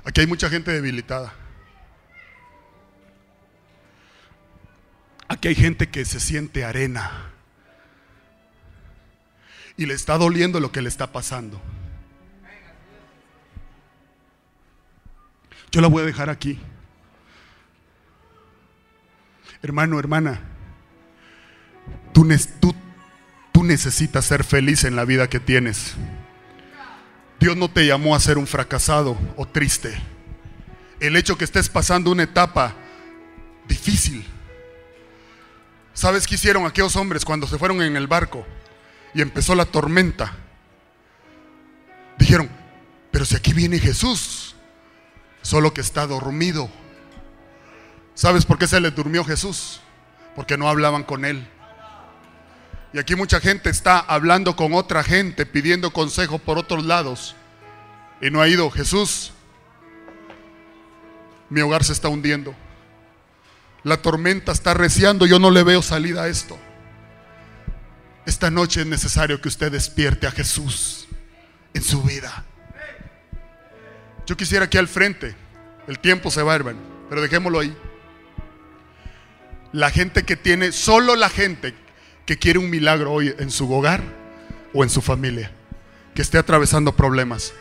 Aquí 0.02 0.22
hay 0.22 0.26
mucha 0.26 0.50
gente 0.50 0.72
debilitada. 0.72 1.32
Aquí 5.28 5.46
hay 5.46 5.54
gente 5.54 5.88
que 5.88 6.04
se 6.04 6.18
siente 6.18 6.64
arena 6.64 7.29
y 9.80 9.86
le 9.86 9.94
está 9.94 10.18
doliendo 10.18 10.60
lo 10.60 10.70
que 10.70 10.82
le 10.82 10.90
está 10.90 11.10
pasando. 11.10 11.58
Yo 15.72 15.80
la 15.80 15.88
voy 15.88 16.02
a 16.02 16.06
dejar 16.06 16.28
aquí. 16.28 16.60
Hermano, 19.62 19.98
hermana, 19.98 20.42
tú, 22.12 22.26
necesitas 23.62 24.26
ser 24.26 24.44
feliz 24.44 24.84
en 24.84 24.96
la 24.96 25.06
vida 25.06 25.30
que 25.30 25.40
tienes. 25.40 25.94
Dios 27.38 27.56
no 27.56 27.70
te 27.70 27.86
llamó 27.86 28.14
a 28.14 28.20
ser 28.20 28.36
un 28.36 28.46
fracasado 28.46 29.16
o 29.36 29.48
triste. 29.48 29.98
El 30.98 31.16
hecho 31.16 31.38
que 31.38 31.44
estés 31.44 31.70
pasando 31.70 32.10
una 32.10 32.24
etapa 32.24 32.74
difícil. 33.66 34.26
¿Sabes 35.94 36.26
qué 36.26 36.34
hicieron 36.34 36.66
aquellos 36.66 36.96
hombres 36.96 37.24
cuando 37.24 37.46
se 37.46 37.56
fueron 37.56 37.80
en 37.80 37.96
el 37.96 38.06
barco? 38.06 38.44
Y 39.14 39.22
empezó 39.22 39.54
la 39.54 39.64
tormenta. 39.64 40.34
Dijeron, 42.18 42.50
pero 43.10 43.24
si 43.24 43.36
aquí 43.36 43.52
viene 43.52 43.78
Jesús, 43.78 44.54
solo 45.42 45.72
que 45.72 45.80
está 45.80 46.06
dormido. 46.06 46.70
¿Sabes 48.14 48.44
por 48.44 48.58
qué 48.58 48.66
se 48.66 48.80
le 48.80 48.90
durmió 48.90 49.24
Jesús? 49.24 49.80
Porque 50.36 50.56
no 50.56 50.68
hablaban 50.68 51.02
con 51.02 51.24
él. 51.24 51.46
Y 52.92 52.98
aquí 52.98 53.14
mucha 53.14 53.40
gente 53.40 53.70
está 53.70 53.98
hablando 53.98 54.56
con 54.56 54.74
otra 54.74 55.02
gente, 55.02 55.46
pidiendo 55.46 55.92
consejo 55.92 56.38
por 56.38 56.58
otros 56.58 56.84
lados. 56.84 57.36
Y 58.20 58.30
no 58.30 58.40
ha 58.40 58.48
ido 58.48 58.70
Jesús. 58.70 59.32
Mi 61.48 61.60
hogar 61.60 61.84
se 61.84 61.92
está 61.92 62.08
hundiendo. 62.08 62.54
La 63.82 63.96
tormenta 63.96 64.52
está 64.52 64.74
reciando, 64.74 65.26
yo 65.26 65.38
no 65.38 65.50
le 65.50 65.62
veo 65.62 65.82
salida 65.82 66.24
a 66.24 66.28
esto. 66.28 66.58
Esta 68.30 68.48
noche 68.48 68.82
es 68.82 68.86
necesario 68.86 69.40
que 69.40 69.48
usted 69.48 69.72
despierte 69.72 70.28
a 70.28 70.30
Jesús 70.30 71.08
en 71.74 71.82
su 71.82 72.00
vida. 72.04 72.44
Yo 74.24 74.36
quisiera 74.36 74.66
aquí 74.66 74.78
al 74.78 74.86
frente, 74.86 75.34
el 75.88 75.98
tiempo 75.98 76.30
se 76.30 76.40
va, 76.40 76.54
hermano, 76.54 76.78
pero 77.08 77.22
dejémoslo 77.22 77.58
ahí. 77.58 77.76
La 79.72 79.90
gente 79.90 80.22
que 80.22 80.36
tiene, 80.36 80.70
solo 80.70 81.16
la 81.16 81.28
gente 81.28 81.74
que 82.24 82.38
quiere 82.38 82.60
un 82.60 82.70
milagro 82.70 83.10
hoy 83.10 83.34
en 83.36 83.50
su 83.50 83.68
hogar 83.74 84.00
o 84.74 84.84
en 84.84 84.90
su 84.90 85.02
familia, 85.02 85.50
que 86.14 86.22
esté 86.22 86.38
atravesando 86.38 86.94
problemas 86.94 87.52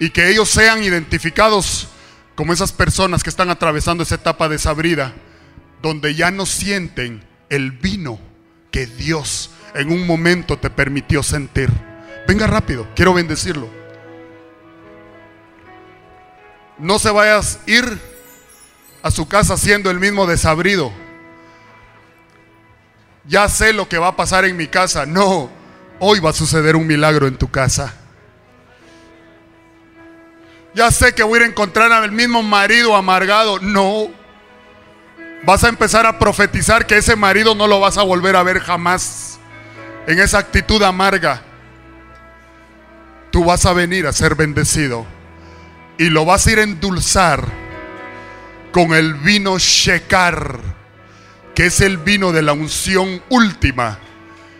y 0.00 0.08
que 0.08 0.30
ellos 0.30 0.48
sean 0.48 0.82
identificados 0.82 1.88
como 2.34 2.54
esas 2.54 2.72
personas 2.72 3.22
que 3.22 3.28
están 3.28 3.50
atravesando 3.50 4.04
esa 4.04 4.14
etapa 4.14 4.48
desabrida, 4.48 5.12
donde 5.82 6.14
ya 6.14 6.30
no 6.30 6.46
sienten 6.46 7.22
el 7.50 7.72
vino 7.72 8.18
que 8.70 8.86
Dios 8.86 9.50
en 9.74 9.90
un 9.90 10.06
momento 10.06 10.58
te 10.58 10.70
permitió 10.70 11.22
sentir. 11.22 11.70
Venga 12.26 12.46
rápido, 12.46 12.86
quiero 12.94 13.12
bendecirlo. 13.12 13.68
No 16.78 16.98
se 16.98 17.10
vayas 17.10 17.58
a 17.66 17.70
ir 17.70 18.00
a 19.02 19.10
su 19.10 19.28
casa 19.28 19.56
siendo 19.56 19.90
el 19.90 20.00
mismo 20.00 20.26
desabrido. 20.26 20.92
Ya 23.26 23.48
sé 23.48 23.72
lo 23.72 23.88
que 23.88 23.98
va 23.98 24.08
a 24.08 24.16
pasar 24.16 24.44
en 24.44 24.56
mi 24.56 24.66
casa. 24.66 25.06
No, 25.06 25.50
hoy 25.98 26.20
va 26.20 26.30
a 26.30 26.34
suceder 26.34 26.76
un 26.76 26.86
milagro 26.86 27.26
en 27.26 27.36
tu 27.36 27.50
casa. 27.50 27.94
Ya 30.74 30.90
sé 30.90 31.14
que 31.14 31.22
voy 31.22 31.40
a 31.40 31.46
encontrar 31.46 31.92
al 31.92 32.10
mismo 32.10 32.42
marido 32.42 32.96
amargado. 32.96 33.60
No. 33.60 34.08
Vas 35.44 35.62
a 35.62 35.68
empezar 35.68 36.06
a 36.06 36.18
profetizar 36.18 36.86
que 36.86 36.96
ese 36.96 37.16
marido 37.16 37.54
no 37.54 37.66
lo 37.66 37.80
vas 37.80 37.98
a 37.98 38.02
volver 38.02 38.34
a 38.36 38.42
ver 38.42 38.60
jamás. 38.60 39.33
En 40.06 40.18
esa 40.18 40.38
actitud 40.38 40.82
amarga. 40.82 41.42
Tú 43.30 43.44
vas 43.44 43.64
a 43.66 43.72
venir 43.72 44.06
a 44.06 44.12
ser 44.12 44.34
bendecido. 44.34 45.06
Y 45.98 46.10
lo 46.10 46.24
vas 46.24 46.46
a 46.46 46.52
ir 46.52 46.58
a 46.58 46.62
endulzar 46.62 47.44
con 48.72 48.92
el 48.92 49.14
vino 49.14 49.58
Shekar. 49.58 50.60
Que 51.54 51.66
es 51.66 51.80
el 51.80 51.98
vino 51.98 52.32
de 52.32 52.42
la 52.42 52.52
unción 52.52 53.22
última. 53.28 53.98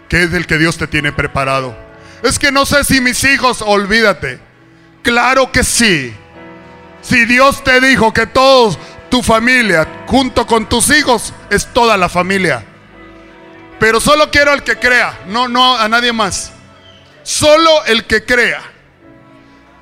Que 0.09 0.23
es 0.23 0.33
el 0.33 0.47
que 0.47 0.59
Dios 0.59 0.79
te 0.79 0.87
tiene 0.87 1.13
preparado. 1.13 1.77
Es 2.23 2.39
que 2.39 2.51
no 2.51 2.65
sé 2.65 2.85
si 2.85 3.01
mis 3.01 3.23
hijos, 3.25 3.63
olvídate. 3.63 4.39
Claro 5.03 5.53
que 5.53 5.63
sí. 5.63 6.15
Si 7.03 7.27
Dios 7.27 7.63
te 7.63 7.81
dijo 7.81 8.15
que 8.15 8.27
todos 8.27 8.79
tu 9.11 9.23
familia, 9.23 9.87
junto 10.07 10.47
con 10.47 10.69
tus 10.69 10.91
hijos, 10.91 11.35
es 11.51 11.67
toda 11.73 11.97
la 11.97 12.09
familia. 12.09 12.65
Pero 13.79 14.01
solo 14.01 14.31
quiero 14.31 14.53
al 14.53 14.63
que 14.63 14.77
crea, 14.77 15.21
no, 15.27 15.49
no 15.49 15.77
a 15.77 15.89
nadie 15.89 16.13
más. 16.13 16.53
Solo 17.23 17.85
el 17.87 18.05
que 18.05 18.25
crea. 18.25 18.63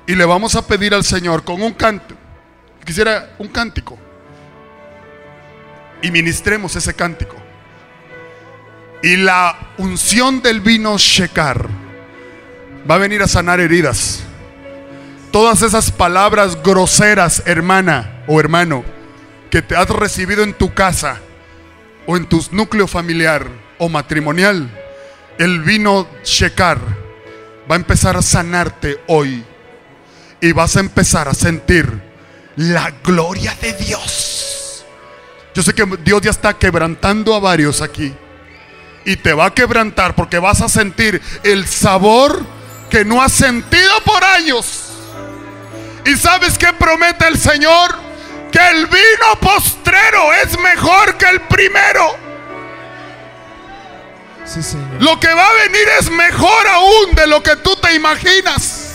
Y 0.07 0.15
le 0.15 0.25
vamos 0.25 0.55
a 0.55 0.65
pedir 0.67 0.93
al 0.93 1.03
Señor 1.03 1.43
con 1.43 1.61
un 1.61 1.73
canto. 1.73 2.15
Quisiera 2.85 3.35
un 3.37 3.47
cántico. 3.47 3.97
Y 6.01 6.11
ministremos 6.11 6.75
ese 6.75 6.93
cántico. 6.93 7.35
Y 9.01 9.17
la 9.17 9.73
unción 9.77 10.41
del 10.41 10.61
vino 10.61 10.97
Shekar 10.97 11.67
va 12.89 12.95
a 12.95 12.97
venir 12.97 13.21
a 13.21 13.27
sanar 13.27 13.59
heridas 13.59 14.23
todas 15.33 15.63
esas 15.63 15.91
palabras 15.91 16.61
groseras, 16.63 17.41
hermana 17.47 18.23
o 18.27 18.39
hermano, 18.39 18.85
que 19.49 19.63
te 19.63 19.75
has 19.75 19.89
recibido 19.89 20.43
en 20.43 20.53
tu 20.53 20.75
casa 20.75 21.19
o 22.05 22.15
en 22.15 22.27
tu 22.27 22.45
núcleo 22.51 22.87
familiar 22.87 23.47
o 23.77 23.89
matrimonial, 23.89 24.69
el 25.37 25.61
vino 25.61 26.07
Shekar 26.23 26.79
va 27.69 27.75
a 27.75 27.79
empezar 27.79 28.17
a 28.17 28.21
sanarte 28.21 28.99
hoy 29.07 29.43
y 30.41 30.51
vas 30.51 30.75
a 30.75 30.81
empezar 30.81 31.27
a 31.27 31.33
sentir 31.33 32.01
la 32.55 32.91
gloria 33.03 33.55
de 33.61 33.73
Dios. 33.73 34.85
Yo 35.53 35.63
sé 35.63 35.73
que 35.73 35.85
Dios 36.03 36.21
ya 36.21 36.31
está 36.31 36.53
quebrantando 36.53 37.35
a 37.35 37.39
varios 37.39 37.81
aquí 37.81 38.13
y 39.05 39.15
te 39.17 39.33
va 39.33 39.47
a 39.47 39.53
quebrantar 39.53 40.15
porque 40.15 40.39
vas 40.39 40.61
a 40.61 40.69
sentir 40.69 41.21
el 41.43 41.67
sabor 41.67 42.43
que 42.89 43.05
no 43.05 43.21
has 43.21 43.33
sentido 43.33 43.91
por 44.05 44.23
años. 44.23 44.89
¿Y 46.05 46.15
sabes 46.15 46.57
qué 46.57 46.67
promete 46.73 47.27
el 47.27 47.37
Señor? 47.37 47.95
Que 48.51 48.69
el 48.69 48.85
vino 48.87 49.39
postrero 49.41 50.33
es 50.33 50.59
mejor 50.59 51.17
que 51.17 51.25
el 51.25 51.41
primero. 51.41 52.32
Sí, 54.45 54.61
Señor. 54.61 55.01
Lo 55.01 55.19
que 55.19 55.33
va 55.33 55.45
a 55.47 55.53
venir 55.53 55.87
es 55.99 56.09
mejor 56.11 56.67
aún 56.67 57.15
de 57.15 57.27
lo 57.27 57.41
que 57.41 57.55
tú 57.57 57.75
te 57.77 57.93
imaginas. 57.93 58.89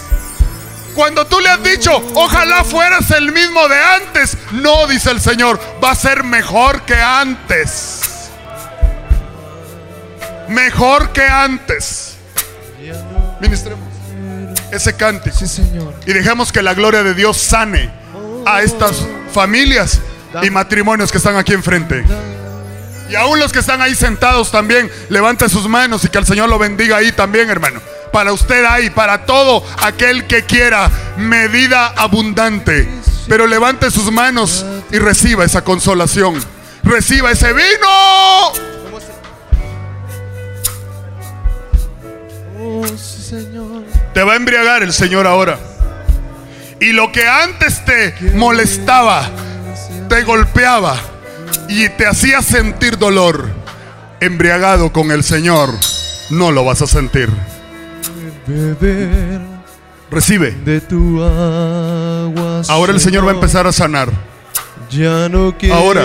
Cuando 0.95 1.27
tú 1.27 1.39
le 1.41 1.49
has 1.49 1.63
dicho, 1.63 1.93
ojalá 2.15 2.65
fueras 2.65 3.11
el 3.13 3.33
mismo 3.33 3.69
de 3.69 3.79
antes. 3.79 4.37
No, 4.53 4.87
dice 4.87 5.11
el 5.11 5.21
Señor, 5.21 5.61
va 5.83 5.93
a 5.93 5.95
ser 5.95 6.25
mejor 6.25 6.83
que 6.83 6.97
antes. 6.97 8.31
Mejor 10.49 11.13
que 11.13 11.23
antes. 11.23 12.17
Ministremos 13.41 13.89
ese 14.73 14.95
cántico. 14.97 15.37
Sí, 15.37 15.47
Señor. 15.47 15.95
Y 16.07 16.13
dejemos 16.13 16.53
que 16.53 16.63
la 16.63 16.75
gloria 16.75 17.03
de 17.03 17.15
Dios 17.15 17.37
sane 17.37 17.91
a 18.45 18.63
estas 18.63 19.07
familias 19.33 20.01
y 20.43 20.51
matrimonios 20.51 21.11
que 21.13 21.19
están 21.19 21.37
aquí 21.37 21.53
enfrente. 21.53 22.05
Y 23.09 23.15
aún 23.15 23.39
los 23.39 23.53
que 23.53 23.61
están 23.61 23.81
ahí 23.81 23.95
sentados 23.95 24.51
también, 24.51 24.91
levante 25.09 25.49
sus 25.49 25.67
manos 25.69 26.05
y 26.05 26.09
que 26.09 26.19
el 26.19 26.27
Señor 26.27 26.49
lo 26.49 26.59
bendiga 26.59 26.99
ahí 26.99 27.13
también, 27.13 27.49
hermano. 27.49 27.81
Para 28.13 28.33
usted 28.33 28.65
ahí, 28.65 28.91
para 28.91 29.25
todo 29.25 29.65
aquel 29.83 30.27
que 30.27 30.45
quiera 30.45 30.91
medida 31.17 31.89
abundante. 31.89 32.89
Pero 33.29 33.47
levante 33.47 33.91
sus 33.91 34.11
manos 34.11 34.65
y 34.91 34.99
reciba 34.99 35.45
esa 35.45 35.63
consolación. 35.63 36.43
Reciba 36.83 37.31
ese 37.31 37.53
vino. 37.53 38.53
Te 44.15 44.23
va 44.23 44.33
a 44.33 44.37
embriagar 44.37 44.83
el 44.83 44.93
Señor 44.93 45.27
ahora. 45.27 45.59
Y 46.81 46.93
lo 46.93 47.11
que 47.13 47.27
antes 47.27 47.85
te 47.85 48.15
molestaba, 48.35 49.29
te 50.09 50.23
golpeaba 50.23 50.99
y 51.69 51.89
te 51.91 52.07
hacía 52.07 52.43
sentir 52.43 52.99
dolor, 52.99 53.51
embriagado 54.21 54.93
con 54.93 55.11
el 55.11 55.23
Señor, 55.25 55.75
no 56.31 56.51
lo 56.51 56.65
vas 56.65 56.83
a 56.83 56.87
sentir. 56.87 57.29
Beber 58.47 59.41
Recibe. 60.11 60.53
de 60.65 60.81
tu 60.81 61.23
agua. 61.23 62.63
Ahora 62.69 62.93
el 62.93 63.01
Señor 63.01 63.27
va 63.27 63.33
a 63.33 63.35
empezar 63.35 63.67
a 63.67 63.73
sanar. 63.73 64.11
Ya 64.91 65.29
no. 65.29 65.55
Ahora, 65.73 66.03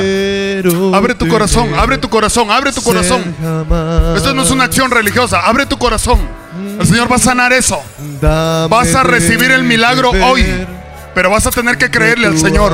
Abre 0.93 1.15
tu 1.15 1.27
corazón, 1.29 1.73
abre 1.73 1.97
tu 1.97 2.09
corazón, 2.09 2.51
abre 2.51 2.73
tu 2.73 2.81
corazón. 2.81 3.21
Esto 4.15 4.33
no 4.33 4.43
es 4.43 4.51
una 4.51 4.65
acción 4.65 4.91
religiosa, 4.91 5.39
abre 5.39 5.65
tu 5.65 5.77
corazón. 5.77 6.19
El 6.79 6.85
Señor 6.85 7.09
va 7.09 7.15
a 7.15 7.19
sanar 7.19 7.53
eso. 7.53 7.81
Vas 8.21 8.93
a 8.93 9.03
recibir 9.03 9.51
el 9.51 9.63
milagro 9.63 10.11
hoy, 10.11 10.45
pero 11.15 11.29
vas 11.29 11.47
a 11.47 11.51
tener 11.51 11.77
que 11.77 11.89
creerle 11.89 12.27
al 12.27 12.37
Señor. 12.37 12.73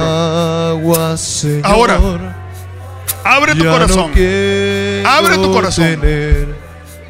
Ahora, 1.63 1.99
Abre 3.31 3.53
tu 3.55 3.63
Ya 3.63 3.69
corazón. 3.71 4.11
Abre 5.05 5.35
tu 5.35 5.51
corazón. 5.53 5.99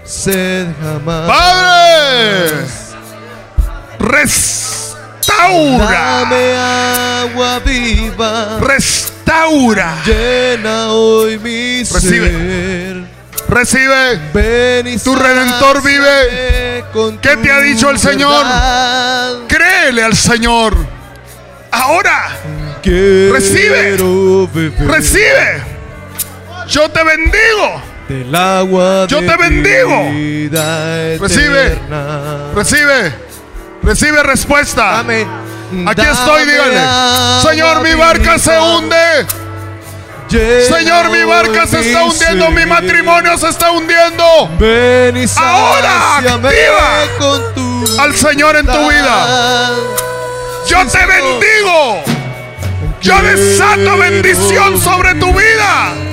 sed 0.03 0.67
jamás. 0.82 1.28
Padre, 1.28 2.65
restaura, 3.99 5.86
Dame 5.91 6.57
agua 6.57 7.59
viva. 7.59 8.57
restaura. 8.59 9.95
Llena 10.05 10.91
hoy 10.91 11.38
mi 11.39 11.84
Recibe. 11.84 12.30
ser. 12.32 13.03
Recibe. 13.47 14.20
Ven 14.34 14.88
y 14.88 14.97
Tu 14.97 15.15
Redentor 15.15 15.82
vive. 15.84 16.84
con 16.91 17.17
¿Qué 17.20 17.38
te 17.38 17.51
ha 17.51 17.59
dicho 17.61 17.89
el 17.89 17.97
Señor? 17.99 18.43
verdad. 18.43 19.34
Créele 19.47 20.03
al 20.03 20.15
Señor. 20.15 20.76
Ahora, 21.72 22.32
Quiero 22.82 23.34
Recibe. 23.36 23.95
beber 24.53 24.88
recibe. 24.88 25.78
Yo 26.70 26.88
te 26.88 27.03
bendigo. 27.03 27.82
del 28.07 28.36
agua 28.36 29.07
Yo 29.07 29.22
de 29.22 29.28
te 29.28 29.38
bendigo. 29.38 30.03
Recibe. 31.20 31.80
Recibe. 32.53 33.13
Recibe 33.82 34.24
respuesta. 34.24 34.91
Dame, 34.91 35.26
Aquí 35.88 36.01
dame 36.01 36.11
estoy, 36.11 36.45
dígale. 36.45 36.80
Señor, 37.41 37.82
mi 37.82 37.95
barca 37.95 38.38
se 38.38 38.59
hunde. 38.59 39.26
Señor, 40.30 41.09
mi 41.09 41.24
barca 41.24 41.65
se 41.65 41.80
está 41.80 42.03
hundiendo. 42.03 42.51
Mi 42.51 42.65
matrimonio 42.67 43.36
se 43.39 43.49
está 43.49 43.72
hundiendo. 43.72 44.49
Ven 44.59 45.17
y 45.17 45.26
Ahora, 45.38 46.17
activa 46.17 47.01
con 47.17 47.53
tu 47.55 47.99
al 47.99 48.15
Señor 48.15 48.55
en 48.57 48.67
tu 48.67 48.89
vida. 48.89 49.72
Yo 50.67 50.86
te 50.86 51.03
bendigo. 51.03 52.03
Yo 53.01 53.20
desato 53.24 53.97
bendición 53.97 54.80
sobre 54.80 55.15
tu 55.15 55.34
vida. 55.34 56.09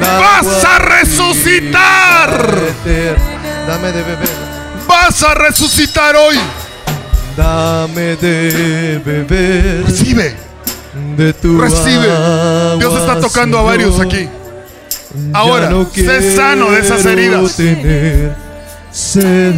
Vas 0.00 0.64
a 0.64 0.78
resucitar. 0.78 2.54
Dame 3.66 3.92
de 3.92 4.02
beber. 4.02 4.28
Vas 4.86 5.22
a 5.22 5.34
resucitar 5.34 6.14
hoy. 6.16 6.38
Dame 7.36 8.16
de 8.16 9.00
beber 9.04 9.84
Recibe, 9.84 10.34
de 11.16 11.32
tu 11.34 11.60
recibe. 11.60 12.08
Dios 12.78 12.98
está 12.98 13.20
tocando 13.20 13.58
a 13.58 13.62
varios 13.62 14.00
aquí. 14.00 14.28
Ahora, 15.32 15.68
no 15.68 15.86
sé 15.92 16.34
sano 16.34 16.70
de 16.70 16.80
esas 16.80 17.04
heridas. 17.04 17.56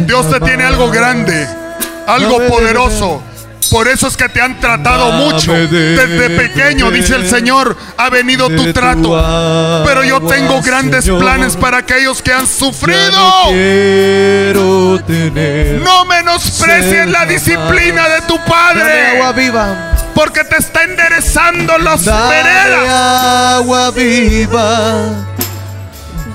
Dios 0.05 0.29
te 0.29 0.39
tiene 0.41 0.63
algo 0.63 0.89
grande, 0.89 1.47
algo 2.07 2.45
poderoso. 2.47 3.21
Por 3.71 3.87
eso 3.87 4.07
es 4.07 4.17
que 4.17 4.29
te 4.29 4.41
han 4.41 4.59
tratado 4.59 5.11
mucho. 5.11 5.53
de 5.53 5.67
Desde 5.67 6.29
pequeño, 6.29 6.91
dice 6.91 7.15
el 7.15 7.27
Señor, 7.29 7.75
ha 7.97 8.09
venido 8.09 8.47
tu 8.49 8.73
trato. 8.73 9.83
Pero 9.85 10.03
yo 10.03 10.21
tengo 10.21 10.61
grandes 10.61 11.09
planes 11.09 11.55
para 11.55 11.79
aquellos 11.79 12.21
que 12.21 12.33
han 12.33 12.47
sufrido. 12.47 13.51
no 15.83 16.05
menosprecies 16.05 17.07
la 17.07 17.25
disciplina 17.25 18.07
de 18.09 18.21
tu 18.21 18.37
Padre. 18.45 19.17
Porque 20.13 20.43
te 20.43 20.57
está 20.57 20.83
enderezando 20.83 21.77
las 21.77 22.03
veredas. 22.05 22.89
agua 22.89 23.91
viva 23.91 25.38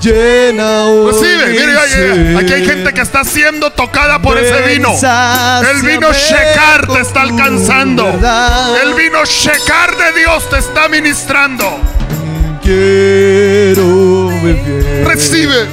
Llena 0.05 0.85
hoy 0.85 1.15
mire, 1.15 1.89
ser. 1.89 2.37
aquí 2.37 2.53
hay 2.53 2.67
gente 2.67 2.93
que 2.93 3.01
está 3.01 3.25
siendo 3.25 3.71
tocada 3.71 4.21
por 4.21 4.37
ese 4.37 4.61
vino. 4.75 4.91
El 4.93 5.81
vino 5.81 6.13
Shekar 6.13 6.87
te 6.89 7.01
está 7.01 7.23
alcanzando. 7.23 8.09
El 8.83 8.93
vino 8.93 9.25
Shekar 9.25 9.97
de 9.97 10.21
Dios 10.21 10.51
te 10.51 10.59
está 10.59 10.91
ministrando. 10.91 11.81
Quiero 12.63 14.29
beber 14.43 15.07
Recibe. 15.07 15.69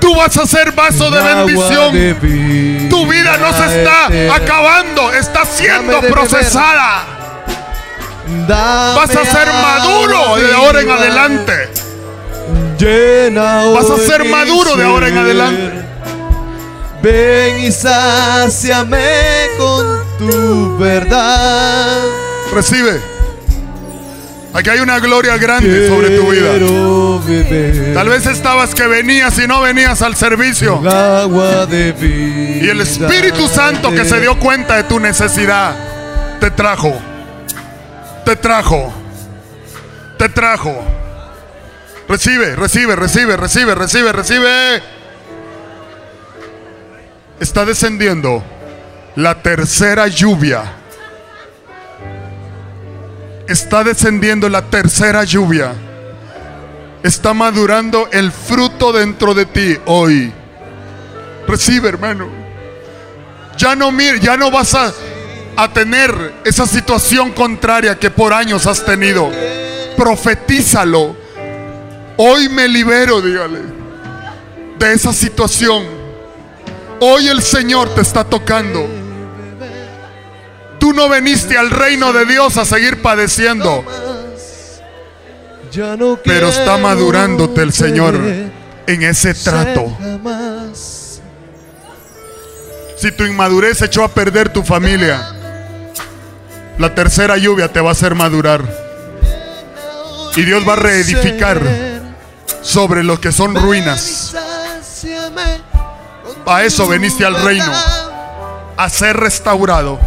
Tú 0.00 0.16
vas 0.16 0.36
a 0.36 0.44
ser 0.44 0.72
vaso 0.72 1.08
de 1.08 1.22
bendición. 1.22 1.92
de 1.92 2.14
vida 2.14 2.88
Tu 2.88 3.06
vida 3.06 3.36
no 3.38 3.52
se 3.52 3.78
está 3.78 4.06
eterna. 4.08 4.34
acabando, 4.34 5.12
está 5.12 5.44
siendo 5.44 6.00
procesada. 6.00 7.04
Vas 8.48 9.10
a 9.10 9.24
ser 9.24 9.46
maduro 9.46 10.36
de 10.38 10.54
ahora 10.54 10.80
en 10.80 10.90
adelante. 10.90 11.91
Llena 12.78 13.64
Vas 13.66 13.90
a 13.90 13.98
ser 13.98 14.24
maduro 14.24 14.76
de 14.76 14.84
ahora 14.84 15.08
en 15.08 15.18
adelante. 15.18 15.82
Ven 17.02 17.64
y 17.64 17.72
sáciame 17.72 19.04
con 19.58 20.02
tu 20.18 20.78
verdad. 20.78 21.98
Recibe. 22.52 23.00
Aquí 24.54 24.68
hay 24.68 24.80
una 24.80 25.00
gloria 25.00 25.36
grande 25.38 25.88
sobre 25.88 26.10
tu 26.10 26.30
vida. 26.30 26.52
Beber 27.26 27.94
Tal 27.94 28.08
vez 28.08 28.26
estabas 28.26 28.74
que 28.74 28.86
venías 28.86 29.38
y 29.38 29.46
no 29.46 29.62
venías 29.62 30.02
al 30.02 30.14
servicio. 30.14 30.78
el 30.80 30.88
agua 30.88 31.66
de 31.66 31.92
vida. 31.92 32.66
Y 32.66 32.68
el 32.68 32.80
Espíritu 32.82 33.48
Santo 33.48 33.90
que 33.90 34.04
se 34.04 34.20
dio 34.20 34.38
cuenta 34.38 34.76
de 34.76 34.84
tu 34.84 35.00
necesidad 35.00 35.74
te 36.38 36.50
trajo. 36.50 36.92
Te 38.24 38.36
trajo. 38.36 38.92
Te 40.18 40.28
trajo. 40.28 40.84
Recibe, 42.12 42.54
recibe, 42.56 42.94
recibe, 42.94 43.36
recibe, 43.38 43.74
recibe, 43.74 44.12
recibe. 44.12 44.82
Está 47.40 47.64
descendiendo 47.64 48.44
la 49.16 49.40
tercera 49.40 50.06
lluvia. 50.08 50.62
Está 53.48 53.82
descendiendo 53.82 54.50
la 54.50 54.60
tercera 54.60 55.24
lluvia. 55.24 55.72
Está 57.02 57.32
madurando 57.32 58.10
el 58.12 58.30
fruto 58.30 58.92
dentro 58.92 59.32
de 59.32 59.46
ti 59.46 59.78
hoy. 59.86 60.30
Recibe, 61.48 61.88
hermano. 61.88 62.28
Ya 63.56 63.74
no 63.74 63.90
mire, 63.90 64.20
ya 64.20 64.36
no 64.36 64.50
vas 64.50 64.74
a, 64.74 64.92
a 65.56 65.72
tener 65.72 66.34
esa 66.44 66.66
situación 66.66 67.32
contraria 67.32 67.98
que 67.98 68.10
por 68.10 68.34
años 68.34 68.66
has 68.66 68.84
tenido. 68.84 69.30
Profetízalo. 69.96 71.21
Hoy 72.16 72.48
me 72.48 72.68
libero, 72.68 73.20
dígale, 73.20 73.60
de 74.78 74.92
esa 74.92 75.12
situación. 75.12 75.84
Hoy 77.00 77.28
el 77.28 77.42
Señor 77.42 77.94
te 77.94 78.00
está 78.00 78.24
tocando. 78.24 78.86
Tú 80.78 80.92
no 80.92 81.08
veniste 81.08 81.56
al 81.56 81.70
reino 81.70 82.12
de 82.12 82.26
Dios 82.26 82.56
a 82.56 82.64
seguir 82.64 83.00
padeciendo, 83.02 83.84
pero 86.24 86.48
está 86.48 86.76
madurándote 86.76 87.62
el 87.62 87.72
Señor 87.72 88.14
en 88.86 89.02
ese 89.02 89.34
trato. 89.34 89.96
Si 92.96 93.10
tu 93.12 93.24
inmadurez 93.24 93.82
echó 93.82 94.04
a 94.04 94.08
perder 94.08 94.52
tu 94.52 94.62
familia, 94.62 95.34
la 96.78 96.94
tercera 96.94 97.36
lluvia 97.36 97.72
te 97.72 97.80
va 97.80 97.88
a 97.88 97.92
hacer 97.92 98.14
madurar. 98.14 98.62
Y 100.36 100.42
Dios 100.42 100.66
va 100.66 100.74
a 100.74 100.76
reedificar 100.76 101.91
sobre 102.62 103.02
lo 103.02 103.20
que 103.20 103.32
son 103.32 103.54
ruinas. 103.54 104.34
A 106.46 106.62
eso 106.64 106.86
veniste 106.88 107.24
al 107.24 107.40
reino, 107.42 107.72
a 108.76 108.88
ser 108.88 109.16
restaurado, 109.16 109.98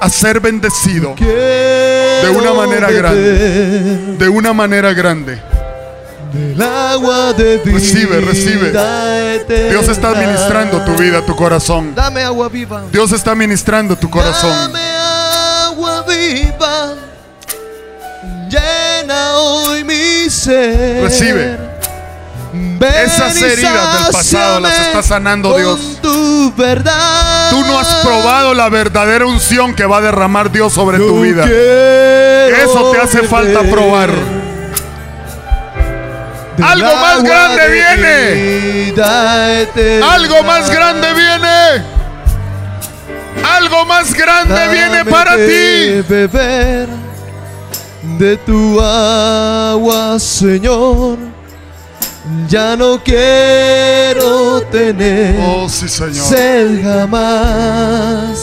a 0.00 0.08
ser 0.08 0.40
bendecido 0.40 1.14
De 1.16 2.32
una 2.34 2.52
manera 2.52 2.90
grande. 2.90 4.16
de 4.18 4.28
una 4.28 4.52
manera 4.52 4.92
grande. 4.92 5.40
Del 6.32 6.62
agua 6.62 7.34
de 7.34 7.58
vida 7.58 7.78
Recibe, 7.78 8.20
recibe. 8.22 8.72
Dios 9.68 9.88
está 9.88 10.08
administrando 10.10 10.82
tu 10.82 10.94
vida, 10.96 11.20
tu 11.26 11.36
corazón. 11.36 11.94
Dame 11.94 12.22
agua 12.22 12.48
viva. 12.48 12.84
Dios 12.90 13.12
está 13.12 13.34
ministrando 13.34 13.96
tu 13.96 14.08
corazón. 14.08 14.50
Dame 14.50 14.80
agua 14.80 16.02
viva. 16.08 16.94
Llena 19.02 19.36
hoy 19.36 19.82
mi 19.82 20.30
ser. 20.30 21.02
Recibe. 21.02 21.58
Ven 22.52 22.94
Esas 23.04 23.40
heridas 23.40 24.04
del 24.04 24.12
pasado 24.12 24.60
las 24.60 24.78
está 24.78 25.02
sanando 25.02 25.56
Dios. 25.56 25.98
Tu 26.00 26.52
verdad. 26.56 27.50
Tú 27.50 27.64
no 27.64 27.78
has 27.78 27.94
probado 27.96 28.54
la 28.54 28.68
verdadera 28.68 29.26
unción 29.26 29.74
que 29.74 29.84
va 29.86 29.98
a 29.98 30.00
derramar 30.02 30.52
Dios 30.52 30.72
sobre 30.72 30.98
tu 30.98 31.20
vida. 31.20 31.44
Eso 31.44 32.92
te 32.92 33.00
hace 33.00 33.22
falta 33.22 33.62
probar. 33.62 34.10
Algo 36.62 36.96
más 36.96 37.22
grande 37.24 37.62
de 37.62 38.92
viene. 38.92 38.94
Algo 40.02 40.42
más 40.44 40.70
grande 40.70 41.08
viene. 41.14 42.02
Algo 43.56 43.84
más 43.84 44.14
grande 44.14 44.54
Dame 44.54 44.72
viene 44.72 45.04
para 45.06 45.34
ti. 45.34 46.04
beber 46.08 47.11
de 48.02 48.36
tu 48.38 48.80
agua, 48.80 50.18
Señor. 50.18 51.18
Ya 52.48 52.76
no 52.76 53.02
quiero 53.02 54.60
tener 54.70 55.36
Oh, 55.44 55.68
sí, 55.68 55.88
Señor. 55.88 56.24
sed 56.24 56.82
jamás. 56.82 58.38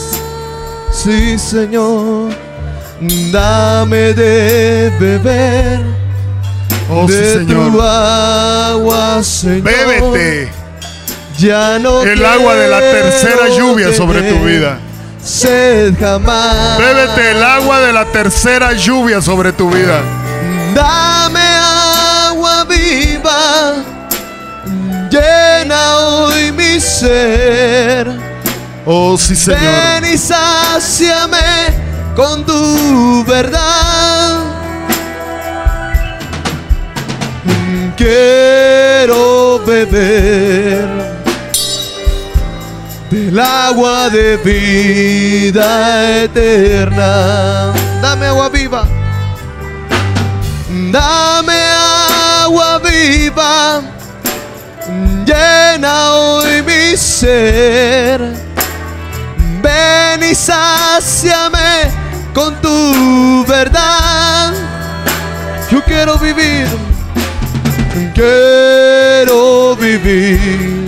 Sí, 0.92 1.38
Señor. 1.38 2.30
Dame 3.32 4.12
de 4.12 4.92
beber 5.00 5.80
Oh, 6.92 7.06
sí, 7.08 7.14
de 7.14 7.32
tu 7.32 7.38
Señor. 7.48 7.80
agua, 7.80 9.22
Señor. 9.22 9.62
Bébete 9.62 10.48
Ya 11.38 11.78
no 11.78 12.02
el 12.02 12.22
agua 12.24 12.54
de 12.54 12.68
la 12.68 12.80
tercera 12.80 13.48
lluvia 13.48 13.94
sobre 13.94 14.20
tu 14.30 14.44
vida. 14.44 14.78
Sed 15.24 15.94
jamás. 15.98 16.78
Bébete 16.78 17.32
el 17.32 17.42
agua 17.42 17.80
de 17.80 17.92
la 17.92 18.04
tercera 18.06 18.72
lluvia 18.72 19.20
sobre 19.20 19.52
tu 19.52 19.70
vida. 19.70 20.00
Dame 20.74 21.40
agua 22.28 22.64
viva. 22.64 23.74
Llena 25.10 25.96
hoy 25.96 26.52
mi 26.52 26.80
ser. 26.80 28.08
Oh, 28.86 29.16
sí, 29.18 29.36
Señor. 29.36 29.60
Ven 29.60 30.14
y 30.14 30.16
sáciame 30.16 31.38
con 32.16 32.44
tu 32.46 33.24
verdad. 33.24 34.38
Quiero 37.96 39.62
beber 39.66 41.09
del 43.10 43.38
agua 43.40 44.08
de 44.08 44.36
vida 44.36 46.22
eterna. 46.22 47.72
Dame 48.00 48.26
agua 48.26 48.48
viva. 48.48 48.86
Dame 50.92 51.60
agua 52.44 52.78
viva. 52.78 53.82
Llena 55.26 56.12
hoy 56.12 56.62
mi 56.62 56.96
ser. 56.96 58.20
Ven 59.60 60.22
y 60.30 60.34
sáciame 60.34 61.90
con 62.32 62.54
tu 62.62 63.44
verdad. 63.46 64.52
Yo 65.70 65.82
quiero 65.84 66.16
vivir, 66.18 66.66
quiero 68.14 69.76
vivir 69.76 70.79